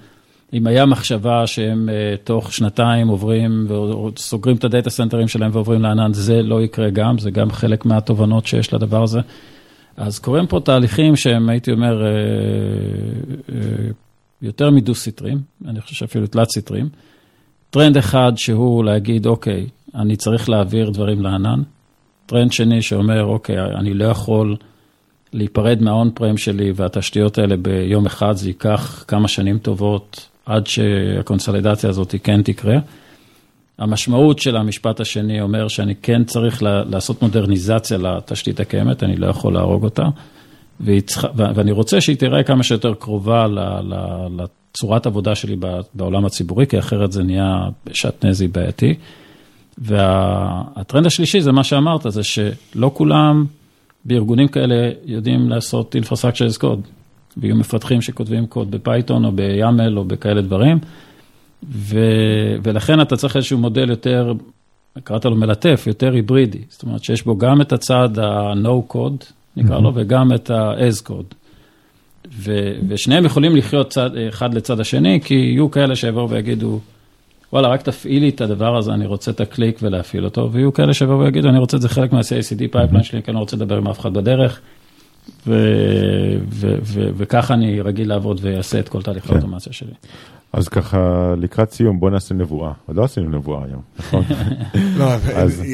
אם 0.54 0.68
היה 0.68 0.86
מחשבה 0.86 1.48
שהם 1.48 1.90
תוך 2.24 2.54
שנתיים 2.54 3.08
עוברים 3.08 3.68
וסוגרים 3.70 4.56
את 4.56 4.64
הדאטה 4.64 4.90
סנטרים 4.90 5.28
שלהם 5.28 5.52
ועוברים 5.54 5.82
לענן, 5.82 6.14
זה 6.14 6.42
לא 6.42 6.62
יקרה 6.62 6.90
גם, 6.90 7.18
זה 7.18 7.32
גם 7.32 7.52
חלק 7.52 7.86
מהתובנות 7.86 8.46
שיש 8.46 8.74
לדבר 8.74 9.04
הזה. 9.04 9.20
אז 9.98 10.20
קורים 10.20 10.48
פה 10.48 10.60
תהליכים 10.60 11.16
שהם, 11.16 11.50
הייתי 11.50 11.72
אומר, 11.72 12.04
יותר 14.42 14.70
מדו-סטריים, 14.70 15.38
אני 15.68 15.82
חושב 15.82 15.96
שאפילו 15.96 16.28
תלת-סטריים. 16.28 16.90
טרנד 17.70 17.98
אחד 17.98 18.32
שהוא 18.36 18.86
להגיד, 18.86 19.26
אוקיי, 19.26 19.68
אני 19.96 20.16
צריך 20.16 20.50
להעביר 20.50 20.90
דברים 20.90 21.22
לענן. 21.22 21.62
טרנד 22.26 22.52
שני 22.52 22.82
שאומר, 22.82 23.24
אוקיי, 23.24 23.60
אני 23.60 23.94
לא 23.94 24.06
יכול 24.06 24.56
להיפרד 25.34 25.82
מה 25.82 26.12
on-prem 26.14 26.38
שלי 26.38 26.72
והתשתיות 26.76 27.38
האלה 27.38 27.58
ביום 27.58 28.06
אחד, 28.06 28.36
זה 28.36 28.50
ייקח 28.50 29.06
כמה 29.08 29.28
שנים 29.28 29.58
טובות 29.58 30.30
עד 30.46 30.68
שהקונסולידציה 30.68 31.90
הזאת 31.90 32.16
כן 32.24 32.42
תקרה. 32.42 32.76
המשמעות 33.80 34.40
של 34.40 34.58
המשפט 34.58 35.00
השני 35.00 35.42
אומר 35.42 35.68
שאני 35.68 35.96
כן 35.96 36.24
צריך 36.24 36.64
לעשות 36.64 37.22
מודרניזציה 37.22 37.98
לתשתית 37.98 38.60
הקיימת, 38.60 39.04
אני 39.04 39.16
לא 39.16 39.28
יכול 39.28 39.54
להרוג 39.54 39.84
אותה, 39.84 40.04
צריכה, 41.06 41.28
ואני 41.36 41.72
רוצה 41.72 42.02
שהיא 42.02 42.18
תראה 42.18 42.44
כמה 42.44 42.64
שיותר 42.64 42.94
קרובה 42.94 43.48
לצורת 44.76 45.06
עבודה 45.06 45.36
שלי 45.36 45.56
בעולם 45.94 46.26
הציבורי, 46.26 46.68
כי 46.68 46.80
אחרת 46.80 47.12
זה 47.12 47.24
נהיה 47.24 47.70
שעטנזי 47.92 48.48
בעייתי. 48.48 48.94
והטרנד 49.78 51.06
השלישי 51.06 51.42
זה 51.42 51.52
מה 51.52 51.64
שאמרת, 51.64 52.02
זה 52.10 52.24
שלא 52.24 52.92
כולם 52.94 53.46
בארגונים 54.06 54.48
כאלה 54.48 54.92
יודעים 55.06 55.50
לעשות 55.50 55.96
Infrastructure 55.96 56.56
as 56.56 56.62
Code, 56.62 56.90
ויהיו 57.38 57.56
מפתחים 57.56 58.02
שכותבים 58.02 58.46
קוד 58.46 58.72
בפייתון 58.72 59.26
או 59.26 59.32
ביאמל 59.32 59.98
או 59.98 60.04
בכאלה 60.04 60.42
דברים, 60.42 60.80
ו, 61.70 62.00
ולכן 62.64 63.02
אתה 63.02 63.16
צריך 63.16 63.36
איזשהו 63.36 63.58
מודל 63.58 63.90
יותר, 63.90 64.34
קראת 65.04 65.26
לו 65.26 65.36
מלטף, 65.36 65.84
יותר 65.88 66.14
היברידי, 66.14 66.62
זאת 66.70 66.84
אומרת 66.84 67.04
שיש 67.04 67.26
בו 67.26 67.38
גם 67.38 67.62
את 67.62 67.74
הצד 67.74 68.20
ה-No 68.20 68.94
code, 68.94 69.26
נקרא 69.58 69.78
mm-hmm. 69.78 69.82
לו, 69.82 69.92
וגם 69.96 70.34
את 70.34 70.50
ה-as 70.50 71.08
code. 71.10 71.45
ו, 72.32 72.72
ושניהם 72.88 73.26
יכולים 73.26 73.56
לחיות 73.56 73.90
צד, 73.90 74.10
אחד 74.30 74.54
לצד 74.54 74.80
השני, 74.80 75.20
כי 75.24 75.34
יהיו 75.34 75.72
כאלה 75.72 75.96
שיבואו 75.96 76.30
ויגידו, 76.30 76.80
וואלה, 77.54 77.68
רק 77.68 77.82
תפעילי 77.82 78.30
את 78.30 78.42
הדבר 78.42 78.78
הזה, 78.78 78.94
אני 78.94 79.06
רוצה 79.06 79.32
את 79.32 79.40
הקליק 79.40 79.80
ולהפעיל 79.82 80.26
אותו, 80.26 80.50
ויהיו 80.52 80.74
כאלה 80.74 80.94
שיבואו 80.94 81.20
ויגידו, 81.20 81.50
אני 81.50 81.60
רוצה 81.60 81.78
את 81.78 81.82
זה 81.82 81.90
חלק 81.90 82.14
מה-CICD 82.14 82.58
pipeline 82.72 83.04
שלי, 83.04 83.24
כי 83.24 83.32
אני 83.32 83.36
לא 83.36 83.40
רוצה 83.40 83.56
לדבר 83.56 83.78
עם 83.78 83.88
אף 83.88 84.00
אחד 84.00 84.14
בדרך, 84.14 84.62
וככה 87.18 87.54
אני 87.54 87.82
רגיל 87.82 88.10
לעבוד 88.10 88.40
ויעשה 88.42 88.80
את 88.80 88.90
כל 88.90 89.02
תהליך 89.02 89.28
כן. 89.28 89.34
האוטומציה 89.34 89.74
שלי. 89.74 89.94
אז 90.56 90.68
ככה, 90.68 91.34
לקראת 91.38 91.72
סיום, 91.72 92.00
בוא 92.00 92.10
נעשה 92.10 92.36
נבואה. 92.36 92.72
עוד 92.86 92.98
לא 92.98 93.04
עשינו 93.04 93.30
נבואה 93.30 93.66
היום, 93.66 93.82
נכון? 94.00 94.24
לא, 95.00 95.06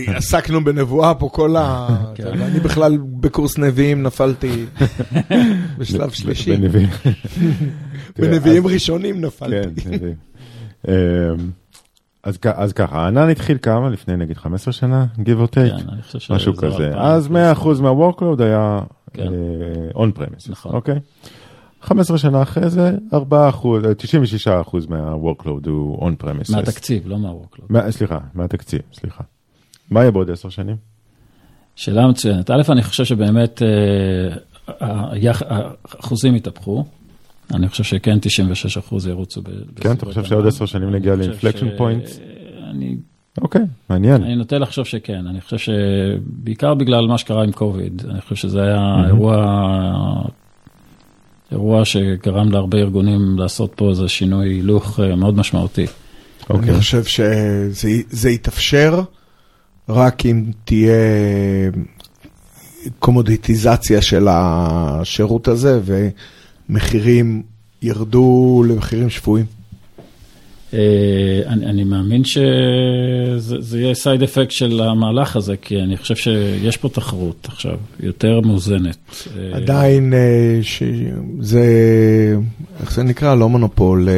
עסקנו 0.08 0.64
בנבואה 0.64 1.14
פה 1.16 1.30
כל 1.30 1.56
ה... 1.56 1.88
כן. 2.16 2.42
אני 2.42 2.60
בכלל 2.60 2.98
בקורס 3.20 3.58
נביאים 3.58 4.04
נפלתי 4.04 4.66
בשלב 5.78 6.10
שלישי. 6.10 6.58
בנביאים 8.18 8.68
ראשונים 8.68 9.22
נפלתי. 9.22 9.82
כן, 9.82 9.92
נביאים. 9.92 10.16
אמ, 10.88 10.94
אז, 12.24 12.38
אז 12.54 12.74
ככה, 12.74 13.00
הענן 13.00 13.30
התחיל 13.30 13.58
כמה? 13.62 13.90
לפני 13.90 14.18
נגיד 14.18 14.38
15 14.38 14.74
שנה? 14.74 15.06
give 15.18 15.48
or 15.48 15.52
take? 15.52 15.84
כן. 15.84 16.34
משהו 16.34 16.56
כזה. 16.56 16.92
אז 16.96 17.28
100% 17.28 17.30
מה-workload 17.82 18.44
היה 18.44 18.80
כן. 19.14 19.28
uh, 19.28 19.98
on 19.98 20.18
premise, 20.20 20.52
נכון. 20.52 20.76
אוקיי? 20.76 21.00
15 21.82 22.18
שנה 22.18 22.42
אחרי 22.42 22.70
זה, 22.70 22.98
4 23.14 23.50
אחוז, 23.50 23.84
96 23.98 24.48
אחוז 24.48 24.88
מה-workload 24.88 25.70
הוא 25.70 26.10
on 26.10 26.24
premise. 26.24 26.52
מהתקציב, 26.56 27.08
לא 27.08 27.18
מה-workload. 27.20 27.66
מה, 27.70 27.92
סליחה, 27.92 28.18
מהתקציב, 28.34 28.82
סליחה. 28.94 29.24
מה 29.92 30.00
יהיה 30.00 30.12
בעוד 30.12 30.30
10 30.30 30.50
שנים? 30.50 30.76
שאלה 31.76 32.08
מצוינת. 32.08 32.50
א', 32.50 32.62
אני 32.70 32.84
חושב 32.84 33.06
שבאמת 33.06 33.62
האחוזים 34.68 36.36
התהפכו. 36.36 36.86
אני 37.54 37.70
חושב 37.70 37.84
שכן 37.84 38.18
96 38.22 38.78
אחוז 38.78 39.08
ירוצו. 39.08 39.42
כן, 39.76 39.92
אתה 39.92 40.06
חושב 40.06 40.24
שעוד 40.24 40.48
10 40.48 40.66
שנים 40.66 40.90
נגיע 40.90 41.16
לאינפלקשן 41.16 41.78
פוינט? 41.78 42.04
אני... 42.70 42.98
אוקיי, 43.42 43.62
מעניין. 43.90 44.24
אני 44.24 44.36
נוטה 44.36 44.58
לחשוב 44.58 44.86
שכן, 44.86 45.28
אני 45.28 45.42
חושב 45.42 45.58
שבעיקר 45.58 46.74
בגלל 46.74 47.08
מה 47.08 47.18
שקרה 47.18 47.44
עם 47.44 47.52
קוביד, 47.52 48.04
אני 48.10 48.22
חושב 48.22 48.36
שזה 48.36 48.62
היה 48.62 49.08
אירוע 49.08 49.46
אירוע 51.52 51.86
שגרם 51.86 52.52
להרבה 52.52 52.78
ארגונים 52.78 53.40
לעשות 53.40 53.72
פה 53.76 53.90
איזה 53.90 54.10
שינוי 54.10 54.50
הילוך 54.50 55.00
אה, 55.00 55.16
מאוד 55.16 55.38
משמעותי. 55.38 55.86
Okay. 56.50 56.54
אני 56.54 56.80
חושב 56.80 57.04
שזה 57.04 58.30
יתאפשר 58.30 59.02
רק 59.90 60.26
אם 60.26 60.44
תהיה 60.66 60.94
קומודיטיזציה 63.00 64.02
של 64.02 64.28
השירות 64.30 65.48
הזה 65.48 65.80
ומחירים 66.70 67.44
ירדו 67.82 68.64
למחירים 68.68 69.10
שפויים. 69.10 69.46
אה, 70.74 71.42
אני, 71.48 71.66
אני 71.66 71.84
מאמין 71.84 72.24
שזה 72.24 73.80
יהיה 73.80 73.94
סייד 73.94 74.24
אפקט 74.24 74.52
של 74.52 74.82
המהלך 74.82 75.36
הזה, 75.36 75.58
כי 75.58 75.82
אני 75.82 75.98
חושב 75.98 76.16
שיש 76.16 76.78
פה 76.78 76.90
תחרות 76.90 77.48
עכשיו, 77.52 77.78
יותר 78.00 78.40
מאוזנת. 78.42 79.28
אה, 79.38 79.58
עדיין, 79.58 80.14
אה, 80.14 80.60
זה, 81.40 81.66
איך 82.82 82.94
זה 82.94 83.04
נקרא? 83.04 83.36
לא 83.36 83.50
מונופול. 83.50 84.10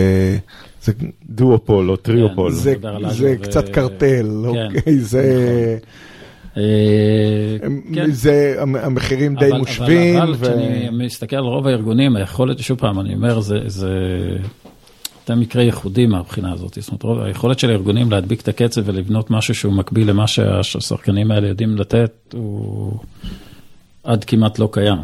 זה 0.81 0.93
דואופול 1.29 1.89
או 1.89 1.95
טריופול. 1.95 2.51
כן, 2.51 2.57
זה, 2.57 2.75
זה 3.09 3.35
קצת 3.41 3.69
קרטל, 3.69 4.27
כן, 4.53 4.77
אוקיי? 4.77 4.99
זה... 4.99 5.77
נכון. 5.77 6.03
כן. 7.93 8.11
זה, 8.11 8.55
המחירים 8.59 9.35
די 9.35 9.49
מושווים. 9.57 10.17
אבל 10.17 10.35
כשאני 10.35 10.89
מסתכל 10.91 11.35
על 11.35 11.43
רוב 11.43 11.67
הארגונים, 11.67 12.15
היכולת, 12.15 12.59
שוב 12.59 12.77
פעם, 12.77 12.99
אני 12.99 13.15
אומר, 13.15 13.39
זה... 13.39 13.87
זה 15.27 15.35
מקרה 15.35 15.63
ייחודי 15.63 16.05
מהבחינה 16.05 16.53
הזאת. 16.53 16.77
זאת 16.81 17.03
אומרת, 17.03 17.25
היכולת 17.25 17.59
של 17.59 17.69
הארגונים 17.69 18.11
להדביק 18.11 18.41
את 18.41 18.47
הקצב 18.47 18.81
ולבנות 18.85 19.31
משהו 19.31 19.55
שהוא 19.55 19.73
מקביל 19.73 20.09
למה 20.09 20.27
שהשחקנים 20.27 21.31
האלה 21.31 21.47
יודעים 21.47 21.77
לתת, 21.77 22.11
הוא 22.33 22.97
עד 24.03 24.23
כמעט 24.23 24.59
לא 24.59 24.69
קיים. 24.71 24.97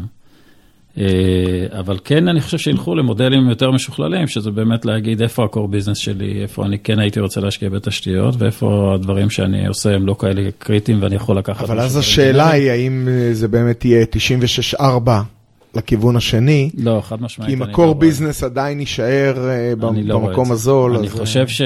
אה, 0.98 1.04
אבל 1.78 1.98
כן, 2.04 2.28
אני 2.28 2.40
חושב 2.40 2.58
שילכו 2.58 2.94
למודלים 2.94 3.48
יותר 3.48 3.70
משוכללים, 3.70 4.26
שזה 4.26 4.50
באמת 4.50 4.84
להגיד 4.84 5.22
איפה 5.22 5.44
ה-core 5.44 5.74
business 5.74 5.94
שלי, 5.94 6.42
איפה 6.42 6.66
אני 6.66 6.78
כן 6.78 6.98
הייתי 6.98 7.20
רוצה 7.20 7.40
להשקיע 7.40 7.68
בתשתיות, 7.68 8.34
ואיפה 8.38 8.92
הדברים 8.94 9.30
שאני 9.30 9.66
עושה 9.66 9.94
הם 9.94 10.06
לא 10.06 10.16
כאלה 10.18 10.50
קריטיים 10.58 11.02
ואני 11.02 11.16
יכול 11.16 11.38
לקחת... 11.38 11.64
אבל 11.64 11.80
אז 11.80 11.96
השאלה 11.96 12.50
היא, 12.50 12.70
האם 12.70 13.08
זה 13.32 13.48
באמת 13.48 13.84
יהיה 13.84 14.06
96-4? 14.80 14.84
לכיוון 15.74 16.16
השני. 16.16 16.70
לא, 16.78 17.00
חד 17.04 17.22
משמעית. 17.22 17.48
כי 17.48 17.54
אם 17.54 17.62
ה-core 17.62 17.78
לא 17.78 17.94
business 18.00 18.44
עדיין 18.44 18.80
יישאר 18.80 19.48
אה, 19.48 19.72
לא 20.04 20.18
במקום 20.18 20.52
הזול. 20.52 20.96
אני 20.96 21.08
חושב, 21.08 21.48
ש... 21.48 21.62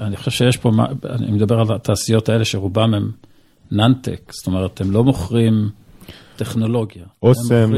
אני 0.00 0.16
חושב 0.16 0.30
שיש 0.30 0.56
פה, 0.56 0.70
אני 1.10 1.30
מדבר 1.32 1.60
על 1.60 1.72
התעשיות 1.74 2.28
האלה 2.28 2.44
שרובם 2.44 2.94
הם 2.94 3.10
נאנטק, 3.70 4.32
זאת 4.32 4.46
אומרת, 4.46 4.80
הם 4.80 4.90
לא 4.90 5.04
מוכרים 5.04 5.68
טכנולוגיה. 6.36 7.02
אוסם, 7.22 7.70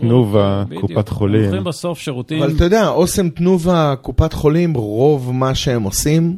תנובה, 0.00 0.64
קופת 0.80 1.08
חולים. 1.08 1.40
הם 1.40 1.44
מוכרים 1.44 1.64
בסוף 1.64 1.98
שירותים. 1.98 2.42
אבל 2.42 2.56
אתה 2.56 2.64
יודע, 2.64 2.88
אוסם, 2.88 3.28
תנובה, 3.28 3.94
קופת 4.02 4.32
חולים, 4.32 4.74
רוב 4.74 5.32
מה 5.32 5.54
שהם 5.54 5.82
עושים, 5.82 6.36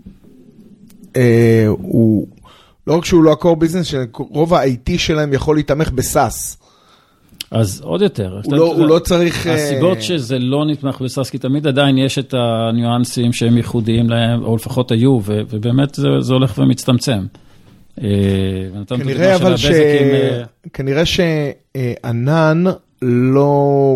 אה, 1.17 1.64
הוא, 1.69 2.29
לא 2.87 2.97
רק 2.97 3.05
שהוא 3.05 3.25
לא 3.25 3.33
ה-core 3.33 3.64
business, 3.64 4.19
רוב 4.19 4.55
ה-IT 4.55 4.99
שלהם 4.99 5.33
יכול 5.33 5.57
להתמך 5.57 5.91
בסאס. 5.91 6.59
אז 7.51 7.80
עוד 7.84 8.03
יותר. 8.03 8.40
הוא, 8.44 8.57
לא, 8.57 8.74
הוא 8.74 8.86
לא 8.86 8.99
צריך... 8.99 9.47
הסיבות 9.47 10.03
שזה 10.03 10.38
לא 10.38 10.64
נתמך 10.66 11.01
בסאס, 11.01 11.30
כי 11.30 11.38
תמיד 11.38 11.66
עדיין 11.66 11.99
יש 11.99 12.18
את 12.18 12.34
הניואנסים 12.34 13.32
שהם 13.32 13.57
ייחודיים 13.57 14.11
להם, 14.11 14.44
או 14.44 14.57
לפחות 14.57 14.90
היו, 14.90 15.20
ובאמת 15.24 15.94
זה, 15.94 16.09
זה 16.20 16.32
הולך 16.32 16.59
ומצטמצם. 16.59 17.26
כנראה 18.88 19.36
אבל 19.36 19.57
ש... 19.57 19.66
כנראה 20.72 21.03
שענן 21.07 22.64
לא, 23.03 23.94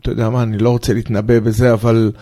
אתה 0.00 0.10
יודע 0.10 0.30
מה, 0.30 0.42
אני 0.42 0.58
לא 0.58 0.70
רוצה 0.70 0.94
להתנבא 0.94 1.40
בזה, 1.40 1.72
אבל 1.72 2.12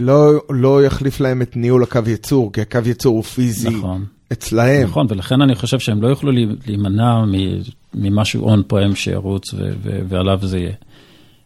לא, 0.00 0.32
לא 0.50 0.84
יחליף 0.84 1.20
להם 1.20 1.42
את 1.42 1.56
ניהול 1.56 1.82
הקו 1.82 2.00
ייצור, 2.06 2.52
כי 2.52 2.60
הקו 2.60 2.78
ייצור 2.86 3.16
הוא 3.16 3.24
פיזי. 3.24 3.68
נכון. 3.68 4.04
אצלהם. 4.32 4.88
נכון, 4.88 5.06
ולכן 5.10 5.42
אני 5.42 5.54
חושב 5.54 5.78
שהם 5.78 6.02
לא 6.02 6.08
יוכלו 6.08 6.32
להימנע 6.66 7.24
ממשהו 7.94 8.44
on 8.44 8.62
prem 8.66 8.94
שירוץ 8.94 9.54
ועליו 10.08 10.38
זה 10.42 10.58
יהיה. 10.58 10.72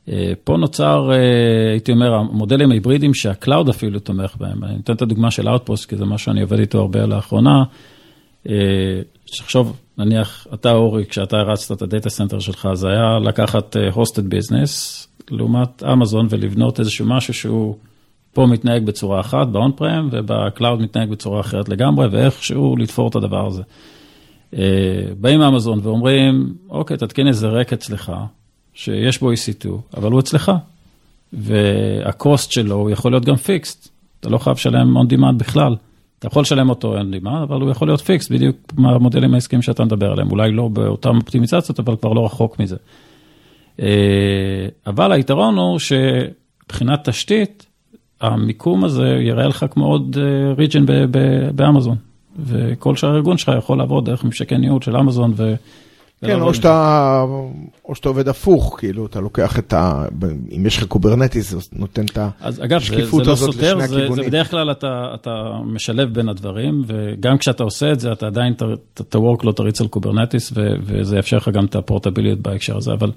אה, 0.09 0.33
פה 0.45 0.57
נוצר, 0.57 1.11
אה, 1.13 1.71
הייתי 1.71 1.93
אומר, 1.93 2.15
המודלים 2.15 2.71
ההיברידיים 2.71 3.15
שה 3.15 3.35
cloud 3.35 3.69
אפילו 3.69 3.99
תומך 3.99 4.37
בהם. 4.37 4.65
אני 4.65 4.81
אתן 4.85 4.93
את 4.93 5.03
הדוגמה 5.03 5.31
של 5.31 5.49
Outpost, 5.49 5.87
כי 5.89 5.97
זה 5.97 6.05
מה 6.05 6.19
שאני 6.19 6.43
עובד 6.43 6.59
איתו 6.59 6.79
הרבה 6.79 7.07
לאחרונה. 7.07 7.65
אה, 8.49 8.55
נניח, 9.99 10.47
אתה 10.55 10.73
אורי, 10.73 11.07
כשאתה 11.07 11.37
הרצת 11.37 11.77
את 11.77 11.83
ה 11.83 11.88
data 11.88 12.11
center 12.11 12.39
שלך, 12.39 12.69
זה 12.75 12.89
היה 12.89 13.19
לקחת 13.19 13.77
hosted 13.95 14.33
business 14.33 15.07
לעומת 15.31 15.83
אמזון 15.93 16.27
ולבנות 16.31 16.81
איזשהו 16.81 17.07
משהו 17.07 17.35
שהוא 17.35 17.77
פה 18.39 18.47
מתנהג 18.47 18.85
בצורה 18.85 19.21
אחת, 19.21 19.47
ב 19.47 19.55
on 19.55 19.73
prem, 19.73 20.09
וב 20.13 20.32
cloud 20.32 20.81
מתנהג 20.81 21.11
בצורה 21.11 21.41
אחרת 21.41 21.69
לגמרי, 21.69 22.07
ואיכשהו 22.07 22.77
לתפור 22.77 23.09
את 23.09 23.17
הדבר 23.17 23.47
הזה. 23.47 23.63
אה, 24.57 24.63
באים 25.21 25.43
אמזון 25.43 25.81
ואומרים, 25.83 26.55
אוקיי, 26.71 26.97
תתקין 26.97 27.29
איזה 27.29 27.49
rack 27.49 27.73
אצלך, 27.73 28.13
שיש 28.75 29.21
בו 29.21 29.33
EC2, 29.33 29.69
אבל 29.97 30.13
הוא 30.13 30.21
אצלך, 30.21 30.53
וה 31.33 31.73
cost 31.73 32.53
שלו 32.53 32.91
יכול 32.91 33.13
להיות 33.13 33.25
גם 33.25 33.37
fixed, 33.37 33.89
אתה 34.21 34.29
לא 34.29 34.39
חייב 34.39 34.57
לשלם 34.57 34.97
on 34.97 35.13
demand 35.13 35.37
בכלל. 35.37 35.77
אתה 36.19 36.27
יכול 36.27 36.43
לשלם 36.43 36.71
אותו 36.71 36.99
on 37.01 37.05
demand, 37.15 37.43
אבל 37.43 37.61
הוא 37.61 37.71
יכול 37.71 37.89
להיות 37.89 38.01
פיקסט, 38.01 38.31
בדיוק 38.31 38.57
מהמודלים 38.77 39.35
העסקיים 39.35 39.63
שאתה 39.63 39.85
מדבר 39.85 40.13
עליהם, 40.13 40.31
אולי 40.31 40.53
לא 40.53 40.69
באותם 40.69 41.17
אופטימיצציות, 41.17 41.81
אבל 41.81 41.97
כבר 41.97 42.13
לא 42.13 42.25
רחוק 42.25 42.59
מזה. 42.61 42.77
אבל 44.87 45.13
היתרון 45.13 45.59
הוא 45.59 45.79
שמבחינת 45.79 47.09
תשתית, 47.09 47.68
המיקום 48.21 48.85
הזה 48.85 49.07
יראה 49.07 49.49
לך 49.49 49.67
כמו 49.71 49.87
עוד 49.87 50.17
ריג'ן 50.59 50.85
באמזון. 51.55 51.97
וכל 52.39 52.97
שאר 52.97 53.13
הארגון 53.13 53.39
שלך 53.39 53.53
יכול 53.59 53.79
לעבוד 53.79 54.05
דרך 54.05 54.25
ממשקי 54.25 54.59
ניהול 54.59 54.83
של 54.83 54.97
אמזון. 54.97 55.33
ו... 55.37 55.55
כן, 56.25 56.41
או 56.41 56.55
שאתה, 56.55 57.25
או 57.85 57.95
שאתה 57.95 58.09
עובד 58.09 58.29
הפוך, 58.29 58.77
כאילו, 58.79 59.07
אתה 59.07 59.21
לוקח 59.21 59.59
את 59.59 59.73
ה... 59.73 60.05
אם 60.57 60.67
יש 60.67 60.77
לך 60.77 60.85
Kubernetes, 60.85 61.51
זה 61.51 61.59
נותן 61.73 62.05
את 62.05 62.19
השקיפות 62.73 63.27
לא 63.27 63.33
הזאת 63.33 63.53
סותר, 63.53 63.75
לשני 63.75 63.89
זה, 63.89 63.97
הכיוונים. 63.97 64.25
זה 64.25 64.31
בדרך 64.31 64.51
כלל 64.51 64.71
אתה, 64.71 65.11
אתה 65.15 65.31
משלב 65.65 66.15
בין 66.15 66.29
הדברים, 66.29 66.83
וגם 66.87 67.39
כשאתה 67.39 67.63
עושה 67.63 67.93
את 67.93 68.01
זה, 68.01 68.13
אתה 68.13 68.27
עדיין 68.27 68.53
את 68.53 69.15
ה-workload 69.15 69.53
תריץ 69.53 69.81
על 69.81 69.89
Kubernetes, 69.89 70.53
ו- 70.55 70.75
וזה 70.83 71.17
יאפשר 71.17 71.37
לך 71.37 71.49
גם 71.49 71.65
את 71.65 71.77
הפורטביליות 71.77 72.39
בהקשר 72.39 72.77
הזה. 72.77 72.93
אבל 72.93 73.11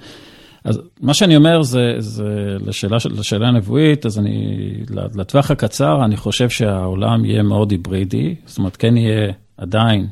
אז 0.64 0.82
מה 1.02 1.14
שאני 1.14 1.36
אומר 1.36 1.62
זה, 1.62 1.96
זה 1.98 2.58
לשאלה, 2.66 2.98
לשאלה 3.10 3.48
הנבואית, 3.48 4.06
אז 4.06 4.20
אני, 4.20 4.58
לטווח 4.90 5.52
הקצר, 5.52 6.06
אני 6.06 6.18
חושב 6.18 6.50
שהעולם 6.50 7.26
יהיה 7.26 7.44
מאוד 7.44 7.72
היברידי, 7.72 8.36
זאת 8.46 8.58
אומרת, 8.58 8.76
כן 8.76 8.98
יהיה 8.98 9.32
עדיין, 9.58 10.08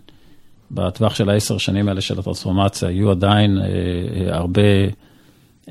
בטווח 0.71 1.15
של 1.15 1.29
העשר 1.29 1.57
שנים 1.57 1.87
האלה 1.87 2.01
של 2.01 2.19
הטרנספורמציה, 2.19 2.91
יהיו 2.91 3.11
עדיין 3.11 3.57
אה, 3.57 3.63
אה, 3.65 4.37
הרבה 4.37 4.61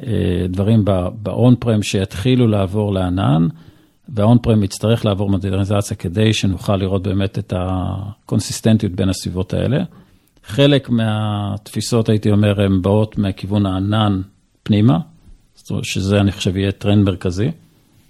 אה, 0.06 0.46
דברים 0.48 0.84
ב-on 0.84 1.64
prem 1.64 1.82
שיתחילו 1.82 2.46
לעבור 2.46 2.94
לענן, 2.94 3.48
וה-on 4.08 4.46
prem 4.46 4.64
יצטרך 4.64 5.04
לעבור 5.04 5.30
מודרניזציה 5.30 5.96
כדי 5.96 6.32
שנוכל 6.32 6.76
לראות 6.76 7.02
באמת 7.02 7.38
את 7.38 7.52
הקונסיסטנטיות 7.56 8.92
בין 8.92 9.08
הסביבות 9.08 9.54
האלה. 9.54 9.82
חלק 10.44 10.90
מהתפיסות, 10.90 12.08
הייתי 12.08 12.30
אומר, 12.30 12.60
הן 12.60 12.82
באות 12.82 13.18
מהכיוון 13.18 13.66
הענן 13.66 14.20
פנימה, 14.68 14.98
שזה 15.82 16.20
אני 16.20 16.32
חושב 16.32 16.56
יהיה 16.56 16.72
טרנד 16.72 17.04
מרכזי. 17.04 17.50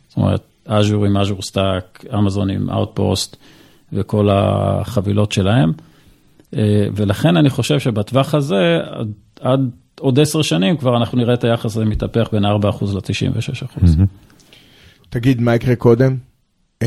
זאת 0.08 0.16
אומרת, 0.16 0.42
Azure 0.66 1.06
עם 1.06 1.16
Azure 1.16 1.42
Stack, 1.50 2.06
Amazon 2.10 2.52
עם 2.52 2.70
Outpost 2.70 3.36
וכל 3.92 4.28
החבילות 4.32 5.32
שלהם. 5.32 5.72
ולכן 6.96 7.36
אני 7.36 7.50
חושב 7.50 7.78
שבטווח 7.78 8.34
הזה, 8.34 8.78
עד, 8.90 9.12
עד 9.40 9.60
עוד 10.00 10.20
עשר 10.20 10.42
שנים 10.42 10.76
כבר 10.76 10.96
אנחנו 10.96 11.18
נראה 11.18 11.34
את 11.34 11.44
היחס 11.44 11.76
הזה 11.76 11.84
מתהפך 11.84 12.28
בין 12.32 12.44
4% 12.44 12.48
ל-96%. 12.48 13.86
תגיד, 15.08 15.40
מה 15.40 15.54
יקרה 15.54 15.76
קודם? 15.76 16.16
96% 16.82 16.86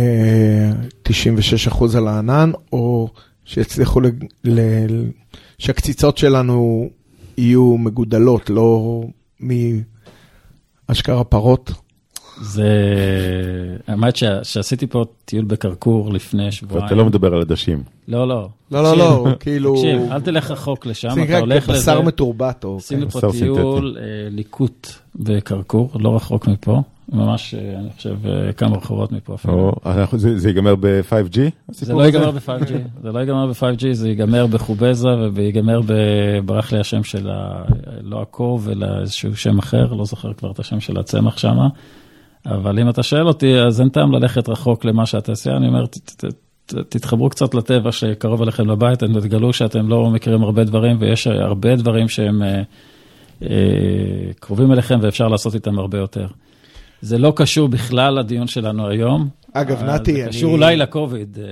על 1.97 2.07
הענן, 2.07 2.51
או 2.73 3.09
שיצליחו, 3.45 4.01
ל... 4.01 4.07
ל... 4.43 4.59
שהקציצות 5.57 6.17
שלנו 6.17 6.89
יהיו 7.37 7.77
מגודלות, 7.77 8.49
לא 8.49 9.03
מאשכרה 9.41 11.23
פרות? 11.23 11.71
זה, 12.41 12.67
האמת 13.87 14.15
שעשיתי 14.43 14.87
פה 14.87 15.05
טיול 15.25 15.45
בקרקור 15.45 16.13
לפני 16.13 16.51
שבועיים. 16.51 16.83
ואתה 16.83 16.95
לא 16.95 17.05
מדבר 17.05 17.33
על 17.33 17.41
עדשים. 17.41 17.83
לא, 18.07 18.27
לא. 18.27 18.49
לא, 18.71 18.83
לא, 18.83 18.97
לא, 18.97 19.25
כאילו... 19.39 19.75
תקשיב, 19.75 20.11
אל 20.11 20.21
תלך 20.21 20.51
רחוק 20.51 20.85
לשם, 20.85 21.23
אתה 21.23 21.39
הולך 21.39 21.63
נקרא 21.63 21.75
לזה. 21.75 21.81
בשר 21.81 22.01
מתורבת, 22.01 22.63
או... 22.63 22.77
עשינו 22.77 23.07
בשר 23.07 23.19
פה. 23.19 23.31
טיול 23.31 23.97
אה, 23.99 24.03
ליקוט 24.29 24.87
בקרקור, 25.15 25.91
לא 25.99 26.15
רחוק 26.15 26.47
מפה, 26.47 26.81
ממש, 27.11 27.53
אה, 27.53 27.79
אני 27.79 27.89
חושב, 27.97 28.15
אה, 28.25 28.53
כמה 28.53 28.77
רחובות 28.77 29.11
מפה 29.11 29.35
אפילו. 29.35 29.71
זה 30.17 30.49
ייגמר 30.49 30.75
ב-5G? 30.75 31.39
זה 31.71 31.93
לא 31.93 32.01
ייגמר 32.01 32.31
ב-5G, 32.31 32.73
זה 33.03 33.11
לא 33.11 33.19
ייגמר 33.19 33.47
ב-5G, 33.47 33.85
זה 33.91 34.09
ייגמר 34.09 34.47
בחובזה 34.47 35.09
וייגמר. 35.33 35.81
ברח 36.45 36.71
לי 36.71 36.79
השם 36.79 37.03
של 37.03 37.29
ה... 37.29 37.63
לא 38.01 38.21
הקוב, 38.21 38.69
אלא 38.69 38.87
איזשהו 39.01 39.35
שם 39.35 39.59
אחר, 39.59 39.93
לא 39.93 40.05
זוכר 40.05 40.33
כבר 40.33 40.51
את 40.51 40.59
השם 40.59 40.79
של 40.79 40.99
הצמח 40.99 41.37
שם. 41.37 41.57
אבל 42.45 42.79
אם 42.79 42.89
אתה 42.89 43.03
שואל 43.03 43.27
אותי, 43.27 43.59
אז 43.59 43.81
אין 43.81 43.89
טעם 43.89 44.11
ללכת 44.11 44.49
רחוק 44.49 44.85
למה 44.85 45.05
שהתעשייה, 45.05 45.57
אני 45.57 45.67
אומר, 45.67 45.83
תתחברו 46.65 47.29
קצת 47.29 47.53
לטבע 47.53 47.91
שקרוב 47.91 48.41
אליכם 48.41 48.69
לבית, 48.69 48.99
תגלו 48.99 49.53
שאתם 49.53 49.89
לא 49.89 50.09
מכירים 50.09 50.43
הרבה 50.43 50.63
דברים, 50.63 50.97
ויש 50.99 51.27
הרבה 51.27 51.75
דברים 51.75 52.09
שהם 52.09 52.43
אה, 53.43 54.31
קרובים 54.39 54.71
אליכם 54.71 54.99
ואפשר 55.01 55.27
לעשות 55.27 55.55
איתם 55.55 55.79
הרבה 55.79 55.97
יותר. 55.97 56.27
זה 57.01 57.17
לא 57.17 57.33
קשור 57.35 57.67
בכלל 57.67 58.19
לדיון 58.19 58.47
שלנו 58.47 58.87
היום. 58.87 59.29
אגב, 59.53 59.83
נתי, 59.83 60.13
זה 60.13 60.19
אני- 60.23 60.29
קשור 60.29 60.51
אולי 60.51 60.75
לקוביד. 60.77 61.37
אה, 61.41 61.45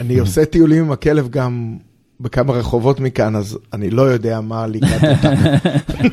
אני 0.00 0.18
עושה 0.18 0.44
טיולים 0.44 0.84
עם 0.84 0.92
הכלב 0.92 1.28
גם 1.30 1.76
בכמה 2.20 2.52
רחובות 2.52 3.00
מכאן, 3.00 3.36
אז 3.36 3.58
אני 3.72 3.90
לא 3.90 4.02
יודע 4.02 4.40
מה 4.40 4.66
לקראת 4.66 5.02
אותם. 5.04 5.34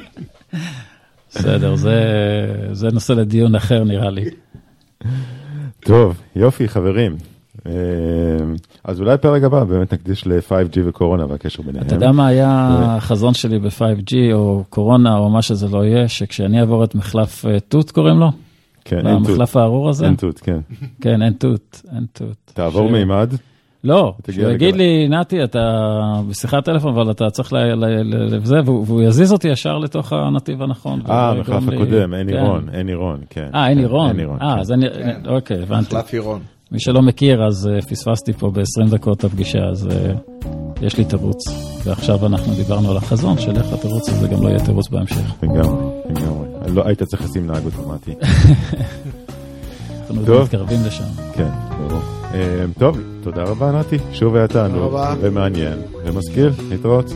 בסדר, 1.30 1.76
זה, 1.76 1.96
זה 2.72 2.88
נושא 2.94 3.14
לדיון 3.14 3.56
אחר 3.56 3.84
נראה 3.84 4.10
לי. 4.10 4.26
טוב, 5.80 6.22
יופי, 6.36 6.68
חברים. 6.68 7.16
אה, 7.68 7.72
אז 8.84 9.00
אולי 9.02 9.18
פרק 9.18 9.44
הבא 9.44 9.64
באמת 9.64 9.94
נקדיש 9.94 10.28
ל-5G 10.28 10.80
וקורונה 10.86 11.26
והקשר 11.26 11.62
ביניהם. 11.64 11.86
אתה 11.86 11.96
יודע 11.96 12.12
מה 12.12 12.28
היה 12.28 12.68
החזון 12.98 13.34
שלי 13.34 13.60
ב-5G 13.60 14.14
או 14.34 14.64
קורונה 14.70 15.18
או 15.18 15.30
מה 15.30 15.42
שזה 15.42 15.68
לא 15.68 15.86
יהיה, 15.86 16.08
שכשאני 16.08 16.60
אעבור 16.60 16.84
את 16.84 16.96
מחלף 16.96 17.46
אה, 17.46 17.60
תות 17.60 17.92
קוראים 17.92 18.18
לו? 18.20 18.32
כן, 18.86 19.08
אין 19.08 19.18
תות. 19.18 19.30
המחלף 19.30 19.58
הארור 19.58 19.90
הזה? 19.90 20.06
אין 20.06 20.16
תות, 20.16 20.40
כן. 20.40 20.60
כן, 21.02 21.22
אין 21.22 21.34
תות, 21.34 21.82
אין 21.96 22.06
תות. 22.14 22.52
תעבור 22.54 22.88
ש- 22.88 22.92
מימד. 22.92 23.34
לא, 23.84 24.14
שהוא 24.32 24.50
יגיד. 24.50 24.76
לי, 24.76 25.08
נתי, 25.10 25.44
אתה 25.44 25.60
בשיחת 26.30 26.66
טלפון, 26.66 26.94
אבל 26.94 27.12
אתה 27.12 27.30
צריך 27.30 27.54
ל... 27.54 27.58
ל- 27.58 27.86
ל- 27.86 28.36
לזה, 28.36 28.56
והוא 28.66 28.84
והוא 28.88 29.02
יזיז 29.02 29.32
אותי 29.34 29.48
ישר 29.48 29.78
לתוך 29.78 30.14
הנתיב 30.14 30.62
הנכון. 30.62 31.02
אה, 31.10 31.30
והוא 31.32 31.40
מחלף 31.42 31.56
יגרום 31.64 31.70
לי- 31.70 31.76
הקודם, 31.76 32.14
אין 32.14 32.28
כן. 32.30 32.36
עירון, 32.38 32.70
אין 32.74 32.88
עירון, 32.88 33.20
כן. 33.30 33.48
אה, 33.56 33.68
אין 33.68 33.76
כן, 33.78 33.80
עירון. 33.80 34.10
אין 34.10 34.20
עירון, 34.20 34.38
אה, 34.42 34.54
כן. 34.56 34.60
אז 34.60 34.72
אני, 34.72 34.86
אוקיי, 35.28 35.62
הבנתי. 35.64 35.96
מחלף 35.96 36.14
עירון. 36.14 36.40
מי 36.72 36.80
שלא 36.80 37.02
מכיר, 37.02 37.44
אז 37.48 37.70
אה, 37.74 37.82
פספסתי 37.82 38.34
פה 38.34 38.52
ב-20 38.52 38.90
דקות 38.92 39.18
את 39.20 39.24
הפגישה, 39.24 39.60
אז 39.72 39.88
אה, 39.92 40.14
יש 40.82 40.98
לי 40.98 41.06
תירוץ. 41.06 41.44
ועכשיו 41.86 42.26
אנחנו 42.26 42.54
דיברנו 42.54 42.92
על 42.92 42.98
החזון, 42.98 43.38
של 43.40 43.52
איך 43.56 43.74
התירוץ 43.74 44.10
הזה 44.10 44.28
גם 44.28 44.44
לא 44.44 44.48
יהיה 44.50 44.60
תירוץ 44.60 44.90
בהמשך. 44.90 45.44
לגמרי, 45.44 45.62
לגמרי. 46.10 46.41
לא, 46.68 46.88
היית 46.88 47.04
צריך 47.04 47.24
לשים 47.24 47.48
נהג 47.48 47.66
אוטומטי. 47.66 48.14
אנחנו. 50.12 50.42
מתקרבים 50.44 50.80
לשם. 50.86 51.04
כן, 51.34 51.50
ברור. 51.78 52.02
אה, 52.34 52.66
טוב, 52.80 52.98
תודה 53.24 53.44
רבה 53.44 53.72
נתי, 53.72 53.98
שוב 54.14 54.36
היה 54.36 54.48
תענוג, 54.48 54.82
רבה. 54.82 55.16
ומעניין, 55.22 55.80
ומזכיר, 56.06 56.54
להתראות. 56.70 57.14